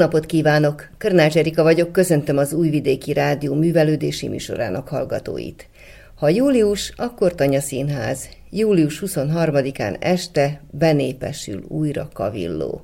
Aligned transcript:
napot 0.00 0.26
kívánok! 0.26 0.88
Körnács 0.98 1.36
Erika 1.36 1.62
vagyok, 1.62 1.92
köszöntöm 1.92 2.36
az 2.36 2.52
Újvidéki 2.52 3.12
Rádió 3.12 3.54
művelődési 3.54 4.28
műsorának 4.28 4.88
hallgatóit. 4.88 5.68
Ha 6.14 6.28
július, 6.28 6.92
akkor 6.96 7.34
Tanya 7.34 7.60
Színház. 7.60 8.28
Július 8.50 9.02
23-án 9.06 9.96
este 9.98 10.62
benépesül 10.70 11.64
újra 11.68 12.08
Kavilló. 12.12 12.82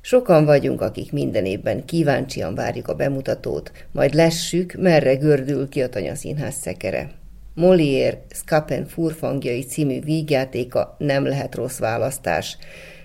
Sokan 0.00 0.44
vagyunk, 0.44 0.80
akik 0.80 1.12
minden 1.12 1.44
évben 1.44 1.84
kíváncsian 1.84 2.54
várjuk 2.54 2.88
a 2.88 2.94
bemutatót, 2.94 3.72
majd 3.92 4.14
lessük, 4.14 4.74
merre 4.78 5.14
gördül 5.14 5.68
ki 5.68 5.82
a 5.82 5.88
Tanya 5.88 6.14
Színház 6.14 6.54
szekere. 6.54 7.10
Molière 7.54 8.22
Skapen 8.34 8.86
furfangjai 8.86 9.62
című 9.62 10.00
vígjátéka 10.00 10.96
nem 10.98 11.26
lehet 11.26 11.54
rossz 11.54 11.78
választás. 11.78 12.56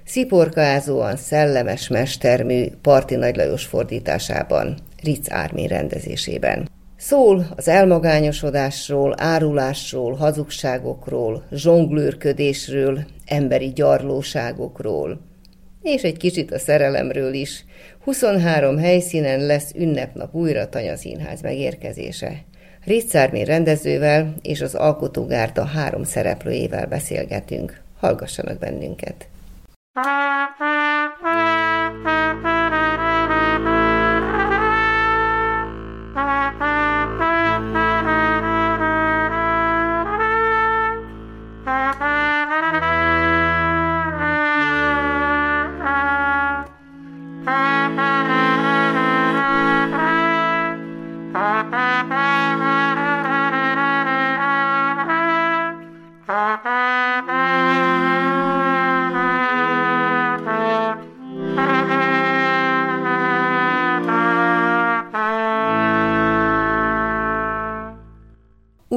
Sziporkázóan 0.05 1.16
szellemes 1.16 1.88
mestermű 1.88 2.66
Parti 2.82 3.16
Nagy 3.16 3.36
Lajos 3.36 3.66
fordításában, 3.66 4.77
Ritz 5.04 5.32
Ármin 5.32 5.68
rendezésében. 5.68 6.70
Szól 6.98 7.46
az 7.55 7.68
elmagányosodásról, 7.68 9.16
árulásról, 9.18 10.13
hazugságokról, 10.13 11.44
zsonglőrködésről, 11.52 12.99
emberi 13.26 13.72
gyarlóságokról. 13.74 15.20
És 15.82 16.02
egy 16.02 16.18
kicsit 16.18 16.52
a 16.52 16.60
szerelemről 16.60 17.34
is. 17.34 17.66
23 18.04 18.77
helyszínen 18.77 19.46
lesz 19.46 19.72
ünnepnap 19.76 20.35
újra 20.35 20.70
Tanya 20.70 20.98
Színház 20.98 21.41
megérkezése. 21.41 22.44
Ritzármén 22.85 23.46
rendezővel 23.46 24.35
és 24.41 24.62
az 24.62 24.76
alkotógárda 24.76 25.66
három 25.66 26.04
szereplőjével 26.04 26.85
beszélgetünk. 26.85 27.82
Hallgassanak 27.99 28.60
bennünket! 28.60 29.30
Ah, 29.96 30.56
ah. 30.60 30.71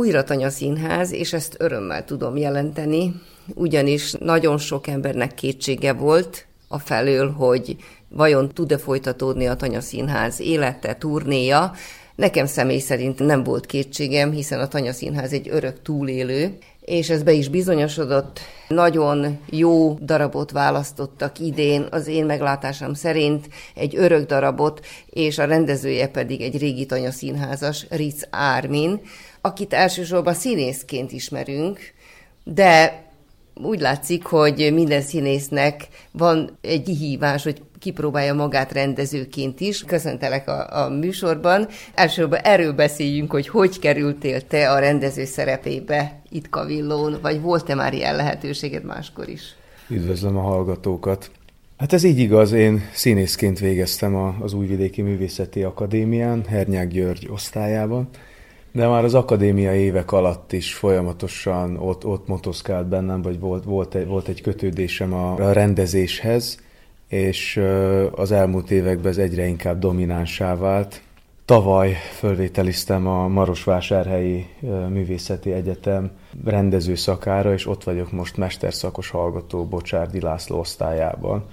Újratanya 0.04 0.50
Színház, 0.50 1.12
és 1.12 1.32
ezt 1.32 1.54
örömmel 1.58 2.04
tudom 2.04 2.36
jelenteni, 2.36 3.14
ugyanis 3.54 4.12
nagyon 4.12 4.58
sok 4.58 4.86
embernek 4.86 5.34
kétsége 5.34 5.92
volt 5.92 6.46
a 6.68 6.78
felől, 6.78 7.30
hogy 7.30 7.76
vajon 8.08 8.48
tud-e 8.48 8.78
folytatódni 8.78 9.46
a 9.46 9.54
Tanya 9.54 9.80
Színház 9.80 10.40
élete, 10.40 10.94
turnéja. 10.94 11.72
Nekem 12.14 12.46
személy 12.46 12.78
szerint 12.78 13.18
nem 13.18 13.42
volt 13.42 13.66
kétségem, 13.66 14.30
hiszen 14.30 14.60
a 14.60 14.68
Tanya 14.68 14.92
Színház 14.92 15.32
egy 15.32 15.48
örök 15.50 15.82
túlélő, 15.82 16.58
és 16.80 17.10
ez 17.10 17.22
be 17.22 17.32
is 17.32 17.48
bizonyosodott. 17.48 18.40
Nagyon 18.68 19.38
jó 19.50 19.98
darabot 20.02 20.50
választottak 20.50 21.38
idén, 21.38 21.86
az 21.90 22.06
én 22.06 22.24
meglátásom 22.24 22.94
szerint 22.94 23.48
egy 23.74 23.96
örök 23.96 24.26
darabot, 24.26 24.86
és 25.06 25.38
a 25.38 25.44
rendezője 25.44 26.08
pedig 26.08 26.40
egy 26.40 26.58
régi 26.58 26.86
tanya 26.86 27.10
színházas, 27.10 27.86
Ritz 27.90 28.26
Ármin, 28.30 29.00
akit 29.44 29.72
elsősorban 29.72 30.34
színészként 30.34 31.12
ismerünk, 31.12 31.78
de 32.44 33.02
úgy 33.54 33.80
látszik, 33.80 34.24
hogy 34.24 34.70
minden 34.74 35.00
színésznek 35.00 35.88
van 36.10 36.58
egy 36.60 36.82
kihívás, 36.82 37.42
hogy 37.42 37.62
kipróbálja 37.78 38.34
magát 38.34 38.72
rendezőként 38.72 39.60
is. 39.60 39.82
Köszöntelek 39.82 40.48
a, 40.48 40.84
a 40.84 40.88
műsorban. 40.88 41.68
Elsősorban 41.94 42.38
erről 42.38 42.72
beszéljünk, 42.72 43.30
hogy 43.30 43.48
hogy 43.48 43.78
kerültél 43.78 44.46
te 44.46 44.70
a 44.70 44.78
rendező 44.78 45.24
szerepébe 45.24 46.20
itt 46.30 46.48
Kavillón, 46.48 47.18
vagy 47.22 47.40
volt-e 47.40 47.74
már 47.74 47.94
ilyen 47.94 48.16
lehetőséged 48.16 48.84
máskor 48.84 49.28
is? 49.28 49.42
Üdvözlöm 49.88 50.36
a 50.36 50.42
hallgatókat! 50.42 51.30
Hát 51.76 51.92
ez 51.92 52.02
így 52.02 52.18
igaz, 52.18 52.52
én 52.52 52.82
színészként 52.92 53.58
végeztem 53.58 54.14
az 54.40 54.52
Újvidéki 54.52 55.02
Művészeti 55.02 55.62
Akadémián, 55.62 56.44
Hernyák 56.48 56.88
György 56.88 57.28
osztályában, 57.30 58.08
de 58.74 58.86
már 58.86 59.04
az 59.04 59.14
akadémia 59.14 59.74
évek 59.74 60.12
alatt 60.12 60.52
is 60.52 60.74
folyamatosan 60.74 61.76
ott, 61.76 62.06
ott 62.06 62.26
motoszkált 62.26 62.86
bennem, 62.86 63.22
vagy 63.22 63.40
volt, 63.40 63.64
volt, 63.64 63.94
egy, 63.94 64.06
volt 64.06 64.28
egy 64.28 64.40
kötődésem 64.40 65.12
a, 65.12 65.34
a 65.34 65.52
rendezéshez, 65.52 66.58
és 67.08 67.60
az 68.10 68.32
elmúlt 68.32 68.70
években 68.70 69.10
ez 69.10 69.18
egyre 69.18 69.46
inkább 69.46 69.78
dominánsá 69.78 70.56
vált. 70.56 71.02
Tavaly 71.44 71.96
fölvételiztem 72.18 73.06
a 73.06 73.28
Marosvásárhelyi 73.28 74.46
Művészeti 74.88 75.52
Egyetem 75.52 76.10
rendező 76.44 76.94
szakára, 76.94 77.52
és 77.52 77.66
ott 77.66 77.84
vagyok 77.84 78.12
most 78.12 78.36
mesterszakos 78.36 79.10
hallgató 79.10 79.64
Bocsárdi 79.64 80.20
László 80.20 80.58
osztályában. 80.58 81.44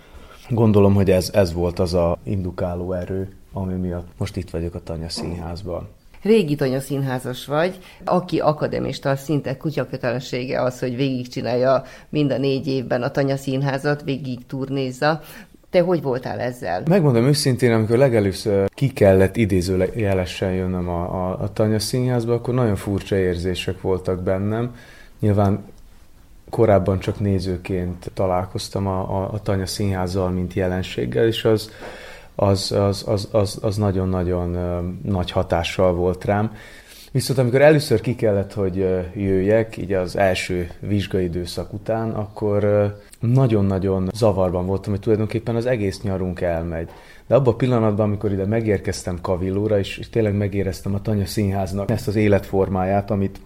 Gondolom, 0.50 0.94
hogy 0.94 1.12
ez, 1.12 1.30
ez 1.34 1.54
volt 1.54 1.80
az 1.80 1.94
a 1.94 2.18
indukáló 2.24 2.94
erő, 2.94 3.36
ami 3.54 3.74
miatt 3.74 4.08
most 4.18 4.38
itt 4.38 4.50
vagyok 4.50 4.76
a 4.76 4.84
Tanya 4.84 5.10
Színházban 5.10 5.88
régi 6.24 6.56
tanya 6.56 6.80
színházas 6.80 7.46
vagy, 7.46 7.78
aki 8.06 8.40
akademista, 8.40 9.16
szinte 9.16 9.58
kutyakötelessége 9.58 10.62
az, 10.62 10.80
hogy 10.80 10.96
végigcsinálja 10.96 11.84
mind 12.10 12.32
a 12.32 12.38
négy 12.38 12.68
évben 12.68 13.02
a 13.02 13.12
tanya 13.12 13.38
színházat, 13.38 14.04
végig 14.04 14.46
turnézza. 14.46 15.22
Te 15.70 15.82
hogy 15.82 16.02
voltál 16.02 16.40
ezzel? 16.40 16.84
Megmondom 16.90 17.26
őszintén, 17.26 17.72
amikor 17.72 17.98
legelőször 17.98 18.70
ki 18.70 18.94
kellett 18.94 19.36
idézőjelesen 19.36 20.52
jönnöm 20.54 20.90
a, 20.90 21.02
a, 21.02 21.42
a 21.42 21.54
Tanya 21.54 21.80
Színházba, 21.80 22.34
akkor 22.34 22.54
nagyon 22.54 22.76
furcsa 22.76 23.16
érzések 23.16 23.82
voltak 23.82 24.24
bennem. 24.24 24.76
Nyilván 25.20 25.64
korábban 26.50 27.00
csak 27.00 27.20
nézőként 27.20 28.12
találkoztam 28.14 28.88
a, 28.88 29.22
a, 29.22 29.34
a 29.34 29.42
Tanya 29.42 29.66
Színházzal, 29.66 30.30
mint 30.30 30.54
jelenséggel, 30.54 31.26
és 31.26 31.46
az, 31.46 31.72
az, 32.36 32.72
az, 32.72 33.04
az, 33.08 33.28
az, 33.32 33.60
az 33.62 33.78
nagyon-nagyon 33.78 34.50
nagy 35.04 35.32
hatással 35.32 35.94
volt 35.94 36.26
rám. 36.26 36.52
Viszont 37.12 37.40
amikor 37.40 37.62
először 37.62 38.02
ki 38.02 38.16
kellett, 38.16 38.54
hogy 38.54 38.76
jöjjek, 39.16 39.78
így 39.78 39.94
az 39.94 40.16
első 40.16 40.70
vizsgai 40.80 41.24
időszak 41.24 41.74
után, 41.74 42.12
akkor 42.12 42.92
nagyon-nagyon 43.20 44.10
zavarban 44.14 44.66
voltam, 44.66 44.92
hogy 44.92 45.02
tulajdonképpen 45.02 45.56
az 45.56 45.66
egész 45.66 46.02
nyarunk 46.02 46.42
elmegy. 46.42 46.90
De 47.28 47.36
abban 47.36 47.54
a 47.54 47.56
pillanatban, 47.56 48.08
amikor 48.08 48.32
ide 48.32 48.46
megérkeztem 48.46 49.22
Kavillóra, 49.22 49.80
és, 49.80 49.98
és 49.98 50.10
tényleg 50.10 50.34
megéreztem 50.34 50.94
a 50.94 51.02
Tanya 51.02 51.26
Színháznak 51.26 51.90
ezt 51.90 52.08
az 52.08 52.16
életformáját, 52.16 53.12
amit 53.12 53.40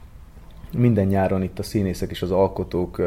minden 0.77 1.05
nyáron 1.05 1.43
itt 1.43 1.59
a 1.59 1.63
színészek 1.63 2.11
és 2.11 2.21
az 2.21 2.31
alkotók 2.31 3.01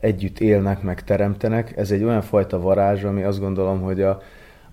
együtt 0.00 0.40
élnek, 0.40 0.82
meg 0.82 1.04
teremtenek, 1.04 1.76
ez 1.76 1.90
egy 1.90 2.02
olyan 2.02 2.22
fajta 2.22 2.60
varázs, 2.60 3.04
ami 3.04 3.22
azt 3.22 3.40
gondolom, 3.40 3.80
hogy 3.80 4.02
a, 4.02 4.22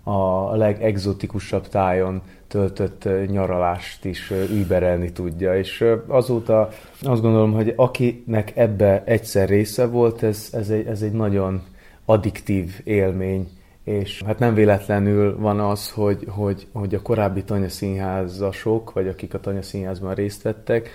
a 0.09 0.55
legexotikusabb 0.55 1.67
tájon 1.67 2.21
töltött 2.47 3.07
nyaralást 3.27 4.05
is 4.05 4.33
überelni 4.51 5.11
tudja. 5.11 5.57
És 5.57 5.85
azóta 6.07 6.69
azt 7.01 7.21
gondolom, 7.21 7.53
hogy 7.53 7.73
akinek 7.75 8.51
ebbe 8.55 9.03
egyszer 9.05 9.49
része 9.49 9.85
volt, 9.85 10.23
ez, 10.23 10.49
ez, 10.51 10.69
egy, 10.69 10.87
ez 10.87 11.01
egy 11.01 11.11
nagyon 11.11 11.61
addiktív 12.05 12.81
élmény, 12.83 13.47
és 13.83 14.21
hát 14.25 14.39
nem 14.39 14.53
véletlenül 14.53 15.37
van 15.39 15.59
az, 15.59 15.91
hogy, 15.91 16.25
hogy, 16.29 16.67
hogy 16.73 16.95
a 16.95 17.01
korábbi 17.01 17.43
tanyaszínházasok, 17.43 18.93
vagy 18.93 19.07
akik 19.07 19.33
a 19.33 19.39
tanyaszínházban 19.39 20.13
részt 20.13 20.41
vettek, 20.41 20.89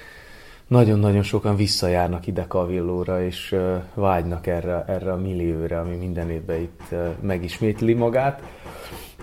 nagyon-nagyon 0.67 1.23
sokan 1.23 1.57
visszajárnak 1.57 2.27
ide 2.27 2.45
Kavillóra, 2.49 3.25
és 3.25 3.57
vágynak 3.95 4.47
erre, 4.47 4.85
erre 4.87 5.13
a 5.13 5.17
millióra, 5.17 5.81
ami 5.81 5.97
minden 5.97 6.31
évben 6.31 6.61
itt 6.61 6.95
megismétli 7.21 7.95
magát. 7.95 8.43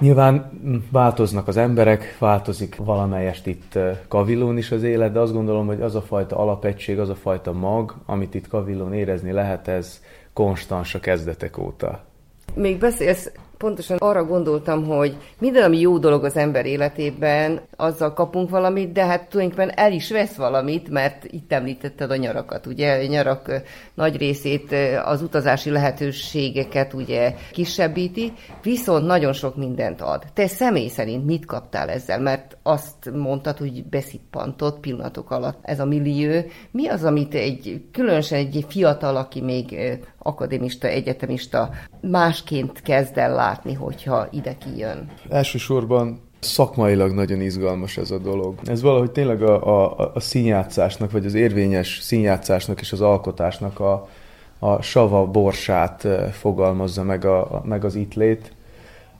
Nyilván 0.01 0.51
változnak 0.91 1.47
az 1.47 1.57
emberek, 1.57 2.15
változik 2.19 2.75
valamelyest 2.75 3.47
itt 3.47 3.79
Kavillón 4.07 4.57
is 4.57 4.71
az 4.71 4.83
élet, 4.83 5.11
de 5.11 5.19
azt 5.19 5.33
gondolom, 5.33 5.65
hogy 5.65 5.81
az 5.81 5.95
a 5.95 6.01
fajta 6.01 6.37
alapegység, 6.37 6.99
az 6.99 7.09
a 7.09 7.15
fajta 7.15 7.53
mag, 7.53 7.95
amit 8.05 8.33
itt 8.33 8.47
Kavillón 8.47 8.93
érezni 8.93 9.31
lehet, 9.31 9.67
ez 9.67 10.01
konstans 10.33 10.95
a 10.95 10.99
kezdetek 10.99 11.57
óta. 11.57 12.03
Még 12.53 12.79
beszélsz 12.79 13.31
pontosan 13.61 13.97
arra 13.97 14.23
gondoltam, 14.23 14.85
hogy 14.85 15.17
minden, 15.39 15.63
ami 15.63 15.79
jó 15.79 15.97
dolog 15.97 16.23
az 16.23 16.37
ember 16.37 16.65
életében, 16.65 17.61
azzal 17.75 18.13
kapunk 18.13 18.49
valamit, 18.49 18.91
de 18.91 19.05
hát 19.05 19.29
tulajdonképpen 19.29 19.77
el 19.85 19.91
is 19.91 20.11
vesz 20.11 20.35
valamit, 20.35 20.89
mert 20.89 21.25
itt 21.25 21.51
említetted 21.51 22.11
a 22.11 22.15
nyarakat, 22.15 22.65
ugye? 22.65 22.97
A 22.97 23.07
nyarak 23.07 23.61
nagy 23.93 24.17
részét 24.17 24.75
az 25.03 25.21
utazási 25.21 25.69
lehetőségeket 25.69 26.93
ugye 26.93 27.33
kisebbíti, 27.51 28.33
viszont 28.61 29.05
nagyon 29.05 29.33
sok 29.33 29.55
mindent 29.55 30.01
ad. 30.01 30.23
Te 30.33 30.47
személy 30.47 30.87
szerint 30.87 31.25
mit 31.25 31.45
kaptál 31.45 31.89
ezzel? 31.89 32.19
Mert 32.19 32.57
azt 32.63 33.11
mondtad, 33.13 33.57
hogy 33.57 33.83
beszippantott 33.85 34.79
pillanatok 34.79 35.31
alatt 35.31 35.59
ez 35.61 35.79
a 35.79 35.85
millió. 35.85 36.41
Mi 36.71 36.87
az, 36.87 37.03
amit 37.03 37.33
egy, 37.33 37.83
különösen 37.91 38.39
egy 38.39 38.65
fiatal, 38.69 39.15
aki 39.15 39.41
még 39.41 39.77
akadémista, 40.23 40.87
egyetemista 40.87 41.69
másként 42.01 42.81
kezd 42.81 43.17
el 43.17 43.33
látni, 43.33 43.50
hogyha 43.73 44.27
ide 44.31 44.57
kijön? 44.57 45.11
Elsősorban 45.29 46.19
szakmailag 46.39 47.11
nagyon 47.11 47.41
izgalmas 47.41 47.97
ez 47.97 48.11
a 48.11 48.17
dolog. 48.17 48.59
Ez 48.65 48.81
valahogy 48.81 49.11
tényleg 49.11 49.43
a, 49.43 49.89
a, 49.89 50.11
a 50.13 50.19
színjátszásnak, 50.19 51.11
vagy 51.11 51.25
az 51.25 51.33
érvényes 51.33 51.99
színjátszásnak 52.01 52.81
és 52.81 52.91
az 52.91 53.01
alkotásnak 53.01 53.79
a, 53.79 54.07
a 54.59 54.81
sava 54.81 55.25
borsát 55.25 56.07
fogalmazza 56.31 57.03
meg, 57.03 57.25
a, 57.25 57.61
meg 57.65 57.85
az 57.85 57.95
itt 57.95 58.13
lét, 58.13 58.53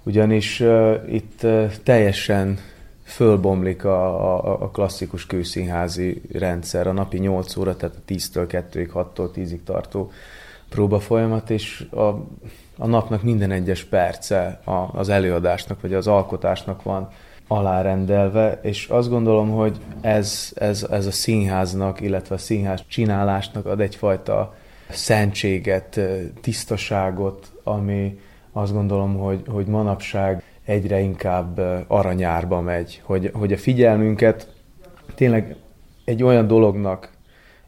ugyanis 0.03 0.59
uh, 0.59 0.95
itt 1.09 1.43
uh, 1.43 1.71
teljesen 1.83 2.59
fölbomlik 3.03 3.85
a, 3.85 4.35
a, 4.35 4.61
a 4.61 4.69
klasszikus 4.69 5.25
kőszínházi 5.25 6.21
rendszer, 6.31 6.87
a 6.87 6.91
napi 6.91 7.17
8 7.17 7.55
óra, 7.55 7.75
tehát 7.75 7.95
a 7.95 8.11
10-től 8.11 8.63
2-ig, 8.73 8.89
6-tól 8.93 9.29
10-ig 9.35 9.63
tartó 9.63 10.11
próba 10.69 10.99
folyamat, 10.99 11.49
és 11.49 11.85
a, 11.91 12.09
a 12.77 12.87
napnak 12.87 13.23
minden 13.23 13.51
egyes 13.51 13.83
perce 13.83 14.61
az 14.91 15.09
előadásnak, 15.09 15.81
vagy 15.81 15.93
az 15.93 16.07
alkotásnak 16.07 16.83
van 16.83 17.09
alárendelve, 17.47 18.59
és 18.61 18.87
azt 18.87 19.09
gondolom, 19.09 19.49
hogy 19.49 19.77
ez, 20.01 20.51
ez, 20.55 20.87
ez 20.91 21.05
a 21.05 21.11
színháznak, 21.11 22.01
illetve 22.01 22.35
a 22.35 22.37
színház 22.37 22.83
csinálásnak 22.87 23.65
ad 23.65 23.79
egyfajta 23.79 24.55
szentséget, 24.89 25.99
tisztaságot, 26.41 27.51
ami 27.63 28.19
azt 28.51 28.73
gondolom, 28.73 29.17
hogy, 29.17 29.41
hogy 29.47 29.65
manapság 29.65 30.43
egyre 30.65 30.99
inkább 30.99 31.61
aranyárba 31.87 32.61
megy, 32.61 33.01
hogy, 33.03 33.31
hogy 33.33 33.53
a 33.53 33.57
figyelmünket 33.57 34.53
tényleg 35.15 35.55
egy 36.05 36.23
olyan 36.23 36.47
dolognak, 36.47 37.09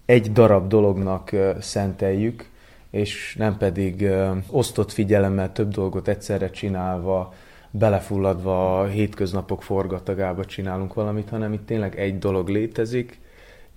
egy 0.06 0.32
darab 0.32 0.68
dolognak 0.68 1.32
szenteljük, 1.60 2.52
és 2.94 3.36
nem 3.38 3.58
pedig 3.58 4.10
osztott 4.50 4.92
figyelemmel 4.92 5.52
több 5.52 5.72
dolgot 5.72 6.08
egyszerre 6.08 6.50
csinálva, 6.50 7.34
belefulladva 7.72 8.80
a 8.80 8.86
hétköznapok 8.86 9.64
forgatagába 9.64 10.46
csinálunk 10.46 10.94
valamit, 10.94 11.30
hanem 11.30 11.54
itt 11.54 11.66
tényleg 11.66 12.00
egy 12.00 12.18
dolog 12.18 12.50
létezik, 12.50 13.20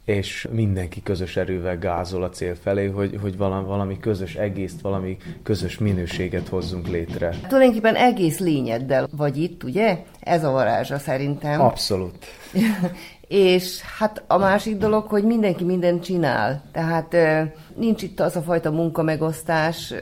és 0.07 0.49
mindenki 0.51 1.03
közös 1.03 1.37
erővel 1.37 1.79
gázol 1.79 2.23
a 2.23 2.29
cél 2.29 2.55
felé, 2.55 2.87
hogy, 2.87 3.19
hogy 3.21 3.37
valami, 3.37 3.67
valami 3.67 3.99
közös 3.99 4.35
egészt, 4.35 4.81
valami 4.81 5.17
közös 5.43 5.79
minőséget 5.79 6.49
hozzunk 6.49 6.89
létre. 6.89 7.35
Tulajdonképpen 7.49 7.95
egész 7.95 8.39
lényeddel 8.39 9.09
vagy 9.17 9.37
itt, 9.37 9.65
ugye? 9.65 9.99
Ez 10.21 10.45
a 10.45 10.51
varázsa 10.51 10.99
szerintem. 10.99 11.61
Abszolút. 11.61 12.27
és 13.29 13.81
hát 13.99 14.25
a 14.27 14.39
másik 14.39 14.77
dolog, 14.77 15.07
hogy 15.07 15.25
mindenki 15.25 15.65
mindent 15.65 16.05
csinál. 16.05 16.63
Tehát 16.73 17.17
nincs 17.75 18.03
itt 18.03 18.21
az 18.21 18.37
a 18.37 18.43
fajta 18.43 18.71
munkamegosztás, 18.71 19.95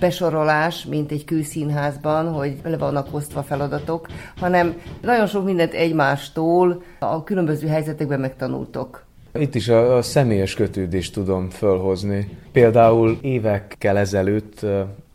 besorolás, 0.00 0.84
mint 0.84 1.10
egy 1.10 1.24
kőszínházban, 1.24 2.32
hogy 2.32 2.56
le 2.62 2.76
vannak 2.76 3.14
osztva 3.14 3.42
feladatok, 3.42 4.06
hanem 4.36 4.80
nagyon 5.02 5.26
sok 5.26 5.44
mindent 5.44 5.72
egymástól 5.72 6.82
a 6.98 7.24
különböző 7.24 7.68
helyzetekben 7.68 8.20
megtanultok. 8.20 9.05
Itt 9.38 9.54
is 9.54 9.68
a, 9.68 9.96
a 9.96 10.02
személyes 10.02 10.54
kötődést 10.54 11.12
tudom 11.12 11.50
fölhozni. 11.50 12.28
Például 12.52 13.18
évekkel 13.20 13.98
ezelőtt 13.98 14.66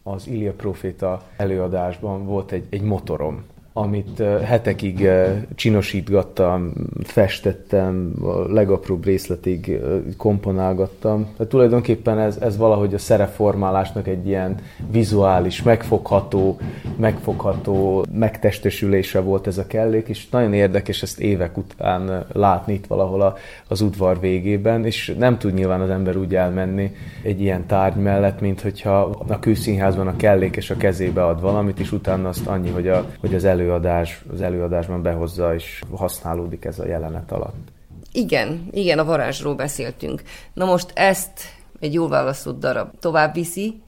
az 0.04 0.28
Ilia 0.28 0.54
Proféta 0.54 1.22
előadásban 1.38 2.26
volt 2.26 2.52
egy, 2.52 2.66
egy 2.70 2.82
motorom 2.82 3.44
amit 3.74 4.24
hetekig 4.44 5.10
csinosítgattam, 5.56 6.74
festettem, 7.04 8.14
a 8.22 8.54
legapróbb 8.54 9.06
részletig 9.06 9.80
komponálgattam. 10.18 11.28
De 11.38 11.48
tulajdonképpen 11.48 12.20
ez, 12.20 12.38
ez 12.38 12.58
valahogy 12.58 12.94
a 12.94 12.98
szereformálásnak 12.98 14.08
egy 14.08 14.28
ilyen 14.28 14.56
vizuális, 14.92 15.64
megfogható, 15.64 16.58
megfogható 16.98 18.06
megtestesülése 18.14 19.20
volt 19.20 19.48
ez 19.48 19.58
a 19.58 19.68
kellék, 19.68 20.08
és 20.08 20.30
nagyon 20.30 20.54
érdekes 20.54 21.02
ezt 21.02 21.20
évek 21.20 21.58
után 21.58 22.26
látni 22.34 22.74
itt 22.74 22.88
valahol 22.88 23.22
a, 23.22 23.36
az 23.68 23.82
udvar 23.82 24.20
végében, 24.20 24.86
és 24.86 25.16
nem 25.18 25.38
tud 25.38 25.54
nyilván 25.54 25.82
az 25.82 25.90
ember 25.90 26.18
úgy 26.18 26.36
elmenni 26.36 26.92
egy 27.24 27.42
ilyen 27.42 27.66
tárgy 27.66 27.96
mellett, 28.02 28.42
mint 28.42 28.62
hogyha 28.62 29.00
a 29.28 29.40
kőszínházban 29.40 30.08
a 30.08 30.16
kellék 30.16 30.56
és 30.56 30.70
a 30.70 30.78
kezébe 30.78 31.26
ad 31.26 31.42
valamit, 31.42 31.80
és 31.80 31.92
utána 31.92 32.30
azt 32.30 32.48
annyi, 32.48 32.70
hogy, 32.70 32.88
a, 32.88 33.06
hogy 33.20 33.36
az 33.36 33.46
elő 33.46 33.61
előadás, 33.62 34.22
az 34.32 34.42
előadásban 34.42 35.02
behozza 35.02 35.54
és 35.54 35.82
használódik 35.96 36.66
ez 36.66 36.80
a 36.80 36.88
jelenet 36.88 37.32
alatt. 37.32 37.68
Igen, 38.12 38.68
igen, 38.72 39.00
a 39.00 39.06
varázsról 39.06 39.56
beszéltünk. 39.56 40.22
Na 40.54 40.66
most 40.66 40.92
ezt 40.94 41.40
egy 41.80 41.94
jól 41.94 42.10
választott 42.10 42.60
darab 42.60 42.90
tovább 43.00 43.34
viszi. 43.34 43.82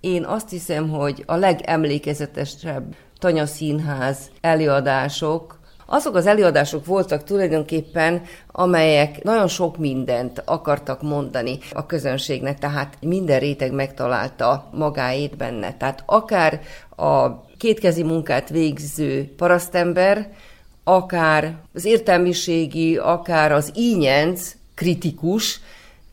Én 0.00 0.24
azt 0.24 0.50
hiszem, 0.50 0.88
hogy 0.88 1.22
a 1.26 1.36
legemlékezetesebb 1.36 2.94
Tanya 3.18 3.46
Színház 3.46 4.30
előadások 4.40 5.57
azok 5.90 6.14
az 6.14 6.26
előadások 6.26 6.86
voltak 6.86 7.24
tulajdonképpen, 7.24 8.22
amelyek 8.46 9.22
nagyon 9.22 9.48
sok 9.48 9.76
mindent 9.76 10.42
akartak 10.44 11.02
mondani 11.02 11.58
a 11.72 11.86
közönségnek, 11.86 12.58
tehát 12.58 12.96
minden 13.00 13.38
réteg 13.38 13.72
megtalálta 13.72 14.68
magáét 14.72 15.36
benne. 15.36 15.76
Tehát 15.76 16.02
akár 16.06 16.60
a 16.96 17.44
kétkezi 17.56 18.02
munkát 18.02 18.48
végző 18.48 19.34
parasztember, 19.36 20.28
akár 20.84 21.56
az 21.74 21.84
értelmiségi, 21.84 22.96
akár 22.96 23.52
az 23.52 23.72
ínyenc 23.74 24.54
kritikus, 24.74 25.60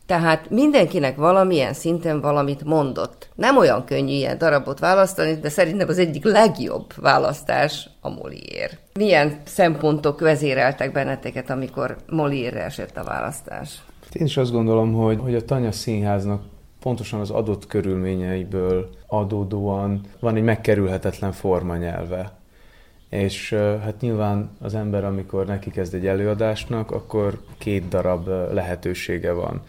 tehát 0.06 0.50
mindenkinek 0.50 1.16
valamilyen 1.16 1.74
szinten 1.74 2.22
valamit 2.22 2.64
mondott. 2.64 3.30
Nem 3.36 3.58
olyan 3.58 3.86
könnyű 3.86 4.14
ilyen 4.14 4.38
darabot 4.38 4.80
választani, 4.80 5.34
de 5.34 5.50
szerintem 5.50 5.88
az 5.88 5.98
egyik 5.98 6.24
legjobb 6.24 6.94
választás 6.96 7.90
a 8.02 8.10
Molière. 8.10 8.72
Milyen 8.94 9.42
szempontok 9.44 10.20
vezéreltek 10.20 10.92
benneteket, 10.92 11.50
amikor 11.50 11.96
Molière 12.08 12.64
esett 12.64 12.98
a 12.98 13.04
választás? 13.04 13.84
Én 14.14 14.26
is 14.26 14.38
azt 14.38 14.52
gondolom, 14.52 14.94
hogy, 14.94 15.20
hogy 15.20 15.36
a 15.36 15.46
Tanya 15.46 15.72
Színháznak 15.72 16.44
pontosan 16.82 17.20
az 17.20 17.30
adott 17.30 17.68
körülményeiből 17.68 18.90
adódóan 19.08 20.02
van 20.20 20.36
egy 20.36 20.44
megkerülhetetlen 20.44 21.32
formanyelve. 21.32 22.32
És 23.10 23.54
hát 23.54 24.02
nyilván 24.02 24.50
az 24.62 24.76
ember, 24.76 25.04
amikor 25.04 25.46
neki 25.46 25.72
kezd 25.72 25.94
egy 25.94 26.08
előadásnak, 26.08 26.92
akkor 26.92 27.40
két 27.58 27.88
darab 27.88 28.28
lehetősége 28.54 29.32
van. 29.32 29.62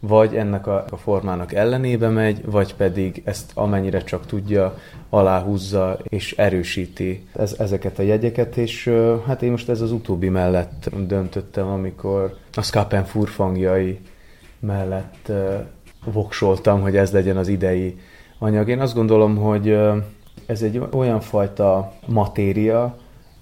Vagy 0.00 0.36
ennek 0.36 0.66
a, 0.66 0.84
a 0.90 0.96
formának 0.96 1.52
ellenébe 1.52 2.08
megy, 2.08 2.44
vagy 2.44 2.74
pedig 2.74 3.22
ezt 3.24 3.50
amennyire 3.54 4.02
csak 4.02 4.26
tudja, 4.26 4.74
aláhúzza 5.08 5.98
és 6.02 6.32
erősíti 6.32 7.26
ez, 7.32 7.54
ezeket 7.58 7.98
a 7.98 8.02
jegyeket, 8.02 8.56
és 8.56 8.92
hát 9.26 9.42
én 9.42 9.50
most 9.50 9.68
ez 9.68 9.80
az 9.80 9.92
utóbbi 9.92 10.28
mellett 10.28 10.90
döntöttem, 11.06 11.66
amikor 11.66 12.36
a 12.52 12.62
Skapen 12.62 13.04
furfangjai 13.04 13.98
mellett 14.60 15.32
voksoltam, 16.04 16.80
hogy 16.80 16.96
ez 16.96 17.12
legyen 17.12 17.36
az 17.36 17.48
idei 17.48 17.98
anyag. 18.38 18.68
Én 18.68 18.80
azt 18.80 18.94
gondolom, 18.94 19.36
hogy 19.36 19.78
ez 20.46 20.62
egy 20.62 20.82
olyan 20.92 21.20
fajta 21.20 21.92
matéria, 22.06 22.96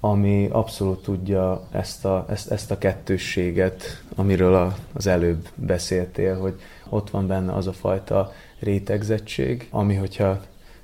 ami 0.05 0.49
abszolút 0.53 1.03
tudja 1.03 1.69
ezt 1.71 2.05
a, 2.05 2.27
ezt, 2.29 2.51
ezt 2.51 2.71
a 2.71 2.79
kettősséget, 2.79 4.03
amiről 4.15 4.55
a, 4.55 4.77
az 4.93 5.07
előbb 5.07 5.49
beszéltél, 5.55 6.39
hogy 6.39 6.55
ott 6.89 7.11
van 7.11 7.27
benne 7.27 7.53
az 7.53 7.67
a 7.67 7.73
fajta 7.73 8.33
rétegzettség, 8.59 9.69
ami 9.71 9.95
hogyha 9.95 10.41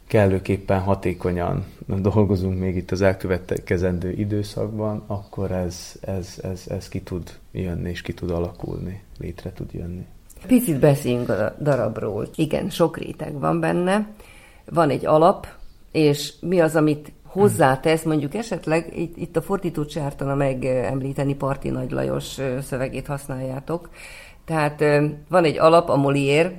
kellőképpen 0.07 0.81
hatékonyan 0.81 1.67
dolgozunk 1.87 2.59
még 2.59 2.77
itt 2.77 2.91
az 2.91 3.01
elkövetkezendő 3.01 4.13
időszakban, 4.13 5.03
akkor 5.07 5.51
ez, 5.51 5.93
ez, 6.01 6.39
ez, 6.43 6.65
ez 6.69 6.89
ki 6.89 7.01
tud 7.01 7.39
jönni 7.53 7.91
és 7.91 8.03
ki 8.03 8.15
tud 8.15 8.31
alakulni, 8.31 9.03
létre 9.19 9.53
tud 9.53 9.73
jönni. 9.73 10.07
Picit 10.47 10.79
beszéljünk 10.79 11.29
a 11.29 11.57
darabról. 11.63 12.29
Igen, 12.35 12.71
sok 12.71 12.99
réteg 12.99 13.39
van 13.39 13.61
benne. 13.61 14.09
Van 14.65 14.91
egy 14.91 15.07
alap, 15.07 15.47
és 15.93 16.33
mi 16.41 16.61
az, 16.61 16.77
amit 16.77 17.13
hozzátesz, 17.31 18.03
mondjuk 18.03 18.35
esetleg 18.35 18.99
itt, 18.99 19.17
itt 19.17 19.37
a 19.37 19.43
fordítót 19.43 19.91
sártana 19.91 20.35
megemlíteni 20.35 21.35
Parti 21.35 21.69
Nagy 21.69 21.91
Lajos 21.91 22.39
szövegét 22.63 23.07
használjátok. 23.07 23.89
Tehát 24.45 24.85
van 25.29 25.45
egy 25.45 25.59
alap, 25.59 25.89
a 25.89 25.97
Molière, 25.97 26.53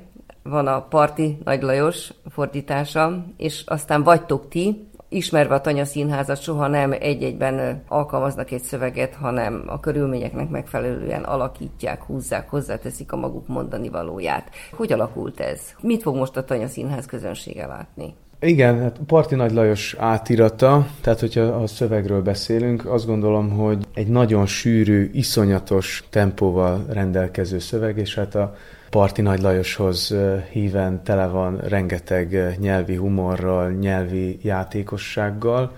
van 0.44 0.68
a 0.68 0.82
Parti 0.82 1.38
Nagy 1.44 1.62
Lajos 1.62 2.14
fordítása, 2.30 3.26
és 3.38 3.64
aztán 3.66 4.04
vagytok 4.04 4.50
ti, 4.50 4.90
ismerve 5.10 5.56
a 5.56 5.62
Tanya 5.62 5.86
Színházat 5.86 6.42
soha 6.42 6.68
nem 6.68 6.92
egy-egyben 6.92 7.84
alkalmaznak 7.88 8.52
egy 8.52 8.62
szöveget, 8.62 9.16
hanem 9.16 9.64
a 9.68 9.80
körülményeknek 9.80 10.50
megfelelően 10.50 11.24
alakítják, 11.24 12.04
húzzák, 12.04 12.50
hozzáteszik 12.50 13.12
a 13.12 13.16
maguk 13.16 13.48
mondani 13.48 13.90
valóját. 13.90 14.50
Hogy 14.72 14.92
alakult 14.92 15.40
ez? 15.40 15.62
Mit 15.82 16.02
fog 16.02 16.16
most 16.16 16.38
a 16.38 16.44
Tanya 16.44 16.68
Színház 16.68 17.06
közönsége 17.06 17.68
látni? 17.68 18.14
Igen, 18.44 18.82
hát 18.82 19.00
Parti 19.06 19.36
Nagy 19.36 19.52
Lajos 19.52 19.96
átirata, 20.00 20.88
tehát 21.02 21.20
hogyha 21.20 21.42
a 21.42 21.68
szövegről 21.68 22.22
beszélünk, 22.22 22.86
azt 22.86 23.06
gondolom, 23.06 23.50
hogy 23.50 23.88
egy 23.94 24.08
nagyon 24.08 24.46
sűrű, 24.46 25.10
iszonyatos 25.14 26.04
tempóval 26.10 26.86
rendelkező 26.90 27.60
szöveg, 27.60 27.98
és 27.98 28.16
hát 28.16 28.36
a 28.36 28.56
Parti 28.90 29.22
Nagy 29.22 29.42
Lajoshoz 29.42 30.16
híven 30.52 31.04
tele 31.04 31.28
van 31.28 31.58
rengeteg 31.58 32.58
nyelvi 32.60 32.96
humorral, 32.96 33.72
nyelvi 33.72 34.40
játékossággal. 34.42 35.72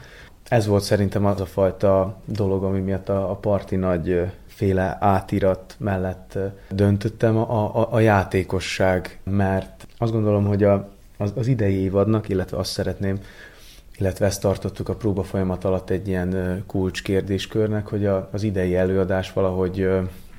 Ez 0.48 0.68
volt 0.68 0.84
szerintem 0.84 1.26
az 1.26 1.42
a 1.42 1.46
fajta 1.46 2.22
dolog, 2.26 2.64
ami 2.64 2.80
miatt 2.80 3.10
a, 3.10 3.32
a 3.32 3.36
Parti 3.36 3.76
Nagy 3.76 4.22
féle 4.48 4.98
átirat 5.00 5.76
mellett 5.80 6.38
döntöttem, 6.70 7.38
a, 7.38 7.82
a, 7.82 7.88
a 7.92 8.00
játékosság, 8.00 9.20
mert 9.24 9.88
azt 9.98 10.12
gondolom, 10.12 10.46
hogy 10.46 10.64
a, 10.64 10.93
az, 11.24 11.34
az 11.36 11.48
idei 11.48 11.76
évadnak, 11.76 12.30
illetve 12.30 12.58
azt 12.58 12.72
szeretném, 12.72 13.20
illetve 13.98 14.26
ezt 14.26 14.42
tartottuk 14.42 14.90
a 14.90 14.96
próba 14.96 15.24
folyamat 15.24 15.64
alatt 15.64 15.90
egy 15.90 16.08
ilyen 16.08 16.64
kulcskérdéskörnek, 16.68 17.88
hogy 17.88 18.06
a, 18.06 18.30
az 18.32 18.44
idei 18.44 18.76
előadás 18.76 19.34
valahogy 19.34 19.90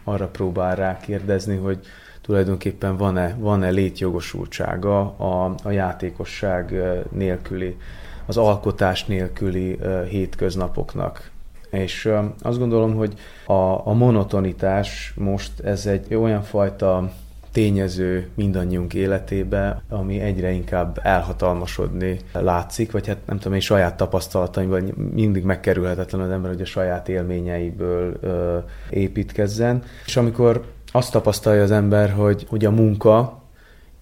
arra 0.04 0.26
próbál 0.28 0.76
rá 0.76 0.98
kérdezni, 0.98 1.56
hogy 1.56 1.78
tulajdonképpen 2.20 2.96
van-e, 2.96 3.36
van-e 3.38 3.70
létjogosultsága 3.70 5.00
a, 5.00 5.54
a 5.62 5.70
játékosság 5.70 6.74
nélküli, 7.10 7.76
az 8.26 8.36
alkotás 8.36 9.04
nélküli 9.04 9.78
hétköznapoknak. 10.08 11.30
És 11.70 12.12
azt 12.42 12.58
gondolom, 12.58 12.94
hogy 12.94 13.14
a, 13.46 13.88
a 13.88 13.92
monotonitás 13.92 15.14
most 15.16 15.60
ez 15.60 15.86
egy 15.86 16.14
olyan 16.14 16.42
fajta 16.42 17.12
tényező 17.54 18.28
mindannyiunk 18.34 18.94
életébe, 18.94 19.82
ami 19.88 20.20
egyre 20.20 20.50
inkább 20.50 21.00
elhatalmasodni 21.02 22.18
látszik, 22.32 22.92
vagy 22.92 23.06
hát 23.06 23.18
nem 23.26 23.36
tudom, 23.36 23.52
én 23.52 23.60
saját 23.60 23.96
tapasztalataimban 23.96 24.82
mindig 25.14 25.44
megkerülhetetlen 25.44 26.20
az 26.20 26.30
ember, 26.30 26.50
hogy 26.50 26.60
a 26.60 26.64
saját 26.64 27.08
élményeiből 27.08 28.16
ö, 28.20 28.58
építkezzen. 28.90 29.82
És 30.06 30.16
amikor 30.16 30.64
azt 30.92 31.12
tapasztalja 31.12 31.62
az 31.62 31.70
ember, 31.70 32.10
hogy, 32.10 32.46
hogy 32.48 32.64
a 32.64 32.70
munka, 32.70 33.42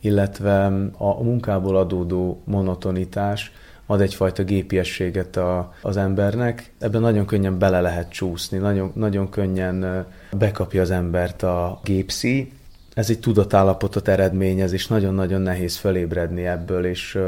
illetve 0.00 0.64
a 0.98 1.22
munkából 1.22 1.76
adódó 1.76 2.42
monotonitás 2.44 3.52
ad 3.86 4.00
egyfajta 4.00 4.42
gépiességet 4.42 5.36
a, 5.36 5.72
az 5.82 5.96
embernek. 5.96 6.72
Ebben 6.78 7.00
nagyon 7.00 7.26
könnyen 7.26 7.58
bele 7.58 7.80
lehet 7.80 8.12
csúszni, 8.12 8.58
nagyon, 8.58 8.92
nagyon 8.94 9.28
könnyen 9.28 10.06
bekapja 10.30 10.80
az 10.80 10.90
embert 10.90 11.42
a 11.42 11.80
gépszi. 11.84 12.52
Ez 12.94 13.10
egy 13.10 13.20
tudatállapotot 13.20 14.08
eredményez, 14.08 14.72
és 14.72 14.86
nagyon-nagyon 14.86 15.40
nehéz 15.40 15.76
fölébredni 15.76 16.46
ebből, 16.46 16.84
és 16.84 17.18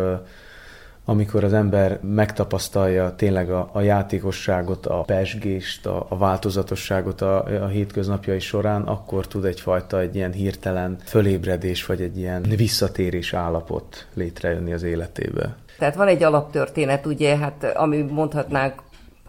amikor 1.04 1.44
az 1.44 1.52
ember 1.52 1.99
megtapasztalja 2.02 3.14
tényleg 3.16 3.50
a, 3.50 3.71
a 3.73 3.80
játékosságot, 3.80 4.87
a 4.87 5.00
pesgést, 5.00 5.87
a, 5.87 6.06
a 6.09 6.16
változatosságot 6.16 7.21
a, 7.21 7.44
a 7.44 7.66
hétköznapjai 7.66 8.38
során, 8.38 8.83
akkor 8.83 9.26
tud 9.26 9.44
egyfajta 9.44 10.00
egy 10.00 10.14
ilyen 10.14 10.33
hirtelen 10.33 10.97
fölébredés, 11.04 11.87
vagy 11.87 12.00
egy 12.00 12.18
ilyen 12.18 12.42
visszatérés 12.42 13.33
állapot 13.33 14.06
létrejönni 14.14 14.73
az 14.73 14.83
életébe. 14.83 15.56
Tehát 15.78 15.94
van 15.94 16.09
egy 16.09 16.23
alaptörténet, 16.23 17.06
ugye, 17.06 17.37
hát 17.37 17.64
ami 17.75 18.02
mondhatnánk, 18.02 18.75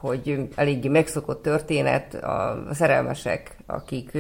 hogy 0.06 0.50
eléggé 0.56 0.88
megszokott 0.88 1.42
történet, 1.42 2.14
a 2.14 2.58
szerelmesek, 2.72 3.58
akik 3.66 4.18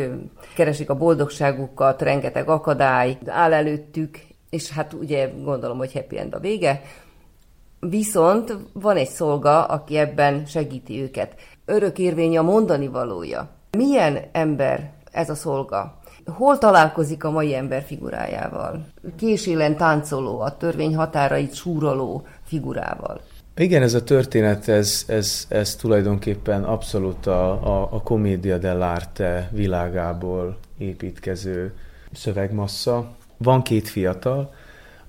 keresik 0.56 0.90
a 0.90 0.98
boldogságukat, 0.98 2.02
rengeteg 2.02 2.50
akadály 2.50 3.18
áll 3.26 3.54
előttük, 3.54 4.20
és 4.50 4.72
hát 4.72 4.94
ugye 4.94 5.30
gondolom, 5.44 5.78
hogy 5.78 5.94
happy 5.94 6.18
end 6.18 6.34
a 6.34 6.40
vége, 6.40 6.82
Viszont 7.90 8.58
van 8.74 8.98
egy 8.98 9.08
szolga, 9.08 9.66
aki 9.66 9.98
ebben 9.98 10.46
segíti 10.46 11.02
őket. 11.02 11.36
Örökérvény 11.66 12.38
a 12.38 12.42
mondani 12.42 12.88
valója. 12.88 13.50
Milyen 13.78 14.20
ember 14.32 14.92
ez 15.12 15.30
a 15.30 15.36
szolga? 15.36 15.98
Hol 16.26 16.58
találkozik 16.58 17.24
a 17.24 17.32
mai 17.32 17.56
ember 17.56 17.84
figurájával? 17.84 18.86
Késélen 19.18 19.78
táncoló, 19.78 20.40
a 20.40 20.58
törvény 20.58 20.96
határait 20.96 21.54
súroló 21.54 22.28
figurával. 22.44 23.22
Igen, 23.58 23.82
ez 23.82 23.94
a 23.94 24.04
történet, 24.04 24.68
ez, 24.68 25.04
ez, 25.08 25.46
ez 25.50 25.76
tulajdonképpen 25.76 26.64
abszolút 26.64 27.26
a, 27.26 27.52
a, 27.52 27.88
a 27.92 28.02
comédia 28.02 28.58
dell'arte 28.62 29.44
világából 29.52 30.58
építkező 30.78 31.74
szövegmassza. 32.12 33.16
Van 33.38 33.62
két 33.62 33.88
fiatal, 33.88 34.54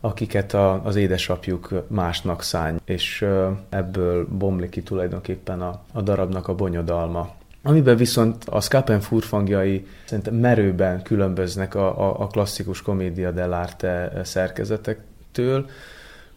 akiket 0.01 0.55
a, 0.55 0.85
az 0.85 0.97
édesapjuk 0.97 1.85
másnak 1.89 2.43
szány, 2.43 2.81
és 2.85 3.27
ebből 3.69 4.27
bomlik 4.27 4.71
ki 4.71 4.83
tulajdonképpen 4.83 5.61
a, 5.61 5.81
a 5.93 6.01
darabnak 6.01 6.49
a 6.49 6.55
bonyodalma. 6.55 7.35
Amiben 7.63 7.97
viszont 7.97 8.45
a 8.45 8.61
Skapen 8.61 9.01
furfangjai 9.01 9.87
szerintem 10.05 10.35
merőben 10.35 11.03
különböznek 11.03 11.75
a, 11.75 12.09
a, 12.09 12.21
a 12.21 12.27
klasszikus 12.27 12.83
komédia 12.83 13.33
dell'arte 13.37 14.25
szerkezetektől, 14.25 15.67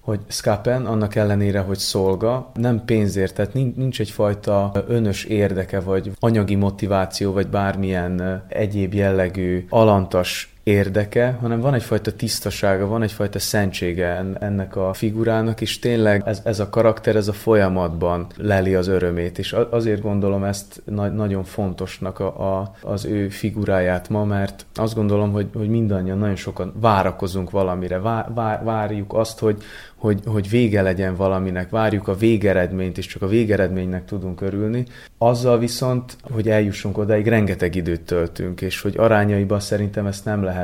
hogy 0.01 0.19
Skapen 0.27 0.85
annak 0.85 1.15
ellenére, 1.15 1.59
hogy 1.59 1.77
szolga, 1.77 2.51
nem 2.53 2.85
pénzért, 2.85 3.35
tehát 3.35 3.53
nincs 3.53 3.99
egyfajta 3.99 4.71
önös 4.87 5.23
érdeke, 5.23 5.79
vagy 5.79 6.11
anyagi 6.19 6.55
motiváció, 6.55 7.33
vagy 7.33 7.47
bármilyen 7.47 8.43
egyéb 8.47 8.93
jellegű 8.93 9.65
alantas 9.69 10.53
érdeke, 10.69 11.37
hanem 11.41 11.59
van 11.59 11.73
egyfajta 11.73 12.11
tisztasága, 12.11 12.87
van 12.87 13.03
egyfajta 13.03 13.39
szentsége 13.39 14.25
ennek 14.39 14.75
a 14.75 14.93
figurának, 14.93 15.61
és 15.61 15.79
tényleg 15.79 16.23
ez, 16.25 16.41
ez 16.43 16.59
a 16.59 16.69
karakter, 16.69 17.15
ez 17.15 17.27
a 17.27 17.33
folyamatban 17.33 18.27
leli 18.35 18.75
az 18.75 18.87
örömét, 18.87 19.39
és 19.39 19.55
azért 19.69 20.01
gondolom 20.01 20.43
ezt 20.43 20.81
na- 20.85 21.07
nagyon 21.07 21.43
fontosnak 21.43 22.19
a, 22.19 22.59
a, 22.59 22.71
az 22.81 23.05
ő 23.05 23.29
figuráját 23.29 24.09
ma, 24.09 24.23
mert 24.23 24.65
azt 24.73 24.95
gondolom, 24.95 25.31
hogy, 25.31 25.47
hogy 25.53 25.69
mindannyian 25.69 26.17
nagyon 26.17 26.35
sokan 26.35 26.73
várakozunk 26.79 27.51
valamire, 27.51 27.99
vár, 27.99 28.33
vár, 28.33 28.63
várjuk 28.63 29.13
azt, 29.13 29.39
hogy, 29.39 29.63
hogy, 29.95 30.19
hogy 30.25 30.49
vége 30.49 30.81
legyen 30.81 31.15
valaminek, 31.15 31.69
várjuk 31.69 32.07
a 32.07 32.15
végeredményt, 32.15 32.97
és 32.97 33.05
csak 33.05 33.21
a 33.21 33.27
végeredménynek 33.27 34.05
tudunk 34.05 34.41
örülni. 34.41 34.85
Azzal 35.17 35.59
viszont, 35.59 36.15
hogy 36.31 36.49
eljussunk 36.49 36.97
odáig, 36.97 37.27
rengeteg 37.27 37.75
időt 37.75 38.01
töltünk, 38.01 38.61
és 38.61 38.81
hogy 38.81 38.97
arányaiban 38.97 39.59
szerintem 39.59 40.05
ezt 40.05 40.25
nem 40.25 40.43
lehet 40.43 40.58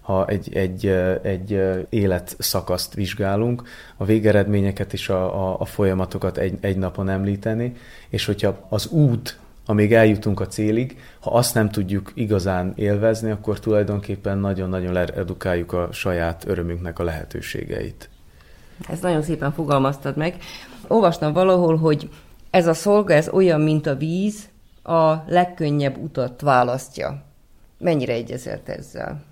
ha 0.00 0.26
egy, 0.26 0.54
egy, 0.54 0.86
egy 1.22 1.62
életszakaszt 1.88 2.94
vizsgálunk, 2.94 3.62
a 3.96 4.04
végeredményeket 4.04 4.92
és 4.92 5.08
a, 5.08 5.48
a, 5.48 5.60
a 5.60 5.64
folyamatokat 5.64 6.38
egy, 6.38 6.58
egy 6.60 6.76
napon 6.76 7.08
említeni, 7.08 7.76
és 8.08 8.24
hogyha 8.24 8.66
az 8.68 8.86
út, 8.86 9.38
amíg 9.66 9.92
eljutunk 9.92 10.40
a 10.40 10.46
célig, 10.46 10.98
ha 11.20 11.30
azt 11.30 11.54
nem 11.54 11.70
tudjuk 11.70 12.12
igazán 12.14 12.72
élvezni, 12.76 13.30
akkor 13.30 13.60
tulajdonképpen 13.60 14.38
nagyon-nagyon 14.38 14.92
leredukáljuk 14.92 15.72
a 15.72 15.88
saját 15.92 16.44
örömünknek 16.46 16.98
a 16.98 17.04
lehetőségeit. 17.04 18.08
Ezt 18.88 19.02
nagyon 19.02 19.22
szépen 19.22 19.52
fogalmaztad 19.52 20.16
meg. 20.16 20.36
Olvastam 20.86 21.32
valahol, 21.32 21.76
hogy 21.76 22.08
ez 22.50 22.66
a 22.66 22.74
szolga, 22.74 23.14
ez 23.14 23.28
olyan, 23.28 23.60
mint 23.60 23.86
a 23.86 23.94
víz, 23.94 24.48
a 24.82 25.14
legkönnyebb 25.26 25.96
utat 25.96 26.40
választja. 26.40 27.22
Mennyire 27.80 28.12
egyezett 28.12 28.68
ezzel? 28.68 29.22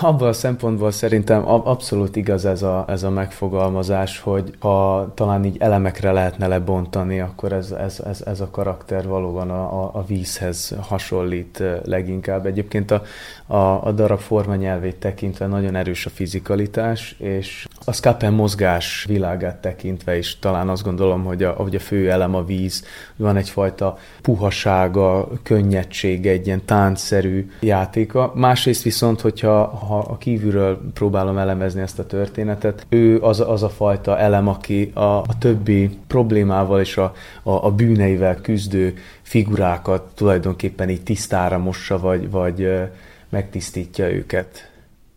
Abban 0.00 0.28
a 0.28 0.32
szempontból 0.32 0.90
szerintem 0.90 1.48
abszolút 1.48 2.16
igaz 2.16 2.44
ez 2.44 2.62
a, 2.62 2.84
ez 2.88 3.02
a 3.02 3.10
megfogalmazás, 3.10 4.20
hogy 4.20 4.54
ha 4.58 5.10
talán 5.14 5.44
így 5.44 5.56
elemekre 5.58 6.12
lehetne 6.12 6.46
lebontani, 6.46 7.20
akkor 7.20 7.52
ez, 7.52 7.70
ez, 7.70 8.00
ez, 8.06 8.22
ez 8.26 8.40
a 8.40 8.50
karakter 8.50 9.08
valóban 9.08 9.50
a, 9.50 9.82
a, 9.98 10.04
vízhez 10.06 10.74
hasonlít 10.80 11.62
leginkább. 11.84 12.46
Egyébként 12.46 12.90
a, 12.90 13.02
a, 13.46 13.86
a 13.86 13.92
darab 13.92 14.18
formanyelvét 14.18 14.96
tekintve 14.96 15.46
nagyon 15.46 15.76
erős 15.76 16.06
a 16.06 16.10
fizikalitás, 16.10 17.14
és 17.18 17.66
a 17.84 17.92
Skapen 17.92 18.32
mozgás 18.32 19.04
világát 19.08 19.60
tekintve 19.60 20.16
is 20.16 20.38
talán 20.38 20.68
azt 20.68 20.84
gondolom, 20.84 21.24
hogy 21.24 21.42
a, 21.42 21.50
hogy 21.50 21.74
a 21.74 21.80
fő 21.80 22.10
elem 22.10 22.34
a 22.34 22.44
víz, 22.44 22.84
van 23.16 23.36
egyfajta 23.36 23.98
puhasága, 24.22 25.28
könnyedsége, 25.42 26.30
egy 26.30 26.46
ilyen 26.46 26.64
táncszerű 26.64 27.50
játéka. 27.60 28.32
Másrészt 28.34 28.82
viszont, 28.82 29.20
hogyha 29.20 29.69
ha 29.78 29.98
a 29.98 30.16
kívülről 30.16 30.80
próbálom 30.94 31.38
elemezni 31.38 31.80
ezt 31.80 31.98
a 31.98 32.06
történetet, 32.06 32.86
ő 32.88 33.20
az, 33.20 33.40
az 33.40 33.62
a 33.62 33.68
fajta 33.68 34.18
elem, 34.18 34.48
aki 34.48 34.90
a, 34.94 35.00
a 35.00 35.38
többi 35.38 35.98
problémával 36.06 36.80
és 36.80 36.96
a, 36.96 37.12
a, 37.42 37.50
a 37.50 37.70
bűneivel 37.70 38.40
küzdő 38.40 38.94
figurákat 39.22 40.02
tulajdonképpen 40.14 40.88
így 40.88 41.02
tisztára 41.02 41.58
mossa, 41.58 41.98
vagy, 41.98 42.30
vagy 42.30 42.68
megtisztítja 43.28 44.12
őket. 44.12 44.70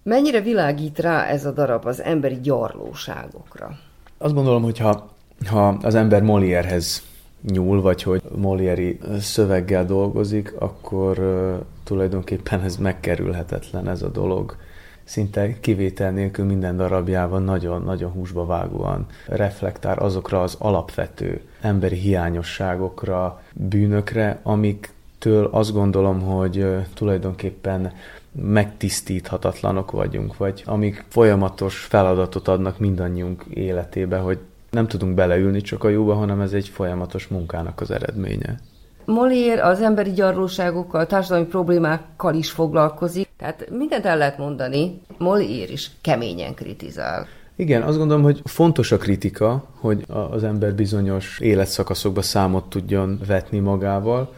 Mennyire 0.04 0.42
világít 0.42 1.00
rá 1.00 1.26
ez 1.26 1.46
a 1.46 1.52
darab 1.52 1.86
az 1.86 2.02
emberi 2.02 2.40
gyarlóságokra? 2.42 3.78
Azt 4.18 4.34
gondolom, 4.34 4.64
hogy 4.64 4.78
ha 4.78 5.12
ha 5.46 5.68
az 5.82 5.96
ember 5.96 6.22
Molièrehez 6.22 7.04
nyúl, 7.42 7.82
vagy 7.82 8.04
hogy 8.04 8.22
Molieri 8.36 9.00
szöveggel 9.20 9.86
dolgozik, 9.86 10.54
akkor 10.60 11.18
tulajdonképpen 11.84 12.62
ez 12.62 12.78
megkerülhetetlen 12.78 13.90
ez 13.90 14.02
a 14.02 14.10
dolog. 14.10 14.56
Szinte 15.04 15.60
kivétel 15.60 16.12
nélkül 16.12 16.46
minden 16.46 16.78
darabjában 16.78 17.44
nagyon-nagyon 17.44 18.12
húsba 18.12 18.46
vágóan 18.46 19.06
reflektál 19.28 19.98
azokra 19.98 20.42
az 20.42 20.56
alapvető 20.60 21.42
emberi 21.62 21.96
hiányosságokra, 21.96 23.42
bűnökre, 23.54 24.40
amiktől 24.44 25.46
azt 25.52 25.74
gondolom, 25.74 26.22
hogy 26.22 26.66
tulajdonképpen 26.94 27.92
megtisztíthatatlanok 28.32 29.92
vagyunk, 29.92 30.38
vagy 30.38 30.64
amik 30.66 31.06
folyamatos 31.08 31.78
feladatot 31.78 32.48
adnak 32.48 32.80
mindannyiunk 32.80 33.44
életébe, 33.54 34.18
hogy 34.18 34.40
nem 34.70 34.88
tudunk 34.88 35.16
beleülni 35.16 35.62
csak 35.62 35.84
a 35.84 35.90
jóba, 35.90 36.14
hanem 36.14 36.42
ez 36.42 36.54
egy 36.54 36.68
folyamatos 36.68 37.28
munkának 37.28 37.82
az 37.82 37.92
eredménye. 37.92 38.60
Molière 39.06 39.64
az 39.64 39.82
emberi 39.82 40.12
gyarlóságokkal, 40.12 41.06
társadalmi 41.06 41.46
problémákkal 41.46 42.34
is 42.34 42.52
foglalkozik, 42.52 43.30
tehát 43.38 43.70
mindent 43.70 44.06
el 44.06 44.18
lehet 44.18 44.38
mondani, 44.38 45.02
Molière 45.20 45.72
is 45.72 45.92
keményen 46.02 46.54
kritizál. 46.54 47.28
Igen, 47.56 47.82
azt 47.82 47.98
gondolom, 47.98 48.24
hogy 48.24 48.42
fontos 48.44 48.92
a 48.92 48.98
kritika, 48.98 49.64
hogy 49.80 50.06
az 50.32 50.44
ember 50.44 50.74
bizonyos 50.74 51.40
életszakaszokba 51.40 52.22
számot 52.22 52.70
tudjon 52.70 53.20
vetni 53.28 53.60
magával, 53.60 54.34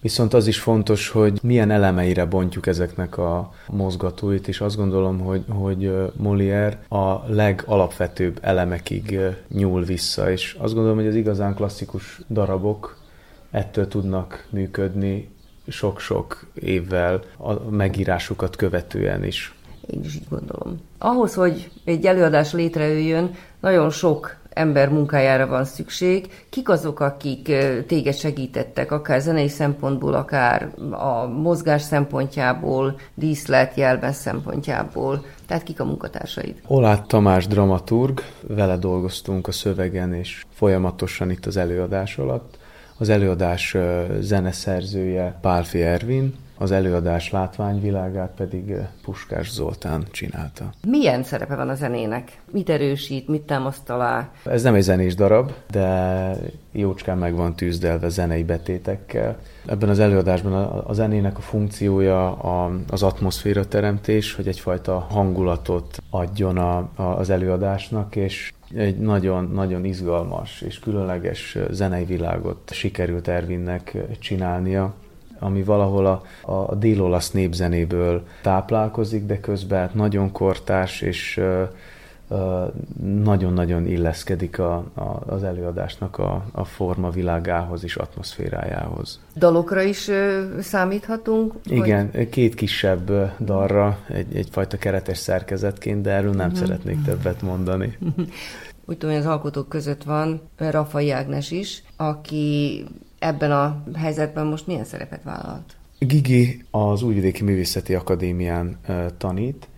Viszont 0.00 0.34
az 0.34 0.46
is 0.46 0.60
fontos, 0.60 1.08
hogy 1.08 1.38
milyen 1.42 1.70
elemeire 1.70 2.24
bontjuk 2.24 2.66
ezeknek 2.66 3.18
a 3.18 3.52
mozgatóit, 3.68 4.48
és 4.48 4.60
azt 4.60 4.76
gondolom, 4.76 5.18
hogy, 5.18 5.44
hogy 5.48 5.92
Molière 6.22 6.72
a 6.88 7.32
legalapvetőbb 7.32 8.38
elemekig 8.42 9.18
nyúl 9.48 9.84
vissza, 9.84 10.30
és 10.30 10.56
azt 10.58 10.74
gondolom, 10.74 10.96
hogy 10.98 11.06
az 11.06 11.14
igazán 11.14 11.54
klasszikus 11.54 12.20
darabok 12.28 12.96
ettől 13.50 13.88
tudnak 13.88 14.46
működni 14.50 15.28
sok-sok 15.68 16.46
évvel 16.54 17.20
a 17.36 17.52
megírásukat 17.70 18.56
követően 18.56 19.24
is. 19.24 19.54
Én 19.86 20.04
is 20.04 20.14
így 20.14 20.28
gondolom. 20.28 20.80
Ahhoz, 20.98 21.34
hogy 21.34 21.70
egy 21.84 22.06
előadás 22.06 22.52
létrejöjjön, 22.52 23.34
nagyon 23.60 23.90
sok 23.90 24.36
ember 24.56 24.88
munkájára 24.88 25.46
van 25.46 25.64
szükség. 25.64 26.46
Kik 26.48 26.68
azok, 26.68 27.00
akik 27.00 27.52
téged 27.86 28.14
segítettek, 28.14 28.92
akár 28.92 29.20
zenei 29.20 29.48
szempontból, 29.48 30.14
akár 30.14 30.72
a 30.90 31.26
mozgás 31.26 31.82
szempontjából, 31.82 33.00
díszlet, 33.14 33.76
jelben 33.76 34.12
szempontjából? 34.12 35.24
Tehát 35.46 35.62
kik 35.62 35.80
a 35.80 35.84
munkatársaid? 35.84 36.60
Olát 36.66 37.06
Tamás 37.06 37.46
dramaturg, 37.46 38.20
vele 38.40 38.76
dolgoztunk 38.76 39.46
a 39.48 39.52
szövegen, 39.52 40.14
és 40.14 40.44
folyamatosan 40.54 41.30
itt 41.30 41.46
az 41.46 41.56
előadás 41.56 42.18
alatt. 42.18 42.58
Az 42.98 43.08
előadás 43.08 43.76
zeneszerzője 44.20 45.38
Pálfi 45.40 45.82
Ervin, 45.82 46.34
az 46.58 46.70
előadás 46.70 47.30
látványvilágát 47.30 48.32
pedig 48.36 48.74
Puskás 49.02 49.50
Zoltán 49.50 50.04
csinálta. 50.10 50.70
Milyen 50.86 51.22
szerepe 51.22 51.54
van 51.54 51.68
a 51.68 51.74
zenének? 51.74 52.40
Mit 52.50 52.70
erősít, 52.70 53.28
mit 53.28 53.42
támaszt 53.42 53.90
alá? 53.90 54.30
Ez 54.44 54.62
nem 54.62 54.74
egy 54.74 54.82
zenés 54.82 55.14
darab, 55.14 55.52
de 55.70 56.30
jócskán 56.72 57.18
meg 57.18 57.34
van 57.34 57.56
tűzdelve 57.56 58.08
zenei 58.08 58.44
betétekkel. 58.44 59.36
Ebben 59.66 59.88
az 59.88 59.98
előadásban 59.98 60.52
a, 60.52 60.92
zenének 60.92 61.38
a 61.38 61.40
funkciója 61.40 62.32
a, 62.32 62.70
az 62.90 63.02
atmoszféra 63.02 63.68
teremtés, 63.68 64.34
hogy 64.34 64.48
egyfajta 64.48 64.98
hangulatot 64.98 66.02
adjon 66.10 66.58
a, 66.58 66.76
a, 66.94 67.02
az 67.02 67.30
előadásnak, 67.30 68.16
és 68.16 68.52
egy 68.74 68.98
nagyon-nagyon 68.98 69.84
izgalmas 69.84 70.60
és 70.60 70.78
különleges 70.78 71.58
zenei 71.70 72.04
világot 72.04 72.70
sikerült 72.72 73.28
Ervinnek 73.28 73.96
csinálnia 74.18 74.94
ami 75.38 75.62
valahol 75.62 76.06
a, 76.06 76.22
a 76.52 76.74
dél-olasz 76.74 77.30
népzenéből 77.30 78.26
táplálkozik, 78.42 79.26
de 79.26 79.40
közben 79.40 79.80
hát 79.80 79.94
nagyon 79.94 80.32
kortás 80.32 81.00
és 81.00 81.40
nagyon-nagyon 83.22 83.86
illeszkedik 83.86 84.58
a, 84.58 84.74
a, 84.94 85.22
az 85.26 85.42
előadásnak 85.42 86.18
a, 86.18 86.44
a 86.52 86.64
forma 86.64 87.10
világához 87.10 87.84
és 87.84 87.96
atmoszférájához. 87.96 89.20
Dalokra 89.36 89.82
is 89.82 90.08
ö, 90.08 90.44
számíthatunk? 90.60 91.54
Igen, 91.64 92.10
vagy? 92.12 92.28
két 92.28 92.54
kisebb 92.54 93.10
dalra, 93.40 93.98
egy, 94.08 94.36
egyfajta 94.36 94.76
keretes 94.76 95.18
szerkezetként, 95.18 96.02
de 96.02 96.10
erről 96.10 96.32
nem 96.32 96.50
uh-huh. 96.50 96.60
szeretnék 96.60 97.02
többet 97.04 97.42
mondani. 97.42 97.98
Úgy 98.88 98.98
tudom, 98.98 99.14
hogy 99.14 99.24
az 99.24 99.30
alkotók 99.30 99.68
között 99.68 100.02
van 100.02 100.40
Rafai 100.56 101.10
Ágnes 101.10 101.50
is, 101.50 101.82
aki 101.96 102.84
ebben 103.18 103.52
a 103.52 103.82
helyzetben 103.94 104.46
most 104.46 104.66
milyen 104.66 104.84
szerepet 104.84 105.22
vállalt? 105.22 105.76
Gigi 105.98 106.64
az 106.70 107.02
Újvidéki 107.02 107.44
Művészeti 107.44 107.94
Akadémián 107.94 108.78
tanít, 109.18 109.68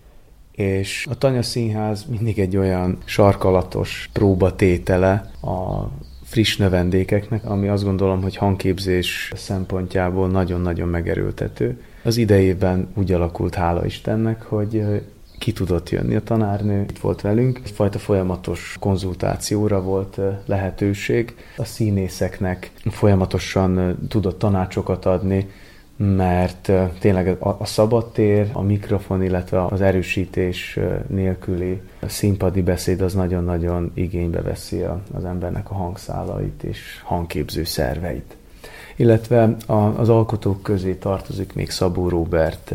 és 0.59 1.07
a 1.09 1.17
Tanya 1.17 1.41
Színház 1.41 2.05
mindig 2.09 2.39
egy 2.39 2.57
olyan 2.57 2.97
sarkalatos 3.05 4.09
próbatétele 4.13 5.31
a 5.41 5.87
friss 6.23 6.57
növendékeknek, 6.57 7.45
ami 7.45 7.67
azt 7.67 7.83
gondolom, 7.83 8.21
hogy 8.21 8.35
hangképzés 8.35 9.31
szempontjából 9.35 10.27
nagyon-nagyon 10.27 10.87
megerőltető. 10.87 11.81
Az 12.03 12.17
idejében 12.17 12.87
úgy 12.95 13.11
alakult, 13.11 13.55
hála 13.55 13.85
Istennek, 13.85 14.41
hogy 14.41 14.83
ki 15.37 15.51
tudott 15.51 15.89
jönni 15.89 16.15
a 16.15 16.23
tanárnő, 16.23 16.85
itt 16.89 16.99
volt 16.99 17.21
velünk. 17.21 17.59
Egyfajta 17.63 17.99
folyamatos 17.99 18.75
konzultációra 18.79 19.81
volt 19.81 20.19
lehetőség. 20.45 21.35
A 21.57 21.65
színészeknek 21.65 22.71
folyamatosan 22.89 23.97
tudott 24.09 24.39
tanácsokat 24.39 25.05
adni, 25.05 25.49
mert 26.01 26.71
tényleg 26.99 27.37
a 27.39 27.65
szabadtér, 27.65 28.49
a 28.53 28.61
mikrofon, 28.61 29.23
illetve 29.23 29.65
az 29.65 29.81
erősítés 29.81 30.79
nélküli 31.07 31.81
színpadi 32.07 32.61
beszéd 32.61 33.01
az 33.01 33.13
nagyon-nagyon 33.13 33.91
igénybe 33.93 34.41
veszi 34.41 34.81
az 35.13 35.25
embernek 35.25 35.71
a 35.71 35.73
hangszálait 35.73 36.63
és 36.63 37.01
hangképző 37.03 37.63
szerveit. 37.63 38.35
Illetve 38.95 39.55
az 39.95 40.09
alkotók 40.09 40.63
közé 40.63 40.93
tartozik 40.93 41.53
még 41.53 41.69
Szabó 41.69 42.09
Róbert 42.09 42.73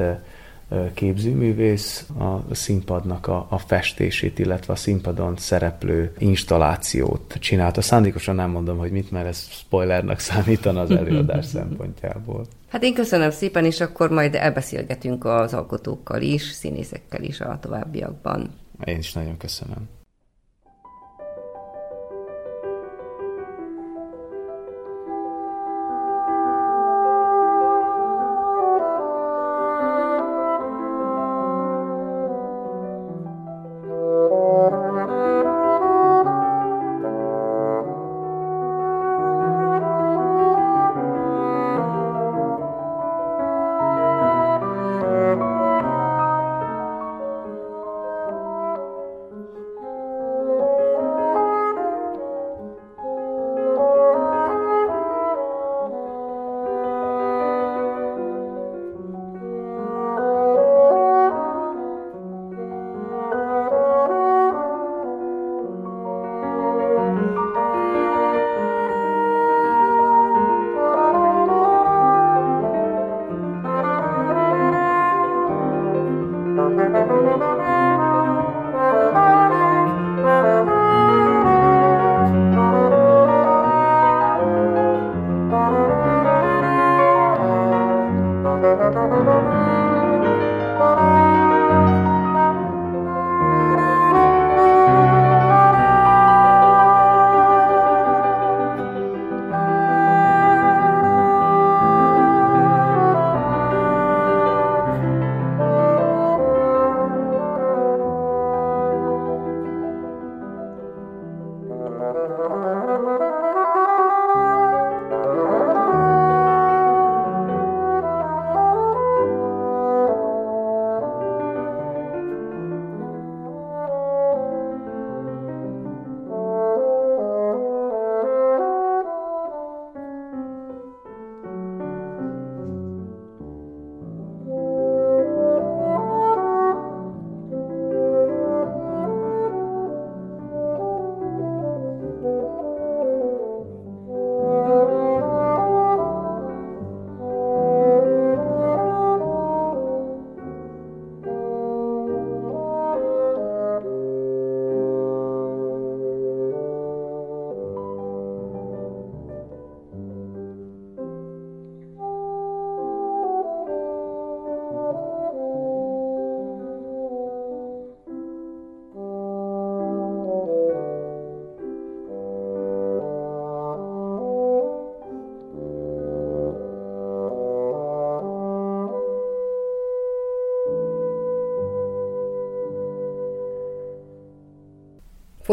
képzőművész 0.94 2.06
a 2.18 2.54
színpadnak 2.54 3.26
a, 3.26 3.46
a 3.50 3.58
festését, 3.58 4.38
illetve 4.38 4.72
a 4.72 4.76
színpadon 4.76 5.36
szereplő 5.36 6.12
installációt 6.18 7.36
csinálta. 7.40 7.80
Szándékosan 7.80 8.34
nem 8.34 8.50
mondom, 8.50 8.78
hogy 8.78 8.90
mit, 8.90 9.10
mert 9.10 9.26
ez 9.26 9.48
spoilernak 9.50 10.18
számítana 10.28 10.80
az 10.80 10.90
előadás 10.90 11.44
szempontjából. 11.44 12.46
Hát 12.68 12.82
én 12.82 12.94
köszönöm 12.94 13.30
szépen, 13.30 13.64
és 13.64 13.80
akkor 13.80 14.10
majd 14.10 14.34
elbeszélgetünk 14.34 15.24
az 15.24 15.54
alkotókkal 15.54 16.22
is, 16.22 16.42
színészekkel 16.42 17.22
is 17.22 17.40
a 17.40 17.58
továbbiakban. 17.60 18.50
Én 18.84 18.98
is 18.98 19.12
nagyon 19.12 19.36
köszönöm. 19.36 19.88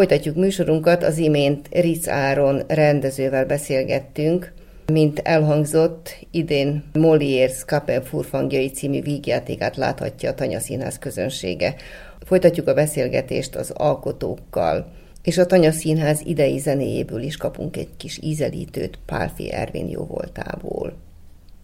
Folytatjuk 0.01 0.35
műsorunkat, 0.35 1.03
az 1.03 1.17
imént 1.17 1.67
Ritz 1.71 2.09
Áron 2.09 2.61
rendezővel 2.67 3.45
beszélgettünk, 3.45 4.53
mint 4.91 5.19
elhangzott, 5.19 6.15
idén 6.31 6.83
Molière 6.93 7.63
Kapen 7.65 8.03
Furfangjai 8.03 8.69
című 8.69 9.01
vígjátékát 9.01 9.77
láthatja 9.77 10.29
a 10.29 10.33
Tanya 10.33 10.59
Színház 10.59 10.99
közönsége. 10.99 11.75
Folytatjuk 12.25 12.67
a 12.67 12.73
beszélgetést 12.73 13.55
az 13.55 13.71
alkotókkal, 13.73 14.91
és 15.21 15.37
a 15.37 15.45
Tanya 15.45 15.71
Színház 15.71 16.21
idei 16.23 16.57
zenéjéből 16.57 17.21
is 17.21 17.37
kapunk 17.37 17.77
egy 17.77 17.89
kis 17.97 18.19
ízelítőt 18.21 18.99
Pálfi 19.05 19.51
Ervin 19.51 19.89
jó 19.89 20.05
voltából. 20.05 20.93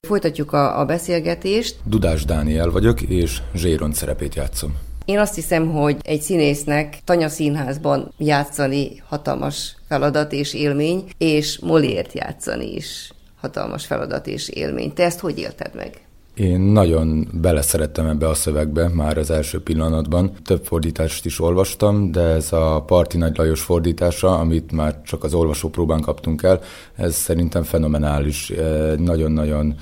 Folytatjuk 0.08 0.54
a, 0.54 0.80
a 0.80 0.86
beszélgetést. 0.86 1.76
Dudás 1.86 2.26
Dániel 2.26 2.70
vagyok, 2.70 3.02
és 3.02 3.42
Zséron 3.56 3.94
szerepét 3.94 4.36
játszom. 4.36 4.87
Én 5.08 5.20
azt 5.20 5.36
hiszem, 5.36 5.72
hogy 5.72 5.98
egy 6.02 6.22
színésznek 6.22 6.98
Tanya 7.04 7.30
Színházban 7.30 8.14
játszani 8.18 9.04
hatalmas 9.08 9.76
feladat 9.88 10.34
és 10.34 10.54
élmény, 10.54 11.04
és 11.18 11.60
Moliért 11.60 12.14
játszani 12.14 12.74
is 12.74 13.12
hatalmas 13.42 13.86
feladat 13.86 14.28
és 14.28 14.50
élmény. 14.50 14.94
Te 14.94 15.04
ezt 15.04 15.20
hogy 15.20 15.40
élted 15.40 15.76
meg? 15.76 16.02
Én 16.36 16.60
nagyon 16.60 17.28
beleszerettem 17.42 18.08
ebbe 18.08 18.28
a 18.28 18.34
szövegbe 18.34 18.88
már 18.88 19.18
az 19.18 19.32
első 19.32 19.62
pillanatban. 19.62 20.32
Több 20.46 20.66
fordítást 20.66 21.26
is 21.26 21.40
olvastam, 21.40 22.12
de 22.12 22.22
ez 22.22 22.54
a 22.54 22.84
Parti 22.88 23.18
Nagy 23.18 23.38
Lajos 23.38 23.62
fordítása, 23.62 24.40
amit 24.40 24.72
már 24.72 25.02
csak 25.02 25.24
az 25.24 25.34
olvasópróbán 25.34 26.02
kaptunk 26.02 26.44
el, 26.44 26.62
ez 26.96 27.16
szerintem 27.16 27.64
fenomenális. 27.64 28.54
Nagyon-nagyon 28.98 29.76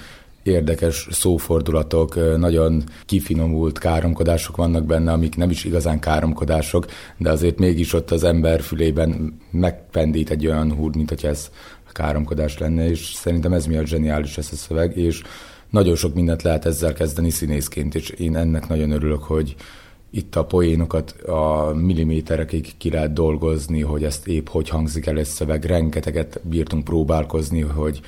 érdekes 0.45 1.07
szófordulatok, 1.11 2.37
nagyon 2.37 2.83
kifinomult 3.05 3.79
káromkodások 3.79 4.55
vannak 4.55 4.85
benne, 4.85 5.11
amik 5.11 5.35
nem 5.35 5.49
is 5.49 5.63
igazán 5.63 5.99
káromkodások, 5.99 6.85
de 7.17 7.31
azért 7.31 7.59
mégis 7.59 7.93
ott 7.93 8.11
az 8.11 8.23
ember 8.23 8.61
fülében 8.61 9.39
megpendít 9.51 10.29
egy 10.29 10.47
olyan 10.47 10.73
húr, 10.73 10.95
mint 10.95 11.09
hogy 11.09 11.25
ez 11.25 11.49
káromkodás 11.95 12.57
lenne, 12.57 12.89
és 12.89 13.13
szerintem 13.13 13.53
ez 13.53 13.65
miatt 13.65 13.85
zseniális 13.85 14.37
ez 14.37 14.49
a 14.51 14.55
szöveg, 14.55 14.97
és 14.97 15.21
nagyon 15.69 15.95
sok 15.95 16.13
mindent 16.13 16.41
lehet 16.41 16.65
ezzel 16.65 16.93
kezdeni 16.93 17.29
színészként, 17.29 17.95
és 17.95 18.09
én 18.09 18.35
ennek 18.35 18.67
nagyon 18.67 18.91
örülök, 18.91 19.23
hogy 19.23 19.55
itt 20.09 20.35
a 20.35 20.45
poénokat 20.45 21.11
a 21.21 21.73
milliméterekig 21.73 22.77
ki 22.77 22.89
lehet 22.89 23.13
dolgozni, 23.13 23.81
hogy 23.81 24.03
ezt 24.03 24.27
épp 24.27 24.47
hogy 24.47 24.69
hangzik 24.69 25.05
el 25.05 25.17
egy 25.17 25.25
szöveg, 25.25 25.63
rengeteget 25.63 26.39
bírtunk 26.43 26.83
próbálkozni, 26.83 27.61
hogy 27.61 28.01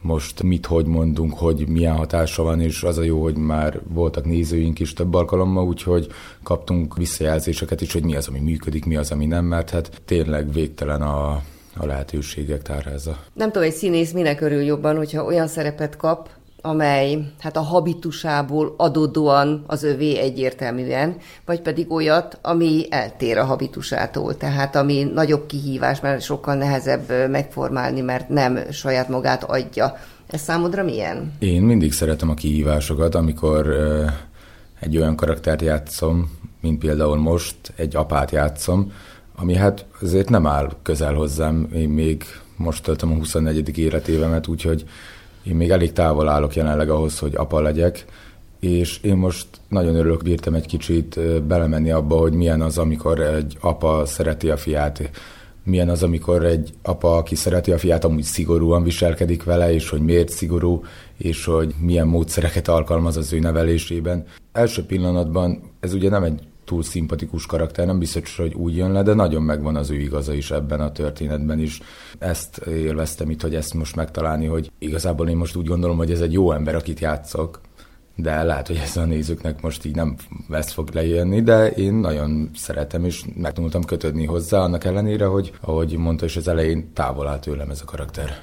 most 0.00 0.42
mit, 0.42 0.66
hogy 0.66 0.86
mondunk, 0.86 1.34
hogy 1.34 1.68
milyen 1.68 1.96
hatása 1.96 2.42
van, 2.42 2.60
és 2.60 2.82
az 2.82 2.98
a 2.98 3.02
jó, 3.02 3.22
hogy 3.22 3.36
már 3.36 3.80
voltak 3.88 4.24
nézőink 4.24 4.80
is 4.80 4.92
több 4.92 5.14
alkalommal, 5.14 5.66
úgyhogy 5.66 6.06
kaptunk 6.42 6.96
visszajelzéseket 6.96 7.80
is, 7.80 7.92
hogy 7.92 8.04
mi 8.04 8.16
az, 8.16 8.28
ami 8.28 8.38
működik, 8.38 8.84
mi 8.84 8.96
az, 8.96 9.10
ami 9.10 9.26
nem, 9.26 9.44
mert 9.44 9.70
hát 9.70 10.00
tényleg 10.04 10.52
végtelen 10.52 11.02
a, 11.02 11.30
a 11.76 11.86
lehetőségek 11.86 12.62
tárháza. 12.62 13.18
Nem 13.32 13.52
tudom, 13.52 13.68
egy 13.68 13.74
színész 13.74 14.12
minek 14.12 14.40
örül 14.40 14.62
jobban, 14.62 14.96
hogyha 14.96 15.24
olyan 15.24 15.46
szerepet 15.46 15.96
kap, 15.96 16.28
amely 16.60 17.18
hát 17.40 17.56
a 17.56 17.60
habitusából 17.60 18.74
adódóan 18.76 19.64
az 19.66 19.82
övé 19.82 20.18
egyértelműen, 20.18 21.16
vagy 21.44 21.60
pedig 21.60 21.92
olyat, 21.92 22.38
ami 22.42 22.86
eltér 22.90 23.38
a 23.38 23.44
habitusától, 23.44 24.36
tehát 24.36 24.76
ami 24.76 25.10
nagyobb 25.14 25.46
kihívás, 25.46 26.00
mert 26.00 26.22
sokkal 26.22 26.54
nehezebb 26.54 27.30
megformálni, 27.30 28.00
mert 28.00 28.28
nem 28.28 28.58
saját 28.70 29.08
magát 29.08 29.44
adja. 29.44 29.96
Ez 30.26 30.40
számodra 30.40 30.82
milyen? 30.82 31.32
Én 31.38 31.62
mindig 31.62 31.92
szeretem 31.92 32.30
a 32.30 32.34
kihívásokat, 32.34 33.14
amikor 33.14 33.66
egy 34.80 34.96
olyan 34.96 35.16
karaktert 35.16 35.62
játszom, 35.62 36.30
mint 36.60 36.78
például 36.78 37.16
most 37.16 37.56
egy 37.76 37.96
apát 37.96 38.30
játszom, 38.30 38.92
ami 39.36 39.54
hát 39.54 39.84
azért 40.00 40.28
nem 40.28 40.46
áll 40.46 40.70
közel 40.82 41.14
hozzám, 41.14 41.68
én 41.74 41.88
még 41.88 42.24
most 42.56 42.82
töltöm 42.82 43.12
a 43.12 43.14
24. 43.14 43.78
életévemet, 43.78 44.46
úgyhogy 44.46 44.84
én 45.48 45.56
még 45.56 45.70
elég 45.70 45.92
távol 45.92 46.28
állok 46.28 46.54
jelenleg 46.54 46.90
ahhoz, 46.90 47.18
hogy 47.18 47.34
apa 47.36 47.60
legyek, 47.60 48.04
és 48.60 49.00
én 49.02 49.16
most 49.16 49.46
nagyon 49.68 49.94
örülök, 49.94 50.22
bírtam 50.22 50.54
egy 50.54 50.66
kicsit 50.66 51.20
belemenni 51.42 51.90
abba, 51.90 52.16
hogy 52.16 52.32
milyen 52.32 52.60
az, 52.60 52.78
amikor 52.78 53.20
egy 53.20 53.56
apa 53.60 54.04
szereti 54.06 54.50
a 54.50 54.56
fiát, 54.56 55.10
milyen 55.64 55.88
az, 55.88 56.02
amikor 56.02 56.44
egy 56.44 56.72
apa, 56.82 57.16
aki 57.16 57.34
szereti 57.34 57.72
a 57.72 57.78
fiát, 57.78 58.04
amúgy 58.04 58.22
szigorúan 58.22 58.82
viselkedik 58.82 59.44
vele, 59.44 59.72
és 59.72 59.88
hogy 59.88 60.00
miért 60.00 60.28
szigorú, 60.28 60.82
és 61.16 61.44
hogy 61.44 61.74
milyen 61.80 62.06
módszereket 62.06 62.68
alkalmaz 62.68 63.16
az 63.16 63.32
ő 63.32 63.38
nevelésében. 63.38 64.24
Első 64.52 64.84
pillanatban 64.84 65.62
ez 65.80 65.92
ugye 65.92 66.08
nem 66.08 66.22
egy 66.22 66.40
túl 66.68 66.82
szimpatikus 66.82 67.46
karakter, 67.46 67.86
nem 67.86 67.98
biztos, 67.98 68.36
hogy 68.36 68.54
úgy 68.54 68.76
jön 68.76 68.92
le, 68.92 69.02
de 69.02 69.14
nagyon 69.14 69.42
megvan 69.42 69.76
az 69.76 69.90
ő 69.90 69.94
igaza 69.94 70.32
is 70.32 70.50
ebben 70.50 70.80
a 70.80 70.92
történetben 70.92 71.58
is. 71.58 71.80
Ezt 72.18 72.56
élveztem 72.58 73.30
itt, 73.30 73.42
hogy 73.42 73.54
ezt 73.54 73.74
most 73.74 73.96
megtalálni, 73.96 74.46
hogy 74.46 74.70
igazából 74.78 75.28
én 75.28 75.36
most 75.36 75.56
úgy 75.56 75.66
gondolom, 75.66 75.96
hogy 75.96 76.10
ez 76.10 76.20
egy 76.20 76.32
jó 76.32 76.52
ember, 76.52 76.74
akit 76.74 77.00
játszok, 77.00 77.60
de 78.16 78.42
lehet, 78.42 78.66
hogy 78.66 78.76
ez 78.76 78.96
a 78.96 79.04
nézőknek 79.04 79.62
most 79.62 79.84
így 79.84 79.94
nem 79.94 80.16
ezt 80.50 80.70
fog 80.70 80.88
lejönni, 80.92 81.42
de 81.42 81.70
én 81.70 81.94
nagyon 81.94 82.50
szeretem, 82.54 83.04
és 83.04 83.24
meg 83.34 83.52
tudtam 83.52 83.84
kötődni 83.84 84.24
hozzá, 84.24 84.58
annak 84.58 84.84
ellenére, 84.84 85.24
hogy 85.24 85.52
ahogy 85.60 85.96
mondta 85.96 86.24
is 86.24 86.36
az 86.36 86.48
elején, 86.48 86.92
távol 86.92 87.28
áll 87.28 87.38
tőlem 87.38 87.70
ez 87.70 87.80
a 87.82 87.90
karakter. 87.90 88.40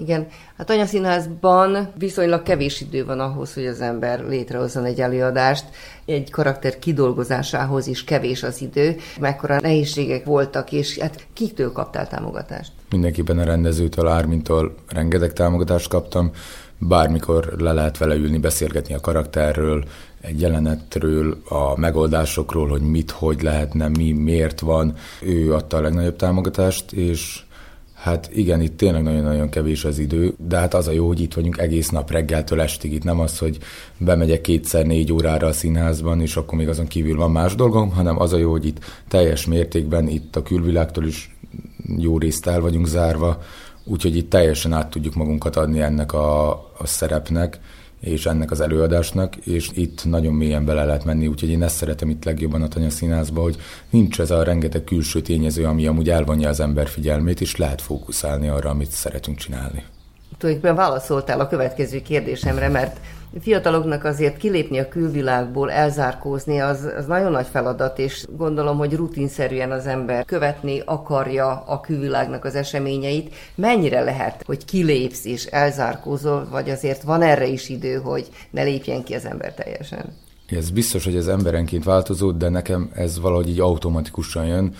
Igen, 0.00 0.26
hát 0.56 0.70
anyaszínházban 0.70 1.92
viszonylag 1.98 2.42
kevés 2.42 2.80
idő 2.80 3.04
van 3.04 3.20
ahhoz, 3.20 3.54
hogy 3.54 3.66
az 3.66 3.80
ember 3.80 4.24
létrehozzon 4.28 4.84
egy 4.84 5.00
előadást. 5.00 5.64
Egy 6.04 6.30
karakter 6.30 6.78
kidolgozásához 6.78 7.86
is 7.86 8.04
kevés 8.04 8.42
az 8.42 8.60
idő. 8.60 8.96
Mekkora 9.20 9.60
nehézségek 9.60 10.24
voltak, 10.24 10.72
és 10.72 10.98
hát 10.98 11.26
kiktől 11.32 11.72
kaptál 11.72 12.08
támogatást? 12.08 12.72
Mindenképpen 12.90 13.38
a 13.38 13.44
rendezőtől, 13.44 14.06
Ármintól 14.06 14.74
rengeteg 14.88 15.32
támogatást 15.32 15.88
kaptam. 15.88 16.30
Bármikor 16.78 17.54
le 17.58 17.72
lehet 17.72 17.98
vele 17.98 18.14
ülni, 18.14 18.38
beszélgetni 18.38 18.94
a 18.94 19.00
karakterről, 19.00 19.84
egy 20.20 20.40
jelenetről, 20.40 21.42
a 21.48 21.78
megoldásokról, 21.78 22.68
hogy 22.68 22.82
mit, 22.82 23.10
hogy 23.10 23.42
lehetne, 23.42 23.88
mi, 23.88 24.12
miért 24.12 24.60
van. 24.60 24.94
Ő 25.22 25.54
adta 25.54 25.76
a 25.76 25.80
legnagyobb 25.80 26.16
támogatást, 26.16 26.92
és 26.92 27.42
Hát 27.98 28.30
igen, 28.32 28.60
itt 28.60 28.76
tényleg 28.76 29.02
nagyon-nagyon 29.02 29.48
kevés 29.48 29.84
az 29.84 29.98
idő, 29.98 30.34
de 30.48 30.58
hát 30.58 30.74
az 30.74 30.88
a 30.88 30.90
jó, 30.90 31.06
hogy 31.06 31.20
itt 31.20 31.34
vagyunk 31.34 31.58
egész 31.58 31.88
nap 31.88 32.10
reggeltől 32.10 32.60
estig. 32.60 32.92
Itt 32.92 33.04
nem 33.04 33.20
az, 33.20 33.38
hogy 33.38 33.58
bemegyek 33.98 34.40
kétszer 34.40 34.86
négy 34.86 35.12
órára 35.12 35.46
a 35.46 35.52
színházban, 35.52 36.20
és 36.20 36.36
akkor 36.36 36.58
még 36.58 36.68
azon 36.68 36.86
kívül 36.86 37.16
van 37.16 37.30
más 37.30 37.54
dolgom, 37.54 37.90
hanem 37.90 38.20
az 38.20 38.32
a 38.32 38.36
jó, 38.36 38.50
hogy 38.50 38.66
itt 38.66 38.84
teljes 39.08 39.46
mértékben 39.46 40.08
itt 40.08 40.36
a 40.36 40.42
külvilágtól 40.42 41.04
is 41.06 41.36
jó 41.96 42.18
részt 42.18 42.46
el 42.46 42.60
vagyunk 42.60 42.86
zárva, 42.86 43.42
úgyhogy 43.84 44.16
itt 44.16 44.30
teljesen 44.30 44.72
át 44.72 44.90
tudjuk 44.90 45.14
magunkat 45.14 45.56
adni 45.56 45.80
ennek 45.80 46.12
a, 46.12 46.50
a 46.52 46.86
szerepnek, 46.86 47.60
és 48.00 48.26
ennek 48.26 48.50
az 48.50 48.60
előadásnak, 48.60 49.36
és 49.36 49.70
itt 49.74 50.04
nagyon 50.04 50.34
mélyen 50.34 50.64
bele 50.64 50.84
lehet 50.84 51.04
menni, 51.04 51.26
úgyhogy 51.26 51.48
én 51.48 51.62
ezt 51.62 51.76
szeretem 51.76 52.10
itt 52.10 52.24
legjobban 52.24 52.62
a 52.62 52.68
Tanya 52.68 52.90
Színházba, 52.90 53.42
hogy 53.42 53.56
nincs 53.90 54.20
ez 54.20 54.30
a 54.30 54.42
rengeteg 54.42 54.84
külső 54.84 55.20
tényező, 55.20 55.64
ami 55.64 55.86
amúgy 55.86 56.10
elvonja 56.10 56.48
az 56.48 56.60
ember 56.60 56.88
figyelmét, 56.88 57.40
és 57.40 57.56
lehet 57.56 57.80
fókuszálni 57.80 58.48
arra, 58.48 58.70
amit 58.70 58.90
szeretünk 58.90 59.38
csinálni. 59.38 59.84
Tulajdonképpen 60.38 60.76
válaszoltál 60.76 61.40
a 61.40 61.48
következő 61.48 62.02
kérdésemre, 62.02 62.68
mert 62.68 63.00
fiataloknak 63.40 64.04
azért 64.04 64.36
kilépni 64.36 64.78
a 64.78 64.88
külvilágból, 64.88 65.70
elzárkózni, 65.70 66.58
az, 66.58 66.88
az 66.96 67.06
nagyon 67.06 67.30
nagy 67.30 67.46
feladat, 67.46 67.98
és 67.98 68.24
gondolom, 68.36 68.78
hogy 68.78 68.94
rutinszerűen 68.94 69.70
az 69.70 69.86
ember 69.86 70.24
követni 70.24 70.82
akarja 70.84 71.62
a 71.66 71.80
külvilágnak 71.80 72.44
az 72.44 72.54
eseményeit. 72.54 73.34
Mennyire 73.54 74.00
lehet, 74.00 74.42
hogy 74.46 74.64
kilépsz 74.64 75.24
és 75.24 75.44
elzárkózol, 75.44 76.48
vagy 76.50 76.70
azért 76.70 77.02
van 77.02 77.22
erre 77.22 77.46
is 77.46 77.68
idő, 77.68 77.94
hogy 77.94 78.28
ne 78.50 78.62
lépjen 78.62 79.04
ki 79.04 79.14
az 79.14 79.24
ember 79.24 79.54
teljesen? 79.54 80.16
Ez 80.48 80.70
biztos, 80.70 81.04
hogy 81.04 81.16
ez 81.16 81.26
emberenként 81.26 81.84
változó, 81.84 82.30
de 82.30 82.48
nekem 82.48 82.90
ez 82.94 83.20
valahogy 83.20 83.48
így 83.48 83.60
automatikusan 83.60 84.46
jön, 84.46 84.74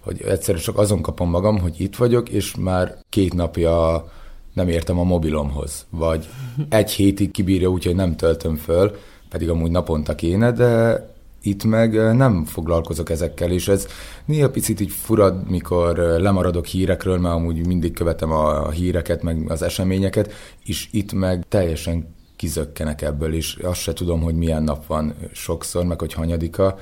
hogy 0.00 0.22
egyszerűen 0.22 0.62
csak 0.62 0.78
azon 0.78 1.02
kapom 1.02 1.30
magam, 1.30 1.58
hogy 1.58 1.80
itt 1.80 1.96
vagyok, 1.96 2.28
és 2.28 2.54
már 2.56 2.96
két 3.08 3.34
napja 3.34 4.04
nem 4.52 4.68
értem 4.68 4.98
a 4.98 5.04
mobilomhoz, 5.04 5.86
vagy 5.90 6.28
egy 6.68 6.90
hétig 6.90 7.30
kibírja 7.30 7.68
úgy, 7.68 7.84
hogy 7.84 7.94
nem 7.94 8.16
töltöm 8.16 8.56
föl, 8.56 8.96
pedig 9.28 9.48
amúgy 9.48 9.70
naponta 9.70 10.14
kéne, 10.14 10.52
de 10.52 11.04
itt 11.42 11.64
meg 11.64 12.16
nem 12.16 12.44
foglalkozok 12.44 13.10
ezekkel, 13.10 13.50
és 13.50 13.68
ez 13.68 13.86
néha 14.24 14.50
picit 14.50 14.80
így 14.80 14.90
furad, 14.90 15.50
mikor 15.50 15.96
lemaradok 15.96 16.66
hírekről, 16.66 17.18
mert 17.18 17.34
amúgy 17.34 17.66
mindig 17.66 17.92
követem 17.92 18.32
a 18.32 18.70
híreket, 18.70 19.22
meg 19.22 19.44
az 19.48 19.62
eseményeket, 19.62 20.32
és 20.64 20.88
itt 20.90 21.12
meg 21.12 21.44
teljesen 21.48 22.14
kizökkenek 22.36 23.02
ebből, 23.02 23.34
és 23.34 23.56
azt 23.62 23.80
se 23.80 23.92
tudom, 23.92 24.20
hogy 24.20 24.34
milyen 24.34 24.62
nap 24.62 24.86
van 24.86 25.14
sokszor, 25.32 25.84
meg 25.84 25.98
hogy 25.98 26.12
hanyadika, 26.12 26.78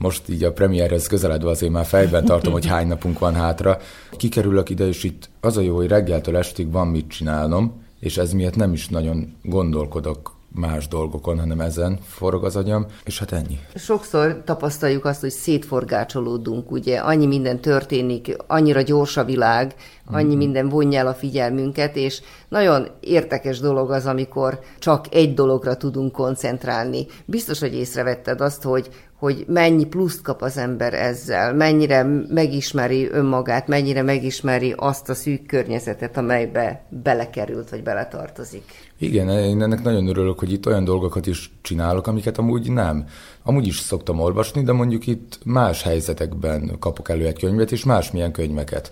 most 0.00 0.28
így 0.28 0.44
a 0.44 0.52
premierhez 0.52 1.06
közeledve 1.06 1.50
azért 1.50 1.72
már 1.72 1.84
fejben 1.84 2.24
tartom, 2.24 2.52
hogy 2.52 2.66
hány 2.66 2.86
napunk 2.86 3.18
van 3.18 3.34
hátra. 3.34 3.78
Kikerülök 4.16 4.70
ide, 4.70 4.86
és 4.86 5.04
itt 5.04 5.30
az 5.40 5.56
a 5.56 5.60
jó, 5.60 5.76
hogy 5.76 5.88
reggeltől 5.88 6.36
estig 6.36 6.70
van 6.70 6.86
mit 6.86 7.08
csinálnom, 7.08 7.82
és 7.98 8.16
ez 8.16 8.32
miatt 8.32 8.56
nem 8.56 8.72
is 8.72 8.88
nagyon 8.88 9.36
gondolkodok 9.42 10.38
más 10.54 10.88
dolgokon, 10.88 11.38
hanem 11.38 11.60
ezen 11.60 11.98
forog 12.02 12.44
az 12.44 12.56
agyam, 12.56 12.86
és 13.04 13.18
hát 13.18 13.32
ennyi. 13.32 13.58
Sokszor 13.74 14.42
tapasztaljuk 14.44 15.04
azt, 15.04 15.20
hogy 15.20 15.30
szétforgácsolódunk, 15.30 16.70
ugye 16.70 16.98
annyi 16.98 17.26
minden 17.26 17.60
történik, 17.60 18.36
annyira 18.46 18.82
gyors 18.82 19.16
a 19.16 19.24
világ, 19.24 19.74
annyi 20.06 20.34
mm. 20.34 20.38
minden 20.38 20.68
vonja 20.68 20.98
el 20.98 21.06
a 21.06 21.14
figyelmünket, 21.14 21.96
és 21.96 22.22
nagyon 22.48 22.88
értekes 23.00 23.60
dolog 23.60 23.90
az, 23.90 24.06
amikor 24.06 24.60
csak 24.78 25.14
egy 25.14 25.34
dologra 25.34 25.76
tudunk 25.76 26.12
koncentrálni. 26.12 27.06
Biztos, 27.24 27.60
hogy 27.60 27.74
észrevetted 27.74 28.40
azt, 28.40 28.62
hogy, 28.62 28.88
hogy 29.20 29.44
mennyi 29.48 29.84
pluszt 29.84 30.22
kap 30.22 30.42
az 30.42 30.56
ember 30.56 30.94
ezzel, 30.94 31.54
mennyire 31.54 32.02
megismeri 32.28 33.08
önmagát, 33.10 33.68
mennyire 33.68 34.02
megismeri 34.02 34.74
azt 34.76 35.08
a 35.08 35.14
szűk 35.14 35.46
környezetet, 35.46 36.16
amelybe 36.16 36.84
belekerült, 36.88 37.70
vagy 37.70 37.82
beletartozik. 37.82 38.64
Igen, 38.98 39.28
én 39.28 39.62
ennek 39.62 39.82
nagyon 39.82 40.08
örülök, 40.08 40.38
hogy 40.38 40.52
itt 40.52 40.66
olyan 40.66 40.84
dolgokat 40.84 41.26
is 41.26 41.50
csinálok, 41.62 42.06
amiket 42.06 42.38
amúgy 42.38 42.72
nem. 42.72 43.06
Amúgy 43.42 43.66
is 43.66 43.78
szoktam 43.78 44.20
olvasni, 44.20 44.62
de 44.62 44.72
mondjuk 44.72 45.06
itt 45.06 45.38
más 45.44 45.82
helyzetekben 45.82 46.76
kapok 46.78 47.08
elő 47.08 47.26
egy 47.26 47.38
könyvet, 47.38 47.72
és 47.72 47.84
másmilyen 47.84 48.32
könyveket 48.32 48.90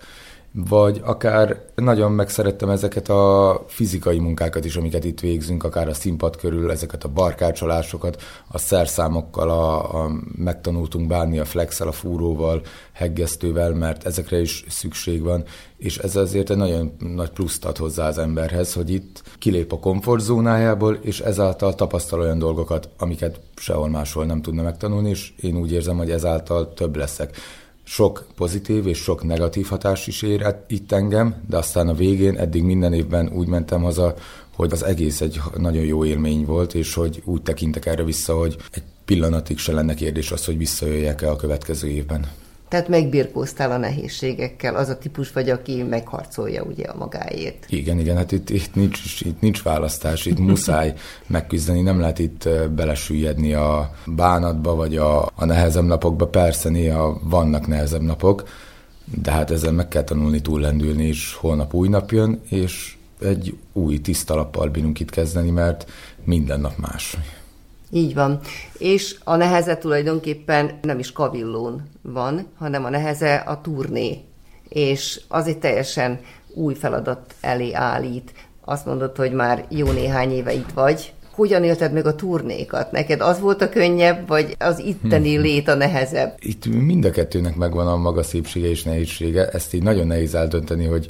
vagy 0.66 1.00
akár 1.04 1.64
nagyon 1.74 2.12
megszerettem 2.12 2.68
ezeket 2.68 3.08
a 3.08 3.64
fizikai 3.66 4.18
munkákat 4.18 4.64
is, 4.64 4.76
amiket 4.76 5.04
itt 5.04 5.20
végzünk, 5.20 5.64
akár 5.64 5.88
a 5.88 5.94
színpad 5.94 6.36
körül, 6.36 6.70
ezeket 6.70 7.04
a 7.04 7.08
barkácsolásokat, 7.08 8.22
a 8.48 8.58
szerszámokkal, 8.58 9.50
a, 9.50 10.02
a 10.04 10.10
megtanultunk 10.36 11.06
bánni 11.06 11.38
a 11.38 11.44
flexel, 11.44 11.88
a 11.88 11.92
fúróval, 11.92 12.62
heggesztővel, 12.92 13.74
mert 13.74 14.06
ezekre 14.06 14.40
is 14.40 14.64
szükség 14.68 15.22
van, 15.22 15.44
és 15.76 15.98
ez 15.98 16.16
azért 16.16 16.50
egy 16.50 16.56
nagyon 16.56 16.96
nagy 16.98 17.30
pluszt 17.30 17.64
ad 17.64 17.76
hozzá 17.76 18.06
az 18.06 18.18
emberhez, 18.18 18.72
hogy 18.72 18.90
itt 18.90 19.22
kilép 19.38 19.72
a 19.72 19.78
komfortzónájából, 19.78 20.98
és 21.02 21.20
ezáltal 21.20 21.74
tapasztal 21.74 22.20
olyan 22.20 22.38
dolgokat, 22.38 22.88
amiket 22.98 23.40
sehol 23.56 23.88
máshol 23.88 24.24
nem 24.24 24.42
tudna 24.42 24.62
megtanulni, 24.62 25.08
és 25.08 25.32
én 25.40 25.56
úgy 25.56 25.72
érzem, 25.72 25.96
hogy 25.96 26.10
ezáltal 26.10 26.74
több 26.74 26.96
leszek 26.96 27.36
sok 27.88 28.26
pozitív 28.34 28.86
és 28.86 28.98
sok 28.98 29.24
negatív 29.24 29.66
hatás 29.66 30.06
is 30.06 30.22
ér 30.22 30.54
itt 30.66 30.92
engem, 30.92 31.34
de 31.48 31.56
aztán 31.56 31.88
a 31.88 31.94
végén 31.94 32.36
eddig 32.36 32.62
minden 32.62 32.92
évben 32.92 33.30
úgy 33.32 33.46
mentem 33.46 33.82
haza, 33.82 34.14
hogy 34.54 34.72
az 34.72 34.84
egész 34.84 35.20
egy 35.20 35.40
nagyon 35.56 35.84
jó 35.84 36.04
élmény 36.04 36.44
volt, 36.44 36.74
és 36.74 36.94
hogy 36.94 37.22
úgy 37.24 37.42
tekintek 37.42 37.86
erre 37.86 38.04
vissza, 38.04 38.38
hogy 38.38 38.56
egy 38.70 38.82
pillanatig 39.04 39.58
se 39.58 39.72
lenne 39.72 39.94
kérdés 39.94 40.32
az, 40.32 40.44
hogy 40.44 40.56
visszajöjjek-e 40.56 41.30
a 41.30 41.36
következő 41.36 41.88
évben. 41.88 42.30
Tehát 42.68 42.88
megbirkóztál 42.88 43.70
a 43.70 43.76
nehézségekkel, 43.76 44.74
az 44.74 44.88
a 44.88 44.98
típus 44.98 45.32
vagy, 45.32 45.50
aki 45.50 45.82
megharcolja 45.82 46.62
ugye 46.62 46.84
a 46.84 46.96
magáért. 46.96 47.66
Igen, 47.68 47.98
igen, 47.98 48.16
hát 48.16 48.32
itt, 48.32 48.50
itt, 48.50 48.74
nincs, 48.74 49.20
itt 49.20 49.40
nincs 49.40 49.62
választás, 49.62 50.26
itt 50.26 50.38
muszáj 50.38 50.94
megküzdeni, 51.26 51.80
nem 51.80 52.00
lehet 52.00 52.18
itt 52.18 52.48
belesüllyedni 52.70 53.52
a 53.52 53.94
bánatba, 54.06 54.74
vagy 54.74 54.96
a, 54.96 55.26
a 55.34 55.44
nehezebb 55.44 55.84
napokba. 55.84 56.26
Persze 56.26 56.68
néha 56.68 57.20
vannak 57.22 57.66
nehezebb 57.66 58.02
napok, 58.02 58.48
de 59.22 59.30
hát 59.30 59.50
ezzel 59.50 59.72
meg 59.72 59.88
kell 59.88 60.04
tanulni 60.04 60.40
túllendülni, 60.40 61.06
és 61.06 61.34
holnap 61.34 61.74
új 61.74 61.88
nap 61.88 62.10
jön, 62.10 62.40
és 62.48 62.96
egy 63.20 63.58
új 63.72 64.00
tiszta 64.00 64.34
lappal 64.34 64.68
bírunk 64.68 65.00
itt 65.00 65.10
kezdeni, 65.10 65.50
mert 65.50 65.90
minden 66.24 66.60
nap 66.60 66.76
más. 66.76 67.16
Így 67.90 68.14
van. 68.14 68.40
És 68.78 69.16
a 69.24 69.36
neheze 69.36 69.76
tulajdonképpen 69.76 70.78
nem 70.82 70.98
is 70.98 71.12
kavillón 71.12 71.82
van, 72.02 72.46
hanem 72.58 72.84
a 72.84 72.90
neheze 72.90 73.34
a 73.34 73.60
turné. 73.60 74.20
És 74.68 75.20
az 75.28 75.46
egy 75.46 75.58
teljesen 75.58 76.20
új 76.54 76.74
feladat 76.74 77.34
elé 77.40 77.72
állít. 77.72 78.32
Azt 78.64 78.86
mondod, 78.86 79.16
hogy 79.16 79.32
már 79.32 79.64
jó 79.68 79.90
néhány 79.90 80.32
éve 80.32 80.52
itt 80.52 80.70
vagy. 80.74 81.12
Hogyan 81.34 81.64
élted 81.64 81.92
meg 81.92 82.06
a 82.06 82.14
turnékat? 82.14 82.92
Neked 82.92 83.20
az 83.20 83.40
volt 83.40 83.62
a 83.62 83.68
könnyebb, 83.68 84.28
vagy 84.28 84.56
az 84.58 84.78
itteni 84.78 85.34
hmm. 85.34 85.42
lét 85.42 85.68
a 85.68 85.74
nehezebb? 85.74 86.34
Itt 86.40 86.66
mind 86.66 87.04
a 87.04 87.10
kettőnek 87.10 87.56
megvan 87.56 87.86
a 87.86 87.96
maga 87.96 88.22
szépsége 88.22 88.68
és 88.68 88.82
nehézsége. 88.82 89.48
Ezt 89.48 89.74
így 89.74 89.82
nagyon 89.82 90.06
nehéz 90.06 90.34
eldönteni, 90.34 90.84
hogy 90.84 91.08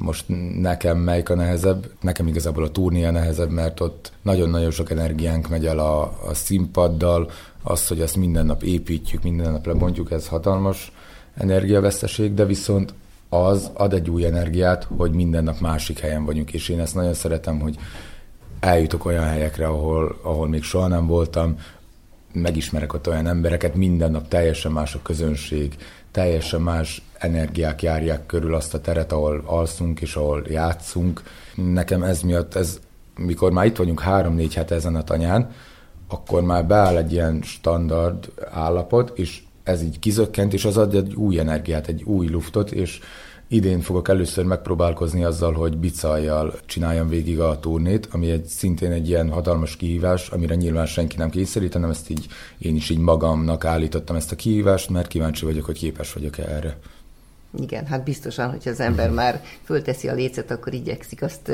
most 0.00 0.24
nekem 0.60 0.98
melyik 0.98 1.28
a 1.28 1.34
nehezebb? 1.34 1.90
Nekem 2.00 2.26
igazából 2.26 2.64
a 2.64 2.70
turné 2.70 3.04
a 3.04 3.10
nehezebb, 3.10 3.50
mert 3.50 3.80
ott 3.80 4.12
nagyon-nagyon 4.22 4.70
sok 4.70 4.90
energiánk 4.90 5.48
megy 5.48 5.66
el 5.66 5.78
a, 5.78 6.02
a 6.02 6.34
színpaddal, 6.34 7.30
az, 7.62 7.88
hogy 7.88 8.00
ezt 8.00 8.16
minden 8.16 8.46
nap 8.46 8.62
építjük, 8.62 9.22
minden 9.22 9.52
nap 9.52 9.66
lebontjuk, 9.66 10.10
ez 10.10 10.28
hatalmas 10.28 10.92
energiaveszteség, 11.34 12.34
de 12.34 12.44
viszont 12.44 12.94
az 13.28 13.70
ad 13.74 13.92
egy 13.92 14.10
új 14.10 14.24
energiát, 14.24 14.86
hogy 14.96 15.10
minden 15.10 15.44
nap 15.44 15.60
másik 15.60 15.98
helyen 15.98 16.24
vagyunk, 16.24 16.52
és 16.52 16.68
én 16.68 16.80
ezt 16.80 16.94
nagyon 16.94 17.14
szeretem, 17.14 17.60
hogy 17.60 17.76
eljutok 18.60 19.04
olyan 19.04 19.24
helyekre, 19.24 19.66
ahol, 19.66 20.18
ahol 20.22 20.48
még 20.48 20.62
soha 20.62 20.86
nem 20.86 21.06
voltam, 21.06 21.56
megismerek 22.32 22.92
ott 22.92 23.08
olyan 23.08 23.26
embereket, 23.26 23.74
minden 23.74 24.10
nap 24.10 24.28
teljesen 24.28 24.72
más 24.72 24.94
a 24.94 25.02
közönség, 25.02 25.76
teljesen 26.10 26.60
más 26.60 27.02
energiák 27.20 27.82
járják 27.82 28.26
körül 28.26 28.54
azt 28.54 28.74
a 28.74 28.80
teret, 28.80 29.12
ahol 29.12 29.42
alszunk 29.46 30.00
és 30.00 30.14
ahol 30.14 30.44
játszunk. 30.48 31.22
Nekem 31.54 32.02
ez 32.02 32.20
miatt, 32.20 32.54
ez, 32.54 32.80
mikor 33.16 33.52
már 33.52 33.66
itt 33.66 33.76
vagyunk 33.76 34.00
három-négy 34.00 34.54
hete 34.54 34.74
ezen 34.74 34.94
a 34.94 35.04
tanyán, 35.04 35.50
akkor 36.08 36.42
már 36.42 36.66
beáll 36.66 36.96
egy 36.96 37.12
ilyen 37.12 37.40
standard 37.42 38.32
állapot, 38.50 39.18
és 39.18 39.42
ez 39.62 39.82
így 39.82 39.98
kizökkent, 39.98 40.52
és 40.52 40.64
az 40.64 40.76
ad 40.76 40.94
egy 40.94 41.14
új 41.14 41.38
energiát, 41.38 41.86
egy 41.86 42.02
új 42.02 42.26
luftot, 42.26 42.70
és 42.70 43.00
Idén 43.52 43.80
fogok 43.80 44.08
először 44.08 44.44
megpróbálkozni 44.44 45.24
azzal, 45.24 45.52
hogy 45.52 45.76
bicajjal 45.76 46.54
csináljam 46.66 47.08
végig 47.08 47.40
a 47.40 47.58
turnét, 47.58 48.08
ami 48.10 48.30
egy, 48.30 48.44
szintén 48.44 48.92
egy 48.92 49.08
ilyen 49.08 49.30
hatalmas 49.30 49.76
kihívás, 49.76 50.28
amire 50.28 50.54
nyilván 50.54 50.86
senki 50.86 51.16
nem 51.16 51.30
kényszerít, 51.30 51.72
hanem 51.72 51.90
ezt 51.90 52.10
így 52.10 52.26
én 52.58 52.76
is 52.76 52.90
így 52.90 52.98
magamnak 52.98 53.64
állítottam 53.64 54.16
ezt 54.16 54.32
a 54.32 54.36
kihívást, 54.36 54.90
mert 54.90 55.06
kíváncsi 55.06 55.44
vagyok, 55.44 55.64
hogy 55.64 55.78
képes 55.78 56.12
vagyok-e 56.12 56.44
erre. 56.44 56.78
Igen, 57.58 57.86
hát 57.86 58.04
biztosan, 58.04 58.50
hogyha 58.50 58.70
az 58.70 58.80
ember 58.80 59.10
már 59.10 59.42
fölteszi 59.64 60.08
a 60.08 60.14
lécet, 60.14 60.50
akkor 60.50 60.72
igyekszik 60.72 61.22
azt 61.22 61.52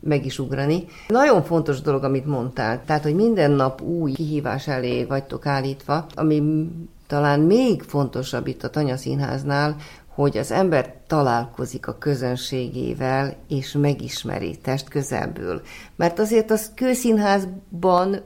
meg 0.00 0.26
is 0.26 0.38
ugrani. 0.38 0.84
Nagyon 1.08 1.42
fontos 1.42 1.80
dolog, 1.80 2.04
amit 2.04 2.26
mondtál, 2.26 2.82
tehát, 2.86 3.02
hogy 3.02 3.14
minden 3.14 3.50
nap 3.50 3.80
új 3.80 4.12
kihívás 4.12 4.68
elé 4.68 5.04
vagytok 5.04 5.46
állítva, 5.46 6.06
ami 6.14 6.68
talán 7.06 7.40
még 7.40 7.82
fontosabb 7.82 8.46
itt 8.46 8.62
a 8.62 8.70
Tanya 8.70 8.96
Színháznál, 8.96 9.76
hogy 10.06 10.36
az 10.36 10.50
ember 10.50 10.94
találkozik 11.06 11.86
a 11.86 11.98
közönségével, 11.98 13.36
és 13.48 13.72
megismeri 13.72 14.56
test 14.56 14.88
közelből. 14.88 15.62
Mert 15.96 16.18
azért 16.18 16.50
az 16.50 16.70
kőszínházban 16.74 18.20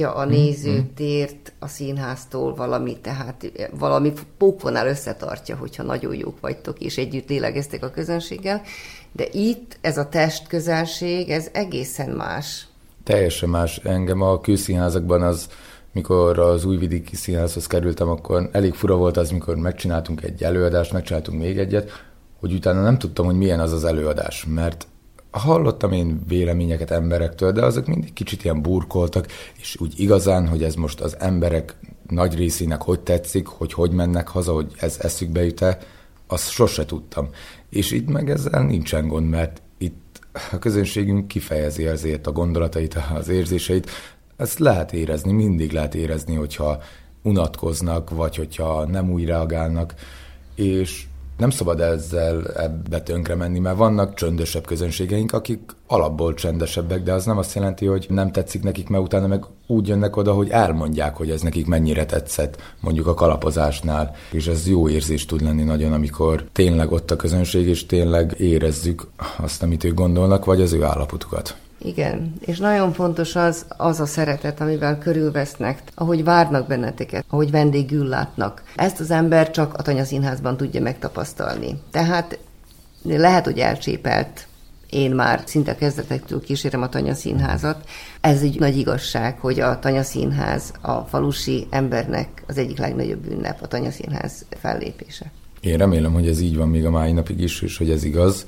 elválasztja 0.00 0.12
a 0.12 0.24
nézőtért 0.24 1.52
a 1.58 1.66
színháztól 1.66 2.54
valami, 2.54 2.96
tehát 3.00 3.52
valami 3.78 4.12
pókvonál 4.38 4.86
összetartja, 4.86 5.56
hogyha 5.56 5.82
nagyon 5.82 6.14
jók 6.14 6.40
vagytok, 6.40 6.78
és 6.78 6.96
együtt 6.98 7.28
lélegeztek 7.28 7.84
a 7.84 7.90
közönséggel, 7.90 8.62
de 9.12 9.24
itt 9.32 9.78
ez 9.80 9.98
a 9.98 10.08
testközelség, 10.08 11.30
ez 11.30 11.48
egészen 11.52 12.10
más. 12.10 12.66
Teljesen 13.04 13.48
más. 13.48 13.76
Engem 13.76 14.22
a 14.22 14.40
kőszínházakban 14.40 15.22
az 15.22 15.48
mikor 15.92 16.38
az 16.38 16.64
újvidéki 16.64 17.16
színházhoz 17.16 17.66
kerültem, 17.66 18.08
akkor 18.08 18.48
elég 18.52 18.74
fura 18.74 18.96
volt 18.96 19.16
az, 19.16 19.30
mikor 19.30 19.56
megcsináltunk 19.56 20.22
egy 20.22 20.42
előadást, 20.42 20.92
megcsináltunk 20.92 21.40
még 21.40 21.58
egyet, 21.58 21.90
hogy 22.40 22.52
utána 22.52 22.82
nem 22.82 22.98
tudtam, 22.98 23.26
hogy 23.26 23.36
milyen 23.36 23.60
az 23.60 23.72
az 23.72 23.84
előadás, 23.84 24.44
mert 24.48 24.86
hallottam 25.38 25.92
én 25.92 26.20
véleményeket 26.28 26.90
emberektől, 26.90 27.52
de 27.52 27.64
azok 27.64 27.86
mindig 27.86 28.12
kicsit 28.12 28.44
ilyen 28.44 28.62
burkoltak, 28.62 29.26
és 29.58 29.76
úgy 29.80 30.00
igazán, 30.00 30.48
hogy 30.48 30.62
ez 30.62 30.74
most 30.74 31.00
az 31.00 31.16
emberek 31.18 31.76
nagy 32.08 32.34
részének 32.34 32.82
hogy 32.82 33.00
tetszik, 33.00 33.46
hogy 33.46 33.72
hogy 33.72 33.90
mennek 33.90 34.28
haza, 34.28 34.52
hogy 34.52 34.72
ez 34.76 34.96
eszükbe 35.00 35.44
jut-e, 35.44 35.78
azt 36.26 36.50
sose 36.50 36.84
tudtam. 36.84 37.28
És 37.70 37.90
itt 37.90 38.08
meg 38.08 38.30
ezzel 38.30 38.62
nincsen 38.62 39.08
gond, 39.08 39.28
mert 39.28 39.62
itt 39.78 40.20
a 40.52 40.58
közönségünk 40.58 41.28
kifejezi 41.28 41.86
azért 41.86 42.26
a 42.26 42.32
gondolatait, 42.32 42.98
az 43.14 43.28
érzéseit, 43.28 43.90
ezt 44.36 44.58
lehet 44.58 44.92
érezni, 44.92 45.32
mindig 45.32 45.72
lehet 45.72 45.94
érezni, 45.94 46.34
hogyha 46.34 46.82
unatkoznak, 47.22 48.10
vagy 48.10 48.36
hogyha 48.36 48.86
nem 48.86 49.10
úgy 49.10 49.24
reagálnak, 49.24 49.94
és 50.54 51.06
nem 51.36 51.50
szabad 51.50 51.80
ezzel 51.80 52.46
ebbe 52.56 53.00
tönkre 53.00 53.34
menni, 53.34 53.58
mert 53.58 53.76
vannak 53.76 54.14
csöndösebb 54.14 54.66
közönségeink, 54.66 55.32
akik 55.32 55.60
alapból 55.86 56.34
csendesebbek, 56.34 57.02
de 57.02 57.12
az 57.12 57.24
nem 57.24 57.38
azt 57.38 57.54
jelenti, 57.54 57.86
hogy 57.86 58.06
nem 58.08 58.32
tetszik 58.32 58.62
nekik, 58.62 58.88
mert 58.88 59.04
utána 59.04 59.26
meg 59.26 59.44
úgy 59.66 59.88
jönnek 59.88 60.16
oda, 60.16 60.32
hogy 60.32 60.48
elmondják, 60.48 61.16
hogy 61.16 61.30
ez 61.30 61.40
nekik 61.40 61.66
mennyire 61.66 62.06
tetszett, 62.06 62.56
mondjuk 62.80 63.06
a 63.06 63.14
kalapozásnál. 63.14 64.14
És 64.30 64.46
ez 64.46 64.68
jó 64.68 64.88
érzés 64.88 65.26
tud 65.26 65.42
lenni 65.42 65.62
nagyon, 65.62 65.92
amikor 65.92 66.48
tényleg 66.52 66.92
ott 66.92 67.10
a 67.10 67.16
közönség, 67.16 67.66
és 67.66 67.86
tényleg 67.86 68.34
érezzük 68.38 69.06
azt, 69.36 69.62
amit 69.62 69.84
ők 69.84 69.94
gondolnak, 69.94 70.44
vagy 70.44 70.60
az 70.60 70.72
ő 70.72 70.82
állapotukat. 70.82 71.56
Igen, 71.86 72.32
és 72.40 72.58
nagyon 72.58 72.92
fontos 72.92 73.36
az, 73.36 73.66
az 73.76 74.00
a 74.00 74.06
szeretet, 74.06 74.60
amivel 74.60 74.98
körülvesznek, 74.98 75.82
ahogy 75.94 76.24
várnak 76.24 76.66
benneteket, 76.66 77.24
ahogy 77.28 77.50
vendégül 77.50 78.06
látnak. 78.06 78.62
Ezt 78.76 79.00
az 79.00 79.10
ember 79.10 79.50
csak 79.50 79.74
a 79.74 79.82
Tanya 79.82 80.04
Színházban 80.04 80.56
tudja 80.56 80.80
megtapasztalni. 80.80 81.80
Tehát 81.90 82.38
lehet, 83.02 83.44
hogy 83.44 83.58
elcsépelt 83.58 84.46
én 84.90 85.10
már 85.10 85.42
szinte 85.44 85.76
kezdetektől 85.76 86.40
kísérem 86.40 86.82
a 86.82 86.88
Tanya 86.88 87.14
Színházat. 87.14 87.88
Ez 88.20 88.42
egy 88.42 88.58
nagy 88.58 88.76
igazság, 88.76 89.38
hogy 89.38 89.60
a 89.60 89.78
Tanya 89.78 90.02
Színház 90.02 90.72
a 90.80 90.92
falusi 90.92 91.66
embernek 91.70 92.42
az 92.46 92.58
egyik 92.58 92.78
legnagyobb 92.78 93.30
ünnep, 93.30 93.58
a 93.62 93.66
Tanya 93.66 93.90
Színház 93.90 94.44
fellépése. 94.60 95.32
Én 95.60 95.76
remélem, 95.76 96.12
hogy 96.12 96.28
ez 96.28 96.40
így 96.40 96.56
van 96.56 96.68
még 96.68 96.84
a 96.84 96.90
mai 96.90 97.12
napig 97.12 97.40
is, 97.40 97.62
és 97.62 97.76
hogy 97.78 97.90
ez 97.90 98.04
igaz. 98.04 98.46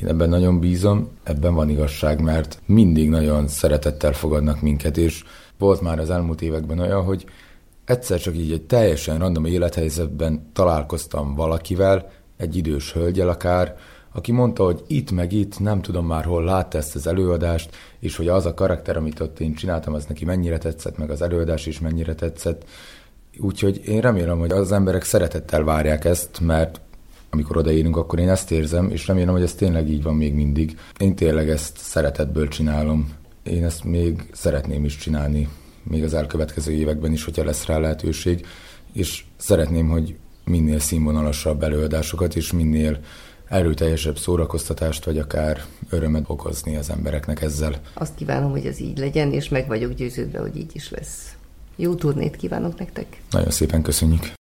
Én 0.00 0.08
ebben 0.08 0.28
nagyon 0.28 0.60
bízom, 0.60 1.08
ebben 1.22 1.54
van 1.54 1.68
igazság, 1.68 2.20
mert 2.20 2.60
mindig 2.66 3.08
nagyon 3.08 3.48
szeretettel 3.48 4.12
fogadnak 4.12 4.60
minket, 4.60 4.96
és 4.96 5.24
volt 5.58 5.80
már 5.80 5.98
az 5.98 6.10
elmúlt 6.10 6.42
években 6.42 6.78
olyan, 6.78 7.04
hogy 7.04 7.24
egyszer 7.84 8.20
csak 8.20 8.36
így 8.36 8.52
egy 8.52 8.62
teljesen 8.62 9.18
random 9.18 9.44
élethelyzetben 9.44 10.50
találkoztam 10.52 11.34
valakivel, 11.34 12.10
egy 12.36 12.56
idős 12.56 12.92
hölgyel 12.92 13.28
akár, 13.28 13.76
aki 14.12 14.32
mondta, 14.32 14.64
hogy 14.64 14.82
itt 14.86 15.10
meg 15.10 15.32
itt, 15.32 15.60
nem 15.60 15.80
tudom 15.80 16.06
már 16.06 16.24
hol 16.24 16.44
látta 16.44 16.78
ezt 16.78 16.94
az 16.94 17.06
előadást, 17.06 17.76
és 18.00 18.16
hogy 18.16 18.28
az 18.28 18.46
a 18.46 18.54
karakter, 18.54 18.96
amit 18.96 19.20
ott 19.20 19.40
én 19.40 19.54
csináltam, 19.54 19.94
az 19.94 20.04
neki 20.04 20.24
mennyire 20.24 20.58
tetszett, 20.58 20.98
meg 20.98 21.10
az 21.10 21.22
előadás 21.22 21.66
is 21.66 21.80
mennyire 21.80 22.14
tetszett. 22.14 22.64
Úgyhogy 23.38 23.80
én 23.84 24.00
remélem, 24.00 24.38
hogy 24.38 24.50
az 24.50 24.72
emberek 24.72 25.02
szeretettel 25.02 25.62
várják 25.62 26.04
ezt, 26.04 26.40
mert 26.40 26.80
amikor 27.30 27.56
odaérünk, 27.56 27.96
akkor 27.96 28.18
én 28.18 28.28
ezt 28.28 28.50
érzem, 28.50 28.90
és 28.90 29.06
remélem, 29.06 29.32
hogy 29.32 29.42
ez 29.42 29.54
tényleg 29.54 29.88
így 29.88 30.02
van 30.02 30.14
még 30.14 30.34
mindig. 30.34 30.78
Én 30.98 31.14
tényleg 31.14 31.50
ezt 31.50 31.76
szeretetből 31.76 32.48
csinálom. 32.48 33.12
Én 33.42 33.64
ezt 33.64 33.84
még 33.84 34.28
szeretném 34.32 34.84
is 34.84 34.96
csinálni, 34.96 35.48
még 35.82 36.04
az 36.04 36.14
elkövetkező 36.14 36.72
években 36.72 37.12
is, 37.12 37.24
hogyha 37.24 37.44
lesz 37.44 37.66
rá 37.66 37.78
lehetőség, 37.78 38.46
és 38.92 39.24
szeretném, 39.36 39.88
hogy 39.88 40.16
minél 40.44 40.78
színvonalasabb 40.78 41.62
előadásokat, 41.62 42.36
és 42.36 42.52
minél 42.52 42.98
erőteljesebb 43.48 44.18
szórakoztatást, 44.18 45.04
vagy 45.04 45.18
akár 45.18 45.62
örömet 45.90 46.24
okozni 46.26 46.76
az 46.76 46.90
embereknek 46.90 47.42
ezzel. 47.42 47.80
Azt 47.94 48.14
kívánom, 48.14 48.50
hogy 48.50 48.66
ez 48.66 48.80
így 48.80 48.98
legyen, 48.98 49.32
és 49.32 49.48
meg 49.48 49.66
vagyok 49.66 49.92
győződve, 49.92 50.38
hogy 50.38 50.56
így 50.56 50.70
is 50.72 50.90
lesz. 50.90 51.36
Jó 51.76 51.94
turnét 51.94 52.36
kívánok 52.36 52.78
nektek! 52.78 53.22
Nagyon 53.30 53.50
szépen 53.50 53.82
köszönjük! 53.82 54.37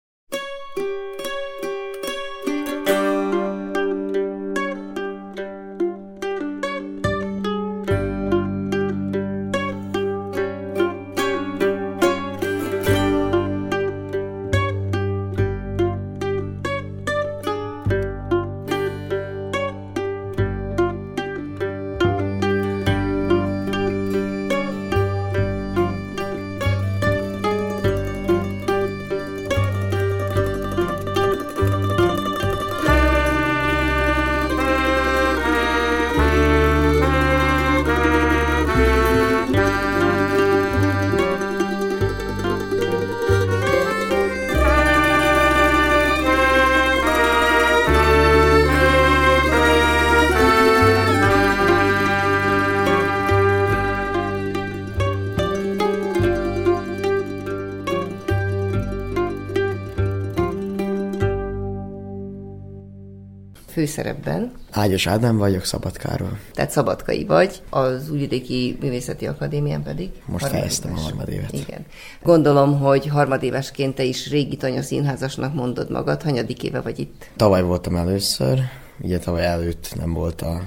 Főszerepben. 63.87 64.51
Ágyos 64.71 65.07
Ádám 65.07 65.37
vagyok, 65.37 65.65
Szabadkáról. 65.65 66.39
Tehát 66.53 66.71
szabadkai 66.71 67.25
vagy, 67.25 67.61
az 67.69 68.09
Újvidéki 68.09 68.77
Művészeti 68.81 69.27
Akadémián 69.27 69.83
pedig. 69.83 70.09
Most 70.25 70.47
fejeztem 70.47 70.93
a 70.95 70.99
harmadévet. 70.99 71.53
Igen. 71.53 71.85
Gondolom, 72.23 72.79
hogy 72.79 73.07
harmadévesként 73.07 73.95
te 73.95 74.03
is 74.03 74.29
régi 74.29 74.55
tanya 74.57 74.81
színházasnak 74.81 75.53
mondod 75.53 75.91
magad. 75.91 76.21
Hanyadik 76.21 76.63
éve 76.63 76.81
vagy 76.81 76.99
itt? 76.99 77.29
Tavaly 77.35 77.61
voltam 77.61 77.95
először, 77.95 78.59
ugye 79.01 79.19
tavaly 79.19 79.45
előtt 79.45 79.93
nem 79.95 80.13
volt 80.13 80.41
a, 80.41 80.61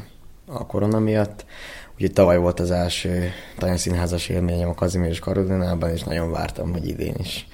a 0.46 0.66
korona 0.66 0.98
miatt. 0.98 1.44
Ugye 1.98 2.08
tavaly 2.08 2.38
volt 2.38 2.60
az 2.60 2.70
első 2.70 3.30
tanyaszínházas 3.58 4.28
élményem 4.28 4.68
a 4.68 4.74
Kazimír 4.74 5.10
és 5.10 5.18
Karolinában, 5.18 5.90
és 5.90 6.02
nagyon 6.02 6.30
vártam, 6.30 6.72
hogy 6.72 6.88
idén 6.88 7.14
is 7.18 7.46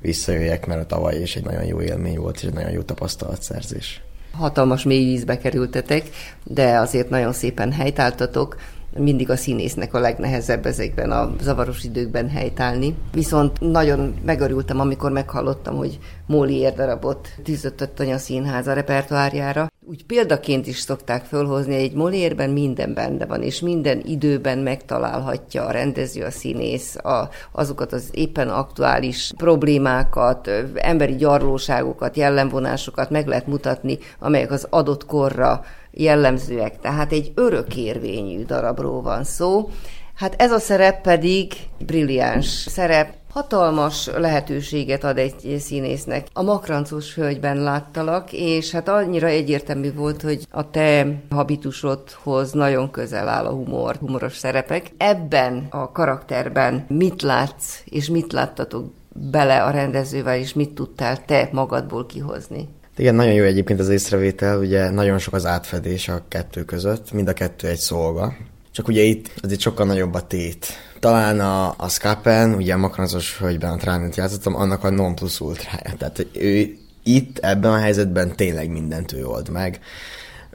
visszajöjjek, 0.00 0.66
mert 0.66 0.80
a 0.80 0.86
tavaly 0.86 1.20
is 1.20 1.36
egy 1.36 1.44
nagyon 1.44 1.64
jó 1.64 1.80
élmény 1.80 2.18
volt, 2.18 2.36
és 2.36 2.42
egy 2.42 2.52
nagyon 2.52 2.70
jó 2.70 2.82
tapasztalatszerzés 2.82 4.02
hatalmas 4.32 4.84
mély 4.84 5.04
vízbe 5.04 5.38
kerültetek, 5.38 6.08
de 6.44 6.78
azért 6.78 7.10
nagyon 7.10 7.32
szépen 7.32 7.72
helytáltatok, 7.72 8.56
mindig 8.96 9.30
a 9.30 9.36
színésznek 9.36 9.94
a 9.94 9.98
legnehezebb 9.98 10.66
ezekben 10.66 11.10
a 11.10 11.32
zavaros 11.40 11.84
időkben 11.84 12.28
helytállni. 12.28 12.94
Viszont 13.12 13.60
nagyon 13.60 14.14
megörültem, 14.24 14.80
amikor 14.80 15.12
meghallottam, 15.12 15.76
hogy 15.76 15.98
Molière 16.26 16.74
darabot 16.74 17.28
tűzött 17.42 17.80
a 17.80 17.92
Tanya 17.92 18.18
Színház 18.18 18.66
a 18.66 18.72
repertoárjára. 18.72 19.71
Úgy 19.86 20.06
példaként 20.06 20.66
is 20.66 20.78
szokták 20.78 21.24
fölhozni, 21.24 21.74
egy 21.74 21.92
Molérben 21.92 22.50
minden 22.50 22.94
benne 22.94 23.26
van, 23.26 23.42
és 23.42 23.60
minden 23.60 24.02
időben 24.04 24.58
megtalálhatja 24.58 25.64
a 25.64 25.70
rendező, 25.70 26.24
a 26.24 26.30
színész 26.30 26.96
a, 26.96 27.28
azokat 27.52 27.92
az 27.92 28.08
éppen 28.12 28.48
aktuális 28.48 29.32
problémákat, 29.36 30.50
emberi 30.74 31.16
gyarlóságokat, 31.16 32.16
jellemvonásokat 32.16 33.10
meg 33.10 33.26
lehet 33.26 33.46
mutatni, 33.46 33.98
amelyek 34.18 34.50
az 34.50 34.66
adott 34.70 35.06
korra 35.06 35.64
jellemzőek. 35.90 36.80
Tehát 36.80 37.12
egy 37.12 37.32
örökérvényű 37.34 38.44
darabról 38.44 39.02
van 39.02 39.24
szó. 39.24 39.70
Hát 40.14 40.34
ez 40.42 40.52
a 40.52 40.58
szerep 40.58 41.00
pedig 41.00 41.52
brilliáns 41.78 42.46
szerep, 42.46 43.14
hatalmas 43.32 44.10
lehetőséget 44.16 45.04
ad 45.04 45.18
egy 45.18 45.56
színésznek. 45.58 46.26
A 46.32 46.42
makrancos 46.42 47.14
hölgyben 47.14 47.62
láttalak, 47.62 48.32
és 48.32 48.70
hát 48.70 48.88
annyira 48.88 49.26
egyértelmű 49.26 49.92
volt, 49.94 50.22
hogy 50.22 50.46
a 50.50 50.70
te 50.70 51.06
habitusodhoz 51.30 52.52
nagyon 52.52 52.90
közel 52.90 53.28
áll 53.28 53.44
a 53.46 53.52
humor, 53.52 53.96
humoros 53.96 54.36
szerepek. 54.36 54.90
Ebben 54.96 55.66
a 55.70 55.92
karakterben 55.92 56.84
mit 56.88 57.22
látsz, 57.22 57.80
és 57.84 58.08
mit 58.08 58.32
láttatok 58.32 58.92
bele 59.30 59.62
a 59.62 59.70
rendezővel, 59.70 60.36
és 60.36 60.52
mit 60.52 60.74
tudtál 60.74 61.24
te 61.24 61.48
magadból 61.52 62.06
kihozni? 62.06 62.68
Igen, 62.96 63.14
nagyon 63.14 63.32
jó 63.32 63.44
egyébként 63.44 63.80
az 63.80 63.88
észrevétel, 63.88 64.58
ugye 64.58 64.90
nagyon 64.90 65.18
sok 65.18 65.34
az 65.34 65.46
átfedés 65.46 66.08
a 66.08 66.22
kettő 66.28 66.64
között, 66.64 67.12
mind 67.12 67.28
a 67.28 67.32
kettő 67.32 67.68
egy 67.68 67.78
szolga. 67.78 68.34
Csak 68.72 68.88
ugye 68.88 69.02
itt 69.02 69.30
azért 69.42 69.60
sokkal 69.60 69.86
nagyobb 69.86 70.14
a 70.14 70.26
tét. 70.26 70.66
Talán 70.98 71.40
a, 71.40 71.74
a 71.76 71.88
Skapen, 71.88 72.54
ugye 72.54 72.74
a 72.74 72.76
makranzos 72.76 73.38
hölgyben 73.38 73.72
a 73.72 73.76
Tránit 73.76 74.16
játszottam, 74.16 74.54
annak 74.54 74.84
a 74.84 74.90
non 74.90 75.14
plus 75.14 75.40
ultrája. 75.40 75.96
Tehát 75.98 76.26
ő 76.32 76.76
itt, 77.02 77.38
ebben 77.38 77.72
a 77.72 77.78
helyzetben 77.78 78.36
tényleg 78.36 78.70
mindent 78.70 79.12
ő 79.12 79.26
old 79.26 79.48
meg 79.48 79.80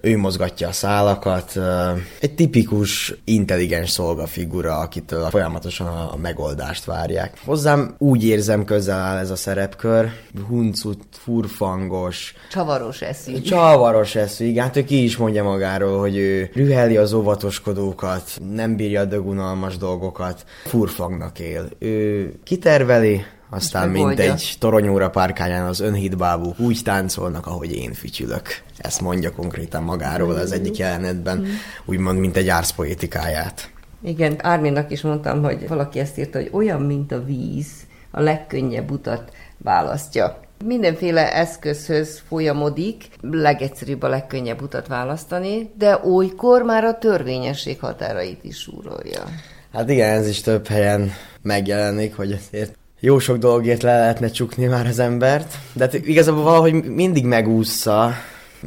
ő 0.02 0.18
mozgatja 0.18 0.68
a 0.68 0.72
szálakat. 0.72 1.60
Egy 2.20 2.36
tipikus, 2.36 3.14
intelligens 3.24 3.90
szolgafigura, 3.90 4.78
akitől 4.78 5.30
folyamatosan 5.30 5.88
a 5.88 6.16
megoldást 6.22 6.86
várják. 6.86 7.38
Hozzám 7.46 7.96
úgy 7.98 8.26
érzem 8.26 8.66
közel 8.66 9.00
áll 9.00 9.18
ez 9.18 9.30
a 9.30 9.36
szerepkör, 9.36 10.12
huncut, 10.48 11.04
furfangos. 11.12 12.34
Csavaros 12.52 13.02
eszű. 13.02 13.42
Csavaros 13.42 14.16
eszű, 14.16 14.46
igen. 14.46 14.64
Hát 14.64 14.76
ő 14.76 14.84
ki 14.84 15.04
is 15.04 15.18
mondja 15.18 15.44
magáról, 15.44 16.00
hogy 16.00 16.18
ő 16.18 16.50
rüheli 16.54 16.98
az 16.98 17.14
óvatoskodókat, 17.14 18.40
nem 18.52 18.76
bírja 18.76 19.02
a 19.02 19.06
dögunalmas 19.06 19.78
dolgokat, 19.78 20.46
furfangnak 20.66 21.40
él. 21.40 21.70
Ő 21.80 22.34
kiterveli, 22.44 23.26
aztán 23.50 23.90
mint 23.90 24.20
egy 24.20 24.56
toronyóra 24.60 25.10
párkányán 25.10 25.66
az 25.66 25.80
önhitbábúk 25.80 26.60
úgy 26.60 26.80
táncolnak, 26.84 27.48
ahogy 27.48 27.76
én 27.76 27.94
fütyülök. 27.94 28.48
Ezt 28.78 29.02
mondja 29.02 29.32
konkrétan 29.32 29.84
magáról 29.84 30.36
az 30.36 30.52
egyik 30.52 30.78
jelenetben, 30.78 31.48
úgymond, 31.86 32.20
mint 32.20 32.38
egy 32.38 32.48
árszpoétikáját. 32.48 33.72
Igen, 34.02 34.36
Árminnak 34.42 34.92
is 34.92 35.02
mondtam, 35.02 35.44
hogy 35.44 35.68
valaki 35.68 36.00
ezt 36.00 36.18
írta, 36.18 36.38
hogy 36.38 36.50
olyan, 36.52 36.82
mint 36.82 37.12
a 37.12 37.24
víz, 37.24 37.68
a 38.12 38.22
legkönnyebb 38.22 38.92
utat 38.92 39.32
választja. 39.58 40.40
Mindenféle 40.66 41.34
eszközhöz 41.34 42.22
folyamodik, 42.28 43.08
legegyszerűbb 43.22 44.04
a 44.04 44.08
legkönnyebb 44.08 44.62
utat 44.62 44.88
választani, 44.88 45.72
de 45.78 46.00
olykor 46.04 46.64
már 46.64 46.84
a 46.84 46.98
törvényesség 46.98 47.80
határait 47.80 48.44
is 48.44 48.58
súrolja. 48.58 49.24
Hát 49.74 49.90
igen, 49.90 50.10
ez 50.10 50.28
is 50.28 50.42
több 50.42 50.68
helyen 50.68 51.12
megjelenik, 51.42 52.16
hogy 52.16 52.32
azért 52.32 52.78
jó 53.00 53.20
sok 53.20 53.38
dologért 53.38 53.82
le 53.82 54.00
lehetne 54.00 54.28
csukni 54.28 54.66
már 54.66 54.88
az 54.88 55.00
embert, 55.00 55.58
de 55.74 55.84
hát 55.84 55.94
igazából 55.94 56.44
valahogy 56.44 56.84
mindig 56.84 57.26
megúszza, 57.26 58.14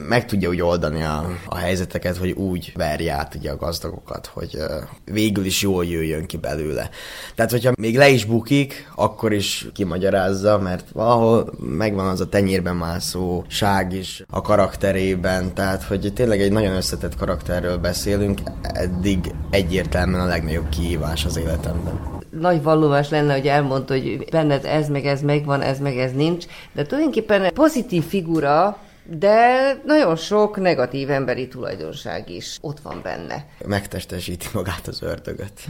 meg 0.09 0.26
tudja 0.26 0.49
úgy 0.49 0.61
oldani 0.61 1.03
a, 1.03 1.31
a 1.47 1.57
helyzeteket, 1.57 2.16
hogy 2.16 2.31
úgy 2.31 2.72
verje 2.76 3.12
át 3.12 3.35
ugye 3.35 3.51
a 3.51 3.57
gazdagokat, 3.57 4.26
hogy 4.26 4.55
uh, 4.55 4.64
végül 5.05 5.45
is 5.45 5.62
jól 5.62 5.85
jöjjön 5.85 6.26
ki 6.26 6.37
belőle. 6.37 6.91
Tehát, 7.35 7.51
hogyha 7.51 7.72
még 7.78 7.97
le 7.97 8.09
is 8.09 8.24
bukik, 8.24 8.91
akkor 8.95 9.33
is 9.33 9.66
kimagyarázza, 9.74 10.59
mert 10.59 10.85
valahol 10.93 11.53
megvan 11.59 12.07
az 12.07 12.20
a 12.20 12.28
tenyérben 12.28 12.76
mászó 12.76 13.45
ság 13.49 13.93
is 13.93 14.24
a 14.31 14.41
karakterében, 14.41 15.55
tehát, 15.55 15.83
hogy 15.83 16.12
tényleg 16.14 16.41
egy 16.41 16.53
nagyon 16.53 16.76
összetett 16.76 17.16
karakterről 17.16 17.78
beszélünk, 17.78 18.41
eddig 18.62 19.35
egyértelműen 19.51 20.20
a 20.20 20.26
legnagyobb 20.26 20.68
kihívás 20.68 21.24
az 21.24 21.37
életemben 21.37 22.20
nagy 22.31 22.62
vallomás 22.62 23.09
lenne, 23.09 23.33
hogy 23.33 23.47
elmondta, 23.47 23.93
hogy 23.93 24.26
benned 24.31 24.64
ez 24.64 24.89
meg 24.89 25.07
ez 25.07 25.20
megvan, 25.20 25.61
ez 25.61 25.78
meg 25.78 25.99
ez 25.99 26.12
nincs, 26.12 26.45
de 26.72 26.87
tulajdonképpen 26.87 27.53
pozitív 27.53 28.05
figura, 28.05 28.78
de 29.18 29.72
nagyon 29.87 30.16
sok 30.16 30.57
negatív 30.57 31.11
emberi 31.11 31.49
tulajdonság 31.49 32.31
is 32.31 32.59
ott 32.61 32.81
van 32.81 33.01
benne. 33.03 33.47
Megtestesíti 33.66 34.47
magát 34.53 34.87
az 34.87 35.03
ördögöt. 35.03 35.61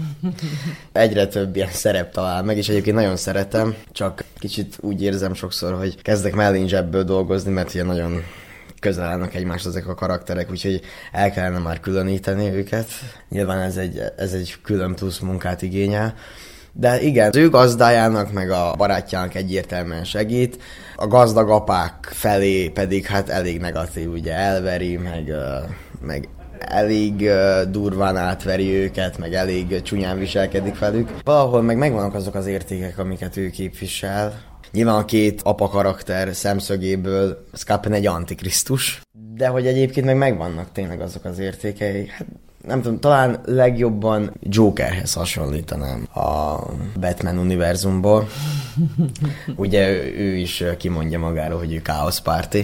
Egyre 0.93 1.27
több 1.27 1.57
ilyen 1.57 1.71
szerep 1.71 2.13
talál 2.13 2.43
meg, 2.43 2.57
és 2.57 2.69
egyébként 2.69 2.97
nagyon 2.97 3.17
szeretem, 3.17 3.75
csak 3.93 4.25
kicsit 4.39 4.77
úgy 4.81 5.03
érzem 5.03 5.35
sokszor, 5.35 5.75
hogy 5.75 6.03
kezdek 6.03 6.35
mellén 6.35 6.69
zsebből 6.69 7.03
dolgozni, 7.03 7.53
mert 7.53 7.69
ugye 7.69 7.85
nagyon 7.85 8.23
közel 8.81 9.05
állnak 9.05 9.35
egymáshoz 9.35 9.77
ezek 9.77 9.89
a 9.89 9.95
karakterek, 9.95 10.51
úgyhogy 10.51 10.81
el 11.13 11.31
kellene 11.31 11.59
már 11.59 11.81
különíteni 11.81 12.55
őket. 12.55 12.89
Nyilván 13.29 13.61
ez 13.61 13.77
egy, 13.77 14.03
ez 14.17 14.33
egy 14.33 14.57
külön 14.63 14.95
plusz 14.95 15.19
munkát 15.19 15.63
igényel. 15.63 16.15
De 16.73 17.01
igen, 17.01 17.29
az 17.29 17.37
ő 17.37 17.49
gazdájának, 17.49 18.33
meg 18.33 18.51
a 18.51 18.75
barátjának 18.77 19.35
egyértelműen 19.35 20.05
segít, 20.05 20.63
a 20.97 21.07
gazdag 21.07 21.51
apák 21.51 22.09
felé 22.11 22.69
pedig 22.69 23.07
hát 23.07 23.29
elég 23.29 23.61
negatív, 23.61 24.13
ugye 24.13 24.35
elveri, 24.35 24.97
meg, 24.97 25.33
meg 26.01 26.29
elég 26.59 27.31
durván 27.71 28.17
átveri 28.17 28.75
őket, 28.75 29.19
meg 29.19 29.35
elég 29.35 29.83
csúnyán 29.83 30.19
viselkedik 30.19 30.79
velük. 30.79 31.11
Valahol 31.25 31.63
meg 31.63 31.77
megvannak 31.77 32.15
azok 32.15 32.35
az 32.35 32.47
értékek, 32.47 32.99
amiket 32.99 33.37
ő 33.37 33.51
képvisel. 33.51 34.49
Nyilván 34.73 34.95
a 34.95 35.05
két 35.05 35.41
apa 35.43 35.69
karakter 35.69 36.35
szemszögéből 36.35 37.45
Skapen 37.53 37.93
egy 37.93 38.07
antikrisztus, 38.07 39.03
de 39.35 39.49
hogy 39.49 39.67
egyébként 39.67 40.07
meg 40.07 40.17
megvannak 40.17 40.73
tényleg 40.73 41.01
azok 41.01 41.25
az 41.25 41.39
értékei. 41.39 42.07
Hát 42.09 42.27
nem 42.67 42.83
tudom, 42.83 43.01
talán 43.01 43.41
legjobban 43.45 44.33
Jokerhez 44.41 45.13
hasonlítanám 45.13 46.09
a 46.15 46.59
Batman 47.01 47.39
univerzumból. 47.39 48.29
Ugye 49.57 49.89
ő 50.13 50.37
is 50.37 50.65
kimondja 50.79 51.19
magáról, 51.19 51.59
hogy 51.59 51.73
ő 51.73 51.83
Party. 52.23 52.61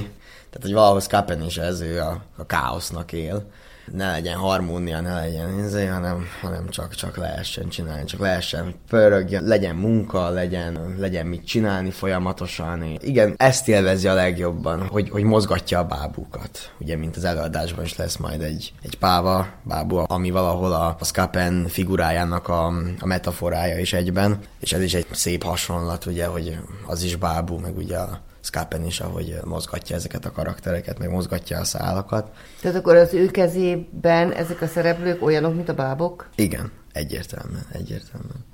Tehát, 0.50 0.62
hogy 0.62 0.72
valahol 0.72 1.00
Skapen 1.00 1.42
is 1.42 1.56
ez, 1.56 1.80
ő 1.80 2.00
a, 2.00 2.22
a 2.36 2.46
káosznak 2.46 3.12
él 3.12 3.44
ne 3.92 4.10
legyen 4.10 4.36
harmónia, 4.36 5.00
ne 5.00 5.14
legyen 5.14 5.64
izé, 5.64 5.86
hanem, 5.86 6.26
hanem 6.40 6.68
csak, 6.68 6.94
csak 6.94 7.16
lehessen 7.16 7.68
csinálni, 7.68 8.04
csak 8.04 8.20
lehessen 8.20 8.74
pörögjön, 8.88 9.44
legyen 9.44 9.76
munka, 9.76 10.28
legyen, 10.28 10.94
legyen 10.98 11.26
mit 11.26 11.46
csinálni 11.46 11.90
folyamatosan. 11.90 12.84
Igen, 13.00 13.34
ezt 13.36 13.68
élvezi 13.68 14.08
a 14.08 14.14
legjobban, 14.14 14.86
hogy, 14.86 15.10
hogy 15.10 15.22
mozgatja 15.22 15.78
a 15.78 15.84
bábukat. 15.84 16.72
Ugye, 16.80 16.96
mint 16.96 17.16
az 17.16 17.24
előadásban 17.24 17.84
is 17.84 17.96
lesz 17.96 18.16
majd 18.16 18.42
egy, 18.42 18.72
egy 18.82 18.98
páva, 18.98 19.46
bábú, 19.62 20.04
ami 20.06 20.30
valahol 20.30 20.72
a, 20.72 20.96
a 20.98 21.04
Skapen 21.04 21.66
figurájának 21.68 22.48
a, 22.48 22.66
a 23.00 23.06
metaforája 23.06 23.78
is 23.78 23.92
egyben, 23.92 24.38
és 24.60 24.72
ez 24.72 24.80
is 24.80 24.94
egy 24.94 25.06
szép 25.10 25.42
hasonlat, 25.42 26.06
ugye, 26.06 26.26
hogy 26.26 26.58
az 26.86 27.02
is 27.02 27.16
bábú, 27.16 27.58
meg 27.58 27.76
ugye 27.76 27.96
a 27.98 28.20
Skapen 28.46 28.84
is, 28.84 29.00
ahogy 29.00 29.38
mozgatja 29.44 29.96
ezeket 29.96 30.24
a 30.24 30.32
karaktereket, 30.32 30.98
meg 30.98 31.10
mozgatja 31.10 31.58
a 31.58 31.64
szálakat. 31.64 32.30
Tehát 32.60 32.76
akkor 32.76 32.96
az 32.96 33.14
ő 33.14 33.26
kezében 33.26 34.32
ezek 34.32 34.62
a 34.62 34.66
szereplők 34.66 35.22
olyanok, 35.22 35.54
mint 35.54 35.68
a 35.68 35.74
bábok? 35.74 36.28
Igen, 36.34 36.70
egyértelműen, 36.92 37.66
egyértelműen. 37.72 38.44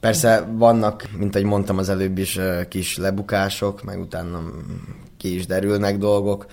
Persze 0.00 0.48
vannak, 0.52 1.08
mint 1.18 1.34
ahogy 1.34 1.46
mondtam 1.46 1.78
az 1.78 1.88
előbb 1.88 2.18
is, 2.18 2.38
kis 2.68 2.96
lebukások, 2.96 3.82
meg 3.82 4.00
utána 4.00 4.42
ki 5.16 5.34
is 5.34 5.46
derülnek 5.46 5.98
dolgok, 5.98 6.46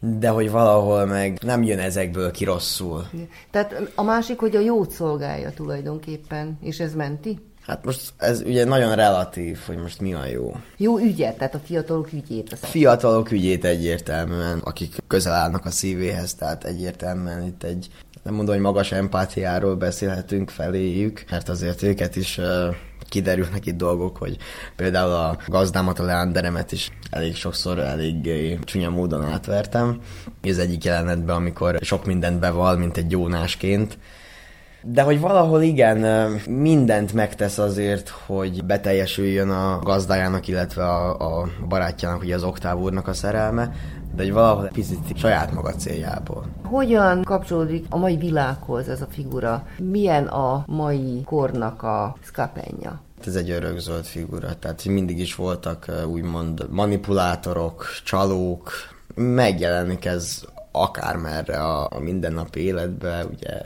de 0.00 0.28
hogy 0.28 0.50
valahol 0.50 1.06
meg 1.06 1.38
nem 1.42 1.62
jön 1.62 1.78
ezekből 1.78 2.30
ki 2.30 2.44
rosszul. 2.44 3.06
Tehát 3.50 3.92
a 3.94 4.02
másik, 4.02 4.38
hogy 4.38 4.56
a 4.56 4.60
jót 4.60 4.90
szolgálja 4.90 5.50
tulajdonképpen, 5.50 6.58
és 6.60 6.78
ez 6.78 6.94
menti? 6.94 7.38
Hát 7.68 7.84
most 7.84 8.12
ez 8.16 8.42
ugye 8.42 8.64
nagyon 8.64 8.94
relatív, 8.94 9.58
hogy 9.66 9.76
most 9.76 10.00
mi 10.00 10.14
a 10.14 10.26
jó. 10.26 10.56
Jó 10.76 10.98
ügyet, 10.98 11.36
tehát 11.36 11.54
a 11.54 11.60
fiatalok 11.64 12.12
ügyét. 12.12 12.52
A 12.62 12.66
fiatalok 12.66 13.30
ügyét 13.30 13.64
egyértelműen, 13.64 14.58
akik 14.58 14.96
közel 15.06 15.32
állnak 15.32 15.64
a 15.64 15.70
szívéhez, 15.70 16.34
tehát 16.34 16.64
egyértelműen 16.64 17.46
itt 17.46 17.62
egy, 17.62 17.88
nem 18.22 18.34
mondom, 18.34 18.54
hogy 18.54 18.64
magas 18.64 18.92
empátiáról 18.92 19.76
beszélhetünk 19.76 20.50
feléjük, 20.50 21.24
mert 21.30 21.48
azért 21.48 21.82
őket 21.82 22.16
is 22.16 22.38
uh, 22.38 22.74
kiderülnek 23.08 23.66
itt 23.66 23.76
dolgok, 23.76 24.16
hogy 24.16 24.36
például 24.76 25.12
a 25.12 25.38
gazdámat, 25.46 25.98
a 25.98 26.04
leánderemet 26.04 26.72
is 26.72 26.90
elég 27.10 27.36
sokszor 27.36 27.78
elég 27.78 28.58
csúnya 28.64 28.90
módon 28.90 29.24
átvertem. 29.24 30.00
Ez 30.42 30.58
egyik 30.58 30.84
jelenetben, 30.84 31.36
amikor 31.36 31.78
sok 31.80 32.06
mindent 32.06 32.40
beval, 32.40 32.76
mint 32.76 32.96
egy 32.96 33.10
jónásként, 33.10 33.98
de 34.82 35.02
hogy 35.02 35.20
valahol 35.20 35.62
igen, 35.62 36.30
mindent 36.48 37.12
megtesz 37.12 37.58
azért, 37.58 38.08
hogy 38.08 38.64
beteljesüljön 38.64 39.50
a 39.50 39.78
gazdájának, 39.78 40.48
illetve 40.48 40.84
a, 40.84 41.40
a 41.40 41.48
barátjának, 41.68 42.22
ugye 42.22 42.34
az 42.34 42.42
Oktáv 42.42 42.78
úrnak 42.78 43.08
a 43.08 43.12
szerelme, 43.12 43.72
de 44.14 44.22
hogy 44.22 44.32
valahol 44.32 44.68
picit 44.72 45.18
saját 45.18 45.52
maga 45.52 45.70
céljából. 45.72 46.44
Hogyan 46.62 47.22
kapcsolódik 47.22 47.86
a 47.88 47.96
mai 47.96 48.16
világhoz 48.16 48.88
ez 48.88 49.00
a 49.00 49.06
figura? 49.10 49.66
Milyen 49.78 50.26
a 50.26 50.64
mai 50.66 51.22
kornak 51.24 51.82
a 51.82 52.16
szkapenja? 52.22 53.00
Ez 53.26 53.34
egy 53.34 53.50
örökzöld 53.50 54.04
figura, 54.04 54.54
tehát 54.58 54.84
mindig 54.84 55.18
is 55.18 55.34
voltak 55.34 55.90
úgymond 56.06 56.66
manipulátorok, 56.70 57.86
csalók, 58.04 58.70
megjelenik 59.14 60.04
ez 60.04 60.42
akármerre 60.72 61.62
a, 61.62 61.88
a 61.90 61.98
mindennapi 62.00 62.60
életbe, 62.60 63.24
ugye 63.24 63.60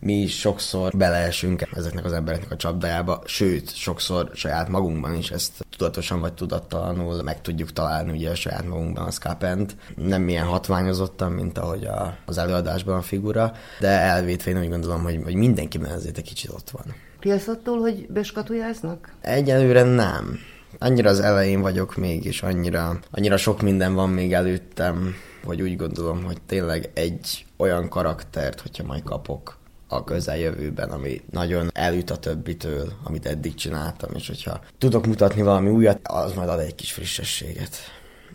mi 0.00 0.12
is 0.12 0.38
sokszor 0.38 0.92
beleesünk 0.96 1.68
ezeknek 1.74 2.04
az 2.04 2.12
embereknek 2.12 2.50
a 2.50 2.56
csapdájába, 2.56 3.22
sőt, 3.24 3.74
sokszor 3.74 4.30
saját 4.34 4.68
magunkban 4.68 5.14
is 5.14 5.30
ezt 5.30 5.66
tudatosan 5.70 6.20
vagy 6.20 6.32
tudattalanul 6.32 7.22
meg 7.22 7.40
tudjuk 7.40 7.72
találni 7.72 8.12
ugye 8.12 8.30
a 8.30 8.34
saját 8.34 8.66
magunkban 8.66 9.06
a 9.06 9.10
Scapent. 9.10 9.76
Nem 9.96 10.22
milyen 10.22 10.46
hatványozottan, 10.46 11.32
mint 11.32 11.58
ahogy 11.58 11.84
a, 11.84 12.16
az 12.24 12.38
előadásban 12.38 12.96
a 12.96 13.02
figura, 13.02 13.52
de 13.80 13.88
elvétve 13.88 14.50
én 14.50 14.58
úgy 14.58 14.68
gondolom, 14.68 15.02
hogy, 15.02 15.20
hogy 15.24 15.34
mindenkiben 15.34 15.90
ezért 15.90 16.18
egy 16.18 16.24
kicsit 16.24 16.50
ott 16.50 16.70
van. 16.70 16.94
Félsz 17.20 17.48
attól, 17.48 17.78
hogy 17.78 18.06
beskatujáznak? 18.08 19.12
Egyelőre 19.20 19.82
nem. 19.82 20.38
Annyira 20.78 21.10
az 21.10 21.20
elején 21.20 21.60
vagyok 21.60 21.96
még, 21.96 22.24
és 22.24 22.42
annyira, 22.42 22.98
annyira 23.10 23.36
sok 23.36 23.62
minden 23.62 23.94
van 23.94 24.10
még 24.10 24.32
előttem, 24.32 25.14
hogy 25.44 25.62
úgy 25.62 25.76
gondolom, 25.76 26.24
hogy 26.24 26.38
tényleg 26.46 26.90
egy 26.94 27.46
olyan 27.56 27.88
karaktert, 27.88 28.60
hogyha 28.60 28.84
majd 28.84 29.02
kapok, 29.02 29.56
a 29.88 30.04
közeljövőben, 30.04 30.90
ami 30.90 31.20
nagyon 31.30 31.70
elüt 31.74 32.10
a 32.10 32.16
többitől, 32.16 32.92
amit 33.04 33.26
eddig 33.26 33.54
csináltam, 33.54 34.10
és 34.14 34.26
hogyha 34.26 34.60
tudok 34.78 35.06
mutatni 35.06 35.42
valami 35.42 35.70
újat, 35.70 36.00
az 36.02 36.32
majd 36.32 36.48
ad 36.48 36.60
egy 36.60 36.74
kis 36.74 36.92
frissességet. 36.92 37.76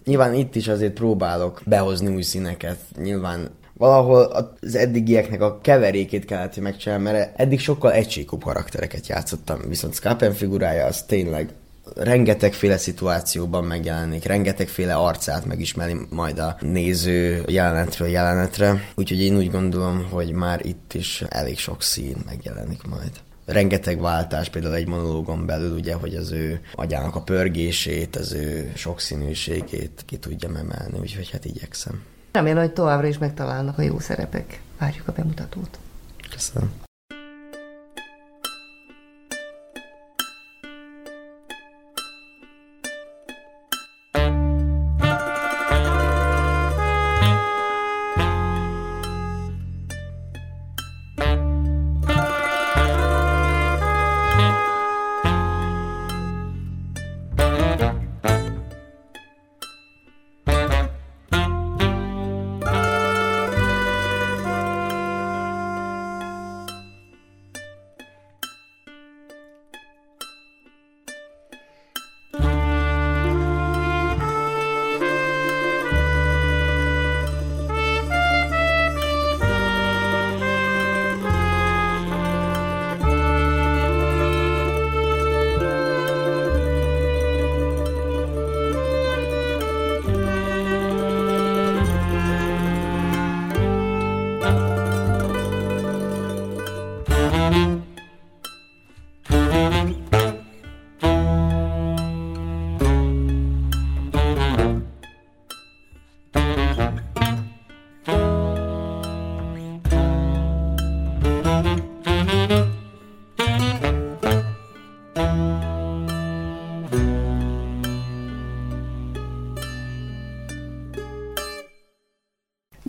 Nyilván 0.05 0.33
itt 0.33 0.55
is 0.55 0.67
azért 0.67 0.93
próbálok 0.93 1.61
behozni 1.65 2.13
új 2.13 2.21
színeket, 2.21 2.77
nyilván 2.97 3.49
valahol 3.73 4.21
az 4.61 4.75
eddigieknek 4.75 5.41
a 5.41 5.59
keverékét 5.61 6.25
kellett, 6.25 6.53
hogy 6.53 6.63
megcsinálni, 6.63 7.03
mert 7.03 7.39
eddig 7.39 7.59
sokkal 7.59 7.91
egységúbb 7.91 8.43
karaktereket 8.43 9.07
játszottam, 9.07 9.59
viszont 9.67 9.93
Skapen 9.93 10.33
figurája 10.33 10.85
az 10.85 11.03
tényleg 11.03 11.53
rengetegféle 11.95 12.77
szituációban 12.77 13.63
megjelenik, 13.63 14.23
rengetegféle 14.23 14.95
arcát 14.95 15.45
megismeri 15.45 15.95
majd 16.09 16.39
a 16.39 16.57
néző 16.59 17.43
jelenetről 17.47 18.07
jelenetre, 18.07 18.83
úgyhogy 18.95 19.21
én 19.21 19.37
úgy 19.37 19.51
gondolom, 19.51 20.07
hogy 20.09 20.31
már 20.31 20.65
itt 20.65 20.93
is 20.93 21.23
elég 21.29 21.57
sok 21.57 21.81
szín 21.81 22.17
megjelenik 22.25 22.83
majd 22.83 23.11
rengeteg 23.45 23.99
váltás, 23.99 24.49
például 24.49 24.75
egy 24.75 24.87
monológon 24.87 25.45
belül, 25.45 25.75
ugye, 25.75 25.93
hogy 25.93 26.15
az 26.15 26.31
ő 26.31 26.61
agyának 26.75 27.15
a 27.15 27.21
pörgését, 27.21 28.15
az 28.15 28.33
ő 28.33 28.71
sokszínűségét 28.75 30.03
ki 30.05 30.17
tudja 30.17 30.49
emelni, 30.49 30.99
úgyhogy 30.99 31.29
hát 31.29 31.45
igyekszem. 31.45 32.03
Remélem, 32.31 32.63
hogy 32.63 32.73
továbbra 32.73 33.07
is 33.07 33.17
megtalálnak 33.17 33.77
a 33.77 33.81
jó 33.81 33.99
szerepek. 33.99 34.61
Várjuk 34.79 35.07
a 35.07 35.11
bemutatót. 35.11 35.79
Köszönöm. 36.29 36.71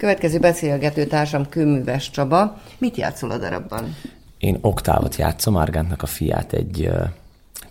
Következő 0.03 0.39
beszélgető 0.39 1.05
társam 1.05 1.49
Kőműves 1.49 2.11
Csaba. 2.11 2.61
Mit 2.79 2.97
játszol 2.97 3.31
a 3.31 3.39
darabban? 3.39 3.97
Én 4.39 4.59
Oktávot 4.61 5.17
játszom, 5.17 5.57
Argántnak 5.57 6.03
a 6.03 6.07
fiát, 6.07 6.53
egy, 6.53 6.91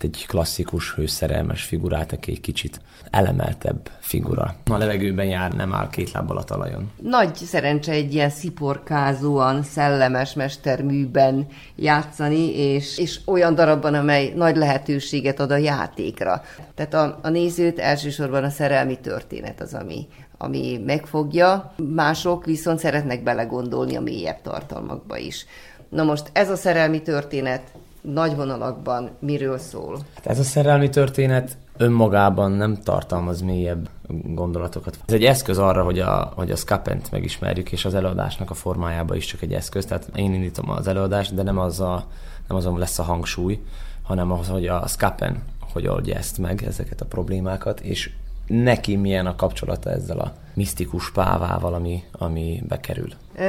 egy 0.00 0.24
klasszikus, 0.28 0.94
hőszerelmes 0.94 1.62
figurát, 1.62 2.12
aki 2.12 2.30
egy 2.30 2.40
kicsit 2.40 2.80
elemeltebb 3.10 3.90
figura. 4.00 4.54
A 4.70 4.76
levegőben 4.76 5.26
jár, 5.26 5.52
nem 5.52 5.72
áll 5.72 5.88
két 5.90 6.12
lábbal 6.12 6.36
a 6.36 6.42
talajon. 6.42 6.90
Nagy 7.02 7.34
szerencse 7.34 7.92
egy 7.92 8.14
ilyen 8.14 8.30
sziporkázóan, 8.30 9.62
szellemes 9.62 10.34
mesterműben 10.34 11.46
játszani, 11.76 12.56
és, 12.56 12.98
és 12.98 13.20
olyan 13.26 13.54
darabban, 13.54 13.94
amely 13.94 14.32
nagy 14.36 14.56
lehetőséget 14.56 15.40
ad 15.40 15.50
a 15.50 15.56
játékra. 15.56 16.42
Tehát 16.74 16.94
a, 16.94 17.18
a 17.22 17.28
nézőt 17.28 17.78
elsősorban 17.78 18.44
a 18.44 18.50
szerelmi 18.50 18.98
történet 18.98 19.60
az, 19.60 19.74
ami, 19.74 20.06
ami 20.42 20.82
megfogja, 20.86 21.72
mások 21.94 22.44
viszont 22.44 22.78
szeretnek 22.78 23.22
belegondolni 23.22 23.96
a 23.96 24.00
mélyebb 24.00 24.40
tartalmakba 24.42 25.16
is. 25.16 25.46
Na 25.88 26.02
most 26.02 26.30
ez 26.32 26.50
a 26.50 26.56
szerelmi 26.56 27.02
történet 27.02 27.62
nagy 28.00 28.36
vonalakban 28.36 29.10
miről 29.18 29.58
szól? 29.58 29.98
Hát 30.14 30.26
ez 30.26 30.38
a 30.38 30.42
szerelmi 30.42 30.88
történet 30.88 31.56
önmagában 31.76 32.52
nem 32.52 32.76
tartalmaz 32.82 33.40
mélyebb 33.40 33.88
gondolatokat. 34.24 34.98
Ez 35.06 35.14
egy 35.14 35.24
eszköz 35.24 35.58
arra, 35.58 35.82
hogy 35.84 35.98
a, 35.98 36.32
hogy 36.36 36.50
a 36.50 36.56
Scapent 36.56 37.10
megismerjük, 37.10 37.72
és 37.72 37.84
az 37.84 37.94
előadásnak 37.94 38.50
a 38.50 38.54
formájában 38.54 39.16
is 39.16 39.26
csak 39.26 39.42
egy 39.42 39.52
eszköz. 39.52 39.84
Tehát 39.84 40.08
én 40.14 40.34
indítom 40.34 40.70
az 40.70 40.86
előadást, 40.86 41.34
de 41.34 41.42
nem 41.42 41.58
az 41.58 41.80
a, 41.80 42.04
nem 42.48 42.56
azon 42.56 42.78
lesz 42.78 42.98
a 42.98 43.02
hangsúly, 43.02 43.60
hanem 44.02 44.32
az, 44.32 44.48
hogy 44.48 44.66
a 44.66 44.86
Scapen 44.86 45.42
hogy 45.72 45.86
oldja 45.86 46.16
ezt 46.16 46.38
meg, 46.38 46.62
ezeket 46.62 47.00
a 47.00 47.04
problémákat, 47.04 47.80
és 47.80 48.10
neki 48.52 48.96
milyen 48.96 49.26
a 49.26 49.36
kapcsolata 49.36 49.90
ezzel 49.90 50.18
a 50.18 50.32
misztikus 50.54 51.10
pávával, 51.10 51.74
ami, 51.74 52.02
ami 52.12 52.62
bekerül. 52.68 53.08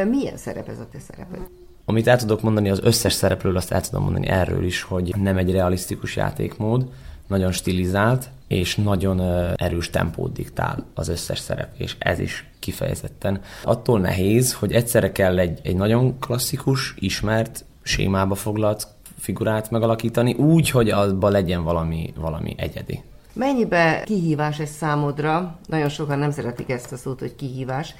Milyen 0.09 0.37
szerep 0.37 0.67
ez 0.67 0.79
a 0.79 0.87
te 0.91 0.99
szereped? 0.99 1.39
Amit 1.85 2.07
el 2.07 2.17
tudok 2.17 2.41
mondani 2.41 2.69
az 2.69 2.79
összes 2.83 3.13
szereplőről, 3.13 3.57
azt 3.57 3.71
el 3.71 3.81
tudom 3.81 4.03
mondani 4.03 4.27
erről 4.27 4.63
is, 4.63 4.81
hogy 4.81 5.15
nem 5.17 5.37
egy 5.37 5.51
realisztikus 5.51 6.15
játékmód, 6.15 6.89
nagyon 7.27 7.51
stilizált, 7.51 8.29
és 8.47 8.75
nagyon 8.75 9.19
erős 9.55 9.89
tempót 9.89 10.33
diktál 10.33 10.85
az 10.93 11.07
összes 11.07 11.39
szerep, 11.39 11.69
és 11.77 11.95
ez 11.99 12.19
is 12.19 12.49
kifejezetten. 12.59 13.41
Attól 13.63 13.99
nehéz, 13.99 14.53
hogy 14.53 14.71
egyszerre 14.71 15.11
kell 15.11 15.39
egy, 15.39 15.59
egy 15.63 15.75
nagyon 15.75 16.19
klasszikus, 16.19 16.93
ismert, 16.97 17.65
sémába 17.81 18.35
foglalt 18.35 18.87
figurát 19.17 19.71
megalakítani, 19.71 20.33
úgy, 20.33 20.69
hogy 20.69 20.89
abban 20.89 21.31
legyen 21.31 21.63
valami, 21.63 22.13
valami 22.15 22.55
egyedi. 22.57 23.03
Mennyibe 23.33 24.01
kihívás 24.05 24.59
ez 24.59 24.69
számodra? 24.69 25.59
Nagyon 25.67 25.89
sokan 25.89 26.19
nem 26.19 26.31
szeretik 26.31 26.69
ezt 26.69 26.91
a 26.91 26.97
szót, 26.97 27.19
hogy 27.19 27.35
kihívás, 27.35 27.95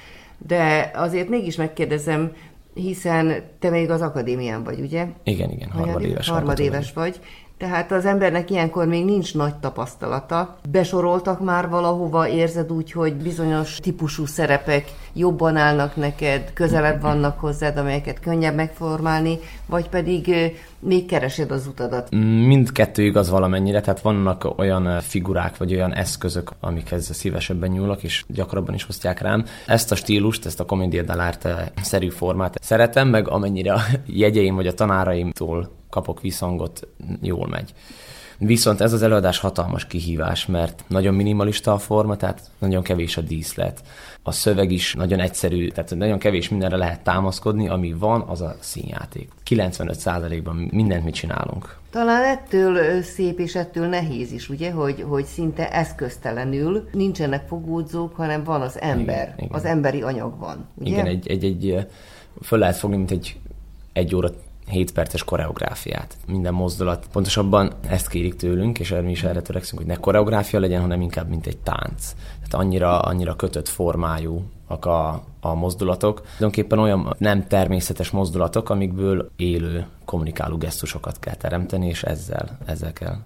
de 0.46 0.90
azért 0.94 1.28
mégis 1.28 1.56
megkérdezem, 1.56 2.32
hiszen 2.74 3.42
te 3.58 3.70
még 3.70 3.90
az 3.90 4.00
akadémián 4.00 4.64
vagy, 4.64 4.80
ugye? 4.80 5.06
Igen, 5.24 5.50
igen, 5.50 5.70
harmadéves. 5.70 6.28
Harmadéves 6.28 6.92
vagy. 6.92 7.20
Tehát 7.58 7.92
az 7.92 8.06
embernek 8.06 8.50
ilyenkor 8.50 8.86
még 8.86 9.04
nincs 9.04 9.34
nagy 9.34 9.54
tapasztalata. 9.54 10.56
Besoroltak 10.70 11.40
már 11.40 11.68
valahova, 11.68 12.28
érzed 12.28 12.72
úgy, 12.72 12.92
hogy 12.92 13.14
bizonyos 13.14 13.76
típusú 13.76 14.26
szerepek 14.26 14.92
jobban 15.12 15.56
állnak 15.56 15.96
neked, 15.96 16.52
közelebb 16.52 17.00
vannak 17.00 17.38
hozzád, 17.38 17.76
amelyeket 17.76 18.20
könnyebb 18.20 18.54
megformálni, 18.54 19.38
vagy 19.66 19.88
pedig 19.88 20.34
még 20.78 21.06
keresed 21.06 21.50
az 21.50 21.66
utadat? 21.66 22.10
Mindkettő 22.46 23.02
igaz 23.02 23.30
valamennyire, 23.30 23.80
tehát 23.80 24.00
vannak 24.00 24.58
olyan 24.58 25.00
figurák, 25.00 25.56
vagy 25.56 25.74
olyan 25.74 25.94
eszközök, 25.94 26.50
amikhez 26.60 27.14
szívesebben 27.14 27.70
nyúlok, 27.70 28.02
és 28.02 28.24
gyakrabban 28.28 28.74
is 28.74 28.84
hoztják 28.84 29.20
rám. 29.20 29.44
Ezt 29.66 29.92
a 29.92 29.94
stílust, 29.94 30.46
ezt 30.46 30.60
a 30.60 30.64
komédia 30.64 31.04
szerű 31.82 32.08
formát 32.08 32.58
szeretem, 32.62 33.08
meg 33.08 33.28
amennyire 33.28 33.72
a 33.72 33.80
jegyeim 34.06 34.54
vagy 34.54 34.66
a 34.66 34.74
tanáraimtól 34.74 35.70
kapok 35.94 36.20
visszhangot, 36.20 36.88
jól 37.20 37.48
megy. 37.48 37.74
Viszont 38.38 38.80
ez 38.80 38.92
az 38.92 39.02
előadás 39.02 39.38
hatalmas 39.38 39.86
kihívás, 39.86 40.46
mert 40.46 40.84
nagyon 40.88 41.14
minimalista 41.14 41.72
a 41.72 41.78
forma, 41.78 42.16
tehát 42.16 42.50
nagyon 42.58 42.82
kevés 42.82 43.16
a 43.16 43.20
díszlet. 43.20 43.82
A 44.22 44.32
szöveg 44.32 44.70
is 44.70 44.94
nagyon 44.94 45.20
egyszerű, 45.20 45.68
tehát 45.68 45.94
nagyon 45.94 46.18
kevés 46.18 46.48
mindenre 46.48 46.76
lehet 46.76 47.00
támaszkodni, 47.00 47.68
ami 47.68 47.92
van, 47.92 48.20
az 48.20 48.40
a 48.40 48.56
színjáték. 48.60 49.30
95%-ban 49.50 50.56
mindent 50.72 51.04
mit 51.04 51.14
csinálunk. 51.14 51.76
Talán 51.90 52.22
ettől 52.22 53.02
szép 53.02 53.38
és 53.38 53.54
ettől 53.54 53.86
nehéz 53.86 54.32
is, 54.32 54.48
ugye, 54.48 54.70
hogy, 54.70 55.04
hogy 55.08 55.24
szinte 55.24 55.72
eszköztelenül 55.72 56.88
nincsenek 56.92 57.46
fogódzók, 57.48 58.14
hanem 58.14 58.44
van 58.44 58.60
az 58.60 58.80
ember, 58.80 59.22
igen, 59.22 59.34
igen. 59.36 59.50
az 59.52 59.64
emberi 59.64 60.02
anyag 60.02 60.38
van. 60.38 60.66
Ugye? 60.74 60.90
Igen, 60.90 61.06
egy, 61.06 61.28
egy, 61.28 61.44
egy, 61.44 61.86
föl 62.42 62.58
lehet 62.58 62.76
fogni, 62.76 62.96
mint 62.96 63.10
egy 63.10 63.38
egy 63.94 64.14
óra 64.14 64.30
7 64.66 64.92
perces 64.92 65.24
koreográfiát. 65.24 66.16
Minden 66.26 66.54
mozdulat. 66.54 67.06
Pontosabban 67.12 67.72
ezt 67.88 68.08
kérik 68.08 68.36
tőlünk, 68.36 68.78
és 68.78 68.94
mi 69.02 69.10
is 69.10 69.22
erre 69.22 69.42
törekszünk, 69.42 69.80
hogy 69.80 69.90
ne 69.90 69.96
koreográfia 69.96 70.60
legyen, 70.60 70.80
hanem 70.80 71.00
inkább 71.00 71.28
mint 71.28 71.46
egy 71.46 71.58
tánc. 71.58 72.14
Tehát 72.34 72.54
annyira, 72.54 73.00
annyira 73.00 73.36
kötött 73.36 73.68
formájú 73.68 74.42
a, 74.68 74.86
a 75.40 75.54
mozdulatok. 75.54 76.20
Tulajdonképpen 76.20 76.78
olyan 76.78 77.14
nem 77.18 77.46
természetes 77.46 78.10
mozdulatok, 78.10 78.70
amikből 78.70 79.30
élő, 79.36 79.86
kommunikáló 80.04 80.56
gesztusokat 80.56 81.18
kell 81.18 81.34
teremteni, 81.34 81.86
és 81.86 82.02
ezzel, 82.02 82.58
ezzel 82.64 82.92
kell 82.92 83.16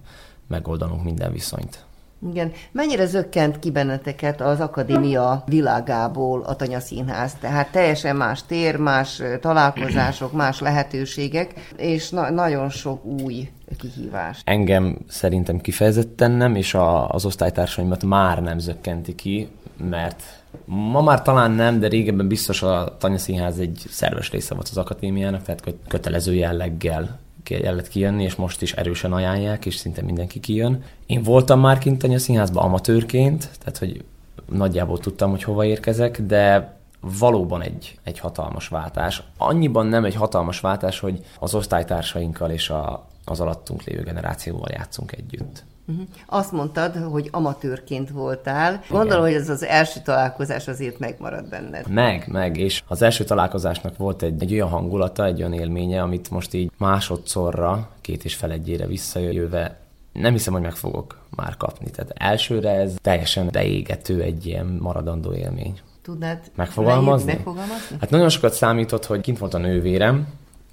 megoldanunk 0.47 1.03
minden 1.03 1.31
viszonyt. 1.31 1.83
Igen. 2.31 2.51
Mennyire 2.71 3.05
zökkent 3.05 3.59
ki 3.59 3.71
benneteket 3.71 4.41
az 4.41 4.59
akadémia 4.59 5.43
világából 5.45 6.41
a 6.41 6.55
Tanya 6.55 6.79
Színház? 6.79 7.33
Tehát 7.39 7.71
teljesen 7.71 8.15
más 8.15 8.43
tér, 8.45 8.75
más 8.75 9.21
találkozások, 9.41 10.31
más 10.33 10.59
lehetőségek, 10.59 11.53
és 11.77 12.09
na- 12.09 12.29
nagyon 12.29 12.69
sok 12.69 13.05
új 13.05 13.49
kihívás. 13.77 14.41
Engem 14.43 14.97
szerintem 15.07 15.61
kifejezetten 15.61 16.31
nem, 16.31 16.55
és 16.55 16.73
a, 16.73 17.09
az 17.09 17.25
osztálytársaimat 17.25 18.03
már 18.03 18.41
nem 18.41 18.59
zökkenti 18.59 19.15
ki, 19.15 19.47
mert 19.89 20.23
ma 20.65 21.01
már 21.01 21.21
talán 21.21 21.51
nem, 21.51 21.79
de 21.79 21.87
régebben 21.87 22.27
biztos 22.27 22.63
a 22.63 22.95
Tanya 22.99 23.17
Színház 23.17 23.59
egy 23.59 23.83
szerves 23.89 24.31
része 24.31 24.53
volt 24.53 24.67
az 24.71 24.77
akadémiának, 24.77 25.43
tehát 25.43 25.63
kötelező 25.87 26.33
jelleggel 26.33 27.19
kellett 27.57 27.87
kijönni, 27.87 28.23
és 28.23 28.35
most 28.35 28.61
is 28.61 28.73
erősen 28.73 29.13
ajánlják, 29.13 29.65
és 29.65 29.75
szinte 29.75 30.01
mindenki 30.01 30.39
kijön. 30.39 30.83
Én 31.05 31.23
voltam 31.23 31.59
már 31.59 31.77
kint 31.77 32.03
a 32.03 32.19
színházban 32.19 32.63
amatőrként, 32.63 33.49
tehát 33.59 33.77
hogy 33.77 34.03
nagyjából 34.49 34.99
tudtam, 34.99 35.29
hogy 35.29 35.43
hova 35.43 35.65
érkezek, 35.65 36.21
de 36.21 36.73
valóban 37.19 37.61
egy, 37.61 37.99
egy 38.03 38.19
hatalmas 38.19 38.67
váltás. 38.67 39.23
Annyiban 39.37 39.85
nem 39.85 40.05
egy 40.05 40.15
hatalmas 40.15 40.59
váltás, 40.59 40.99
hogy 40.99 41.19
az 41.39 41.55
osztálytársainkkal 41.55 42.49
és 42.49 42.69
a, 42.69 43.07
az 43.25 43.39
alattunk 43.39 43.83
lévő 43.83 44.03
generációval 44.03 44.69
játszunk 44.71 45.11
együtt. 45.11 45.63
Uh-huh. 45.89 46.05
Azt 46.25 46.51
mondtad, 46.51 46.95
hogy 46.95 47.29
amatőrként 47.31 48.09
voltál. 48.09 48.81
Gondolom, 48.89 49.25
Igen. 49.25 49.31
hogy 49.31 49.41
ez 49.41 49.49
az 49.49 49.63
első 49.63 49.99
találkozás 50.03 50.67
azért 50.67 50.99
megmarad 50.99 51.49
benned. 51.49 51.87
Meg, 51.87 52.27
meg, 52.27 52.57
és 52.57 52.83
az 52.87 53.01
első 53.01 53.23
találkozásnak 53.23 53.97
volt 53.97 54.21
egy, 54.21 54.41
egy 54.41 54.53
olyan 54.53 54.69
hangulata, 54.69 55.25
egy 55.25 55.39
olyan 55.39 55.53
élménye, 55.53 56.01
amit 56.01 56.29
most 56.29 56.53
így 56.53 56.71
másodszorra, 56.77 57.89
két 58.01 58.25
és 58.25 58.35
fel 58.35 58.51
egyére 58.51 58.87
visszajöve 58.87 59.77
nem 60.13 60.31
hiszem, 60.31 60.53
hogy 60.53 60.61
meg 60.61 60.75
fogok 60.75 61.17
már 61.35 61.57
kapni. 61.57 61.89
Tehát 61.91 62.13
elsőre 62.15 62.69
ez 62.69 62.93
teljesen 63.01 63.49
beégető 63.51 64.21
egy 64.21 64.45
ilyen 64.45 64.77
maradandó 64.81 65.33
élmény. 65.33 65.79
Tudnád 66.01 66.39
megfogalmazni? 66.55 67.33
megfogalmazni? 67.33 67.97
Hát 67.99 68.09
nagyon 68.09 68.29
sokat 68.29 68.53
számított, 68.53 69.05
hogy 69.05 69.21
kint 69.21 69.37
volt 69.37 69.53
a 69.53 69.57
nővérem, 69.57 70.27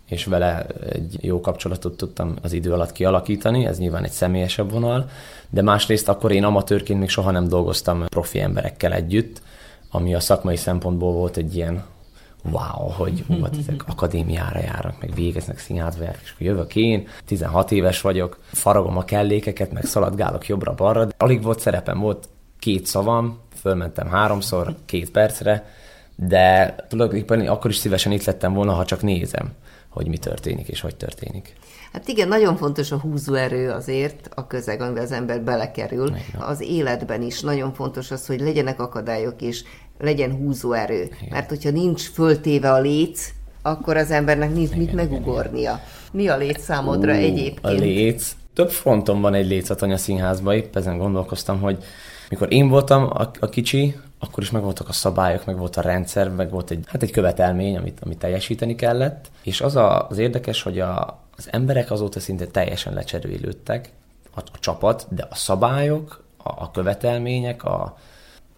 és 0.09 0.25
vele 0.25 0.67
egy 0.89 1.19
jó 1.21 1.41
kapcsolatot 1.41 1.97
tudtam 1.97 2.35
az 2.43 2.53
idő 2.53 2.73
alatt 2.73 2.93
kialakítani, 2.93 3.67
ez 3.67 3.79
nyilván 3.79 4.05
egy 4.05 4.11
személyesebb 4.11 4.71
vonal, 4.71 5.09
de 5.51 5.63
másrészt 5.63 6.09
akkor 6.09 6.33
én 6.33 6.45
amatőrként 6.45 6.99
még 6.99 7.09
soha 7.09 7.31
nem 7.31 7.49
dolgoztam 7.49 8.07
profi 8.07 8.41
emberekkel 8.41 8.93
együtt, 8.93 9.43
ami 9.91 10.15
a 10.15 10.21
szakmai 10.21 10.57
szempontból 10.57 11.13
volt 11.13 11.37
egy 11.37 11.57
ilyen 11.57 11.85
wow, 12.51 12.89
hogy 12.89 13.25
hú, 13.27 13.43
hát 13.43 13.57
ezek 13.59 13.85
akadémiára 13.93 14.61
járnak, 14.61 15.01
meg 15.01 15.15
végeznek 15.15 15.59
színházba 15.59 16.03
járnak, 16.03 16.23
és 16.23 16.31
akkor 16.31 16.47
jövök 16.47 16.77
én, 16.77 17.09
16 17.25 17.73
éves 17.73 18.01
vagyok, 18.01 18.39
faragom 18.53 18.97
a 18.97 19.05
kellékeket, 19.05 19.73
meg 19.73 19.85
szaladgálok 19.85 20.47
jobbra-balra, 20.47 21.05
de 21.05 21.15
alig 21.19 21.43
volt 21.43 21.61
szerepem, 21.61 21.99
volt 21.99 22.29
két 22.59 22.87
szavam, 22.87 23.39
fölmentem 23.61 24.09
háromszor, 24.09 24.77
két 24.85 25.11
percre, 25.11 25.67
de 26.17 26.75
tulajdonképpen 26.89 27.47
akkor 27.47 27.71
is 27.71 27.77
szívesen 27.77 28.13
itt 28.13 28.25
lettem 28.25 28.53
volna, 28.53 28.73
ha 28.73 28.85
csak 28.85 29.03
nézem 29.03 29.53
hogy 29.97 30.09
mi 30.09 30.19
történik 30.19 30.69
és 30.69 30.81
hogy 30.81 30.97
történik. 30.97 31.57
Hát 31.93 32.09
igen, 32.09 32.29
nagyon 32.29 32.57
fontos 32.57 32.93
a 32.93 32.99
húzóerő 32.99 33.71
azért, 33.71 34.29
a 34.35 34.47
közeg, 34.47 34.81
amiben 34.81 35.03
az 35.03 35.13
ember 35.13 35.41
belekerül. 35.41 36.07
Igen. 36.07 36.41
Az 36.41 36.61
életben 36.61 37.23
is 37.23 37.41
nagyon 37.41 37.73
fontos 37.73 38.11
az, 38.11 38.27
hogy 38.27 38.41
legyenek 38.41 38.81
akadályok 38.81 39.43
és 39.43 39.65
legyen 39.99 40.33
húzóerő. 40.33 41.03
Igen. 41.03 41.29
Mert 41.31 41.49
hogyha 41.49 41.71
nincs 41.71 42.09
föltéve 42.09 42.73
a 42.73 42.81
léc, 42.81 43.33
akkor 43.63 43.97
az 43.97 44.11
embernek 44.11 44.53
nincs 44.53 44.69
igen, 44.69 44.79
mit 44.79 44.93
megugornia. 44.93 45.81
Mi 46.13 46.29
a 46.29 46.37
léc 46.37 46.63
számodra 46.63 47.13
Ú, 47.13 47.17
egyébként? 47.17 47.65
A 47.65 47.71
léc 47.71 48.37
több 48.55 48.71
fronton 48.71 49.21
van 49.21 49.35
egy 49.35 49.47
létszatanya 49.47 49.97
színházban, 49.97 50.55
épp 50.55 50.77
ezen 50.77 50.99
gondolkoztam, 50.99 51.61
hogy 51.61 51.85
mikor 52.31 52.53
én 52.53 52.69
voltam 52.69 53.03
a, 53.03 53.31
a 53.41 53.49
kicsi, 53.49 53.97
akkor 54.19 54.43
is 54.43 54.51
meg 54.51 54.63
voltak 54.63 54.89
a 54.89 54.93
szabályok, 54.93 55.45
meg 55.45 55.59
volt 55.59 55.77
a 55.77 55.81
rendszer, 55.81 56.31
meg 56.31 56.51
volt 56.51 56.71
egy, 56.71 56.85
hát 56.87 57.03
egy 57.03 57.11
követelmény, 57.11 57.77
amit, 57.77 58.01
amit 58.01 58.19
teljesíteni 58.19 58.75
kellett. 58.75 59.31
És 59.43 59.61
az 59.61 59.77
a, 59.77 60.09
az 60.09 60.19
érdekes, 60.19 60.63
hogy 60.63 60.81
a, 60.81 61.21
az 61.37 61.49
emberek 61.51 61.91
azóta 61.91 62.21
szinte 62.21 62.47
teljesen 62.47 62.95
lecserélődtek, 62.95 63.91
a, 64.35 64.41
a 64.41 64.59
csapat, 64.59 65.07
de 65.11 65.27
a 65.31 65.35
szabályok, 65.35 66.25
a, 66.37 66.49
a 66.49 66.71
követelmények, 66.71 67.65
a, 67.65 67.97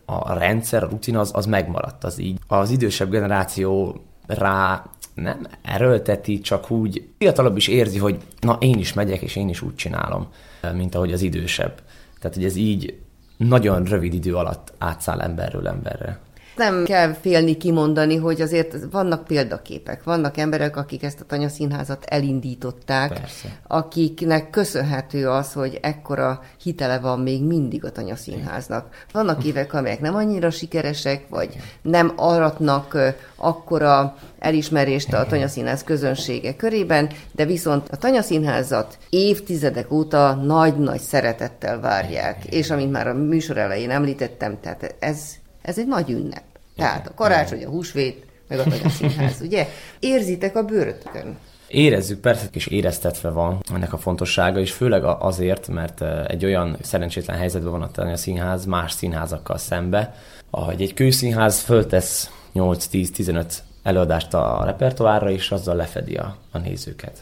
a 0.04 0.32
rendszer, 0.32 0.82
a 0.82 0.88
rutin 0.88 1.16
az, 1.16 1.30
az 1.34 1.46
megmaradt, 1.46 2.04
az 2.04 2.18
így. 2.18 2.38
Az 2.46 2.70
idősebb 2.70 3.10
generáció 3.10 4.00
rá 4.26 4.84
nem 5.14 5.46
erőlteti, 5.62 6.40
csak 6.40 6.70
úgy 6.70 7.08
fiatalabb 7.18 7.56
is 7.56 7.68
érzi, 7.68 7.98
hogy 7.98 8.18
na 8.40 8.56
én 8.60 8.78
is 8.78 8.92
megyek, 8.92 9.20
és 9.20 9.36
én 9.36 9.48
is 9.48 9.62
úgy 9.62 9.74
csinálom, 9.74 10.28
mint 10.72 10.94
ahogy 10.94 11.12
az 11.12 11.22
idősebb. 11.22 11.82
Tehát, 12.18 12.36
hogy 12.36 12.44
ez 12.44 12.56
így 12.56 12.98
nagyon 13.38 13.84
rövid 13.84 14.14
idő 14.14 14.36
alatt 14.36 14.72
átszáll 14.78 15.20
emberről 15.20 15.68
emberre 15.68 16.18
nem 16.58 16.84
kell 16.84 17.12
félni 17.12 17.56
kimondani, 17.56 18.16
hogy 18.16 18.40
azért 18.40 18.76
vannak 18.90 19.24
példaképek, 19.24 20.02
vannak 20.04 20.36
emberek, 20.36 20.76
akik 20.76 21.02
ezt 21.02 21.20
a 21.20 21.24
tanyaszínházat 21.24 22.04
elindították, 22.04 23.08
Persze. 23.08 23.48
akiknek 23.66 24.50
köszönhető 24.50 25.28
az, 25.28 25.52
hogy 25.52 25.78
ekkora 25.82 26.42
hitele 26.62 26.98
van 26.98 27.20
még 27.20 27.44
mindig 27.44 27.84
a 27.84 27.92
tanyaszínháznak. 27.92 29.04
Vannak 29.12 29.44
évek, 29.44 29.74
amelyek 29.74 30.00
nem 30.00 30.14
annyira 30.14 30.50
sikeresek, 30.50 31.28
vagy 31.28 31.56
nem 31.82 32.12
aratnak 32.16 32.96
akkora 33.36 34.16
elismerést 34.38 35.12
a 35.12 35.26
tanyaszínház 35.26 35.84
közönsége 35.84 36.56
körében, 36.56 37.10
de 37.32 37.44
viszont 37.44 37.88
a 37.88 37.96
tanyaszínházat 37.96 38.98
évtizedek 39.10 39.92
óta 39.92 40.34
nagy-nagy 40.34 41.00
szeretettel 41.00 41.80
várják. 41.80 42.44
És 42.44 42.70
amint 42.70 42.92
már 42.92 43.08
a 43.08 43.14
műsor 43.14 43.58
elején 43.58 43.90
említettem, 43.90 44.58
tehát 44.60 44.94
ez, 44.98 45.20
ez 45.62 45.78
egy 45.78 45.86
nagy 45.86 46.10
ünnep. 46.10 46.42
Tehát 46.78 47.06
a 47.06 47.14
karácsony, 47.14 47.64
a 47.64 47.68
húsvét, 47.68 48.26
meg 48.48 48.58
a 48.58 48.88
színház, 48.88 49.40
ugye? 49.40 49.68
Érzitek 49.98 50.56
a 50.56 50.62
bőrötökön. 50.62 51.38
Érezzük, 51.68 52.20
persze, 52.20 52.46
és 52.52 52.66
éreztetve 52.66 53.30
van 53.30 53.58
ennek 53.74 53.92
a 53.92 53.98
fontossága, 53.98 54.58
és 54.58 54.72
főleg 54.72 55.04
azért, 55.04 55.68
mert 55.68 56.02
egy 56.28 56.44
olyan 56.44 56.76
szerencsétlen 56.82 57.36
helyzetben 57.36 57.70
van 57.70 58.08
a 58.08 58.16
színház 58.16 58.64
más 58.64 58.92
színházakkal 58.92 59.58
szembe, 59.58 60.14
ahogy 60.50 60.82
egy 60.82 60.94
kőszínház 60.94 61.60
föltesz 61.60 62.30
8-10-15 62.54 63.52
előadást 63.82 64.34
a 64.34 64.62
repertoárra, 64.64 65.30
és 65.30 65.50
azzal 65.50 65.76
lefedi 65.76 66.14
a, 66.16 66.36
a 66.50 66.58
nézőket. 66.58 67.18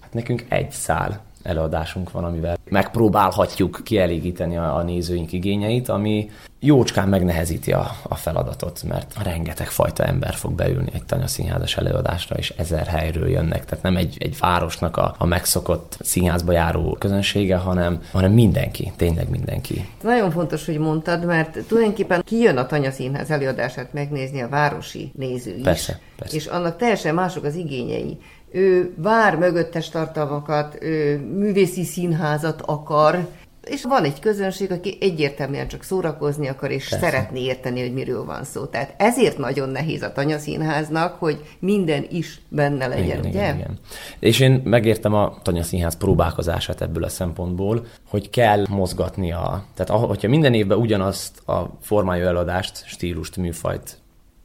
Hát 0.00 0.12
nekünk 0.12 0.44
egy 0.48 0.70
szál 0.70 1.20
előadásunk 1.42 2.10
van, 2.10 2.24
amivel 2.24 2.58
megpróbálhatjuk 2.64 3.80
kielégíteni 3.84 4.56
a, 4.56 4.76
a 4.76 4.82
nézőink 4.82 5.32
igényeit, 5.32 5.88
ami 5.88 6.30
jócskán 6.60 7.08
megnehezíti 7.08 7.72
a, 7.72 7.90
a 8.02 8.14
feladatot, 8.14 8.82
mert 8.88 9.14
rengeteg 9.22 9.66
fajta 9.66 10.04
ember 10.04 10.34
fog 10.34 10.52
beülni 10.52 10.90
egy 10.92 11.04
tanyaszínházas 11.04 11.76
előadásra, 11.76 12.36
és 12.36 12.52
ezer 12.56 12.86
helyről 12.86 13.28
jönnek. 13.28 13.64
Tehát 13.64 13.84
nem 13.84 13.96
egy, 13.96 14.16
egy 14.18 14.36
városnak 14.38 14.96
a, 14.96 15.14
a 15.18 15.26
megszokott 15.26 15.96
színházba 16.00 16.52
járó 16.52 16.96
közönsége, 16.98 17.56
hanem, 17.56 18.00
hanem 18.12 18.32
mindenki, 18.32 18.92
tényleg 18.96 19.30
mindenki. 19.30 19.88
Nagyon 20.02 20.30
fontos, 20.30 20.66
hogy 20.66 20.78
mondtad, 20.78 21.24
mert 21.24 21.58
tulajdonképpen 21.68 22.22
kijön 22.24 22.56
a 22.56 22.66
tanyaszínház 22.66 23.30
előadását 23.30 23.92
megnézni 23.92 24.40
a 24.40 24.48
városi 24.48 25.12
néző 25.16 25.54
is. 25.56 25.62
Persze, 25.62 25.98
persze. 26.16 26.36
És 26.36 26.46
annak 26.46 26.76
teljesen 26.76 27.14
mások 27.14 27.44
az 27.44 27.54
igényei 27.54 28.18
ő 28.50 28.94
vár 28.96 29.36
mögöttes 29.36 29.88
tartalmakat, 29.88 30.78
ő 30.80 31.18
művészi 31.18 31.84
színházat 31.84 32.62
akar, 32.66 33.28
és 33.64 33.84
van 33.84 34.04
egy 34.04 34.20
közönség, 34.20 34.72
aki 34.72 34.98
egyértelműen 35.00 35.68
csak 35.68 35.82
szórakozni 35.82 36.48
akar, 36.48 36.70
és 36.70 36.88
Persze. 36.88 37.06
szeretné 37.06 37.40
érteni, 37.40 37.80
hogy 37.80 37.92
miről 37.92 38.24
van 38.24 38.44
szó. 38.44 38.64
Tehát 38.64 38.94
ezért 38.96 39.38
nagyon 39.38 39.68
nehéz 39.68 40.02
a 40.02 40.12
tanyaszínháznak, 40.12 41.14
hogy 41.18 41.56
minden 41.58 42.06
is 42.10 42.40
benne 42.48 42.86
legyen, 42.86 43.04
igen, 43.04 43.18
ugye? 43.18 43.28
Igen, 43.30 43.56
igen. 43.56 43.78
És 44.18 44.40
én 44.40 44.60
megértem 44.64 45.14
a 45.14 45.38
tanyaszínház 45.42 45.96
próbálkozását 45.96 46.80
ebből 46.80 47.04
a 47.04 47.08
szempontból, 47.08 47.86
hogy 48.08 48.30
kell 48.30 48.64
mozgatni 48.68 49.32
a... 49.32 49.64
Tehát 49.74 50.04
hogyha 50.04 50.28
minden 50.28 50.54
évben 50.54 50.78
ugyanazt 50.78 51.48
a 51.48 51.78
formájú 51.80 52.24
eladást, 52.24 52.86
stílust, 52.86 53.36
műfajt 53.36 53.98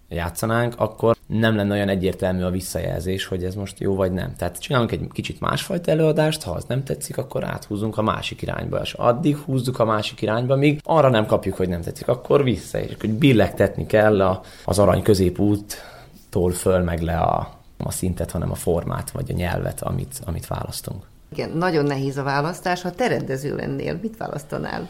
játszanánk, 0.10 0.74
akkor 0.78 1.15
nem 1.28 1.56
lenne 1.56 1.74
olyan 1.74 1.90
egyértelmű 1.90 2.42
a 2.42 2.50
visszajelzés, 2.50 3.26
hogy 3.26 3.44
ez 3.44 3.56
most 3.56 3.80
jó 3.80 3.96
vagy 3.96 4.12
nem. 4.12 4.36
Tehát 4.38 4.60
csinálunk 4.60 4.92
egy 4.92 5.08
kicsit 5.12 5.40
másfajta 5.40 5.92
előadást, 5.92 6.44
ha 6.44 6.52
az 6.52 6.66
nem 6.68 6.84
tetszik, 6.84 7.18
akkor 7.18 7.44
áthúzunk 7.44 7.98
a 7.98 8.02
másik 8.02 8.42
irányba, 8.42 8.80
és 8.82 8.94
addig 8.94 9.38
húzzuk 9.38 9.80
a 9.80 9.86
másik 9.86 10.22
irányba, 10.22 10.56
míg 10.56 10.80
arra 10.84 11.10
nem 11.10 11.26
kapjuk, 11.26 11.56
hogy 11.56 11.70
nem 11.70 11.82
tetszik, 11.82 12.08
akkor 12.08 12.44
vissza, 12.44 12.80
és 12.80 12.96
hogy 13.00 13.10
billegtetni 13.14 13.86
kell 13.86 14.22
a, 14.22 14.42
az 14.66 14.80
arany 14.80 15.02
középúttól 15.02 16.52
föl 16.52 16.80
meg 16.80 17.02
le 17.02 17.18
a, 17.18 17.60
a 17.78 17.92
szintet, 17.92 18.32
hanem 18.32 18.52
a 18.52 18.56
formát 18.56 19.12
vagy 19.12 19.32
a 19.32 19.34
nyelvet, 19.34 19.82
amit, 19.82 20.20
amit 20.26 20.48
választunk. 20.48 21.04
Igen, 21.32 21.50
nagyon 21.50 21.86
nehéz 21.86 22.18
a 22.18 22.24
választás. 22.24 22.82
Ha 22.82 22.92
te 22.92 23.08
rendező 23.08 23.56
lennél, 23.56 24.00
mit 24.02 24.18
választanál? 24.18 24.90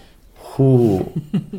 Hú, 0.55 0.99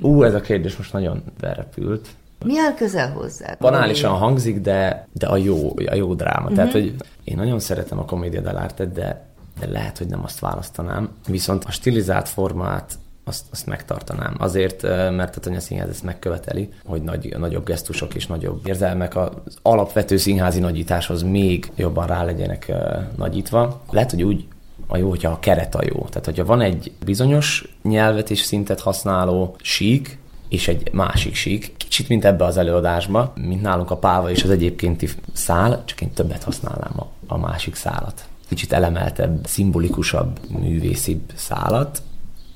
hú, 0.01 0.23
ez 0.23 0.35
a 0.35 0.41
kérdés 0.41 0.77
most 0.77 0.93
nagyon 0.93 1.23
berepült. 1.41 2.09
Mi 2.45 2.59
áll 2.59 2.75
közel 2.75 3.13
hozzá? 3.13 3.57
Banálisan 3.61 4.13
hangzik, 4.13 4.61
de, 4.61 5.09
de 5.13 5.27
a 5.27 5.37
jó, 5.37 5.75
a 5.87 5.95
jó 5.95 6.15
dráma. 6.15 6.41
Uh-huh. 6.41 6.57
Tehát, 6.57 6.73
hogy 6.73 6.95
én 7.25 7.37
nagyon 7.37 7.59
szeretem 7.59 7.99
a 7.99 8.05
komédia 8.05 8.41
dell'arte, 8.43 8.89
de, 8.95 9.27
de 9.61 9.67
lehet, 9.69 9.99
hogy 9.99 10.07
nem 10.07 10.25
azt 10.25 10.39
választanám. 10.39 11.11
Viszont 11.27 11.65
a 11.65 11.71
stilizált 11.71 12.29
formát 12.29 12.99
azt, 13.25 13.45
azt 13.51 13.67
megtartanám. 13.67 14.35
Azért, 14.39 14.83
mert 15.11 15.37
a 15.37 15.41
Tanya 15.41 15.61
Színház 15.61 15.89
ezt 15.89 16.03
megköveteli, 16.03 16.69
hogy 16.85 17.03
nagy, 17.03 17.37
nagyobb 17.39 17.65
gesztusok 17.65 18.15
és 18.15 18.27
nagyobb 18.27 18.61
érzelmek 18.67 19.17
az 19.17 19.31
alapvető 19.63 20.17
színházi 20.17 20.61
nagyításhoz 20.61 21.23
még 21.23 21.73
jobban 21.77 22.07
rá 22.07 22.25
legyenek 22.25 22.73
nagyítva. 23.17 23.81
Lehet, 23.91 24.11
hogy 24.11 24.23
úgy 24.23 24.47
a 24.87 24.97
jó, 24.97 25.09
hogyha 25.09 25.31
a 25.31 25.39
keret 25.39 25.75
a 25.75 25.83
jó. 25.85 26.05
Tehát, 26.09 26.25
hogyha 26.25 26.45
van 26.45 26.61
egy 26.61 26.93
bizonyos 27.05 27.77
nyelvet 27.83 28.31
és 28.31 28.41
szintet 28.41 28.81
használó 28.81 29.57
sík, 29.63 30.19
és 30.49 30.69
egy 30.69 30.93
másik 30.93 31.35
sík, 31.35 31.75
kicsit 31.97 32.11
mint 32.11 32.25
ebbe 32.25 32.45
az 32.45 32.57
előadásba, 32.57 33.33
mint 33.35 33.63
nálunk 33.63 33.91
a 33.91 33.97
páva 33.97 34.31
és 34.31 34.43
az 34.43 34.51
egyébkénti 34.51 35.09
szál, 35.33 35.83
csak 35.85 36.01
én 36.01 36.11
többet 36.11 36.43
használnám 36.43 36.93
a, 36.97 37.07
a 37.27 37.39
másik 37.39 37.75
szálat. 37.75 38.25
Kicsit 38.49 38.73
elemeltebb, 38.73 39.47
szimbolikusabb, 39.47 40.39
művészibb 40.49 41.21
szálat, 41.35 42.03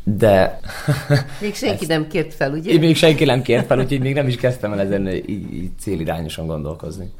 de... 0.05 0.61
Még 1.41 1.55
senki 1.55 1.81
ezt, 1.81 1.89
nem 1.89 2.07
kért 2.07 2.35
fel, 2.35 2.53
ugye? 2.53 2.79
Még 2.79 2.97
senki 2.97 3.25
nem 3.25 3.43
kért 3.43 3.67
fel, 3.67 3.79
úgyhogy 3.79 4.01
még 4.01 4.15
nem 4.15 4.27
is 4.27 4.37
kezdtem 4.37 4.73
el 4.73 4.81
ezen 4.81 5.09
így, 5.09 5.53
így 5.53 5.71
célirányosan 5.79 6.47
gondolkozni. 6.47 7.11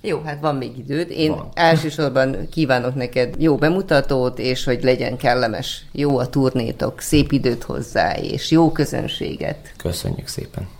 Jó, 0.00 0.20
hát 0.24 0.40
van 0.40 0.54
még 0.54 0.78
időd. 0.78 1.10
Én 1.10 1.30
van. 1.30 1.48
elsősorban 1.54 2.48
kívánok 2.50 2.94
neked 2.94 3.34
jó 3.38 3.56
bemutatót, 3.56 4.38
és 4.38 4.64
hogy 4.64 4.82
legyen 4.82 5.16
kellemes, 5.16 5.84
jó 5.92 6.18
a 6.18 6.28
turnétok, 6.28 7.00
szép 7.00 7.32
időt 7.32 7.62
hozzá, 7.62 8.16
és 8.16 8.50
jó 8.50 8.72
közönséget. 8.72 9.72
Köszönjük 9.76 10.26
szépen. 10.26 10.78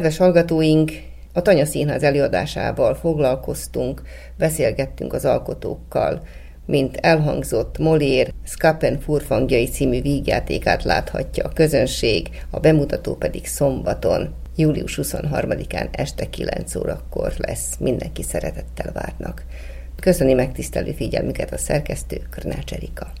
Kedves 0.00 0.18
hallgatóink, 0.18 0.92
a 1.32 1.42
Tanya 1.42 1.64
Színház 1.64 2.02
előadásával 2.02 2.94
foglalkoztunk, 2.94 4.02
beszélgettünk 4.38 5.12
az 5.12 5.24
alkotókkal, 5.24 6.22
mint 6.66 6.96
elhangzott 6.96 7.78
Molér 7.78 8.32
Skapen 8.44 9.00
furfangjai 9.00 9.66
című 9.66 10.02
vígjátékát 10.02 10.84
láthatja 10.84 11.44
a 11.44 11.48
közönség, 11.48 12.28
a 12.50 12.60
bemutató 12.60 13.14
pedig 13.14 13.46
szombaton, 13.46 14.34
július 14.56 14.98
23-án 15.02 15.88
este 15.90 16.30
9 16.30 16.74
órakor 16.74 17.32
lesz. 17.36 17.76
Mindenki 17.78 18.22
szeretettel 18.22 18.92
várnak. 18.92 19.44
Köszöni 20.00 20.32
megtisztelő 20.32 20.92
figyelmüket 20.92 21.52
a 21.52 21.58
szerkesztő 21.58 22.20
Körnács 22.30 22.72
Erika. 22.72 23.12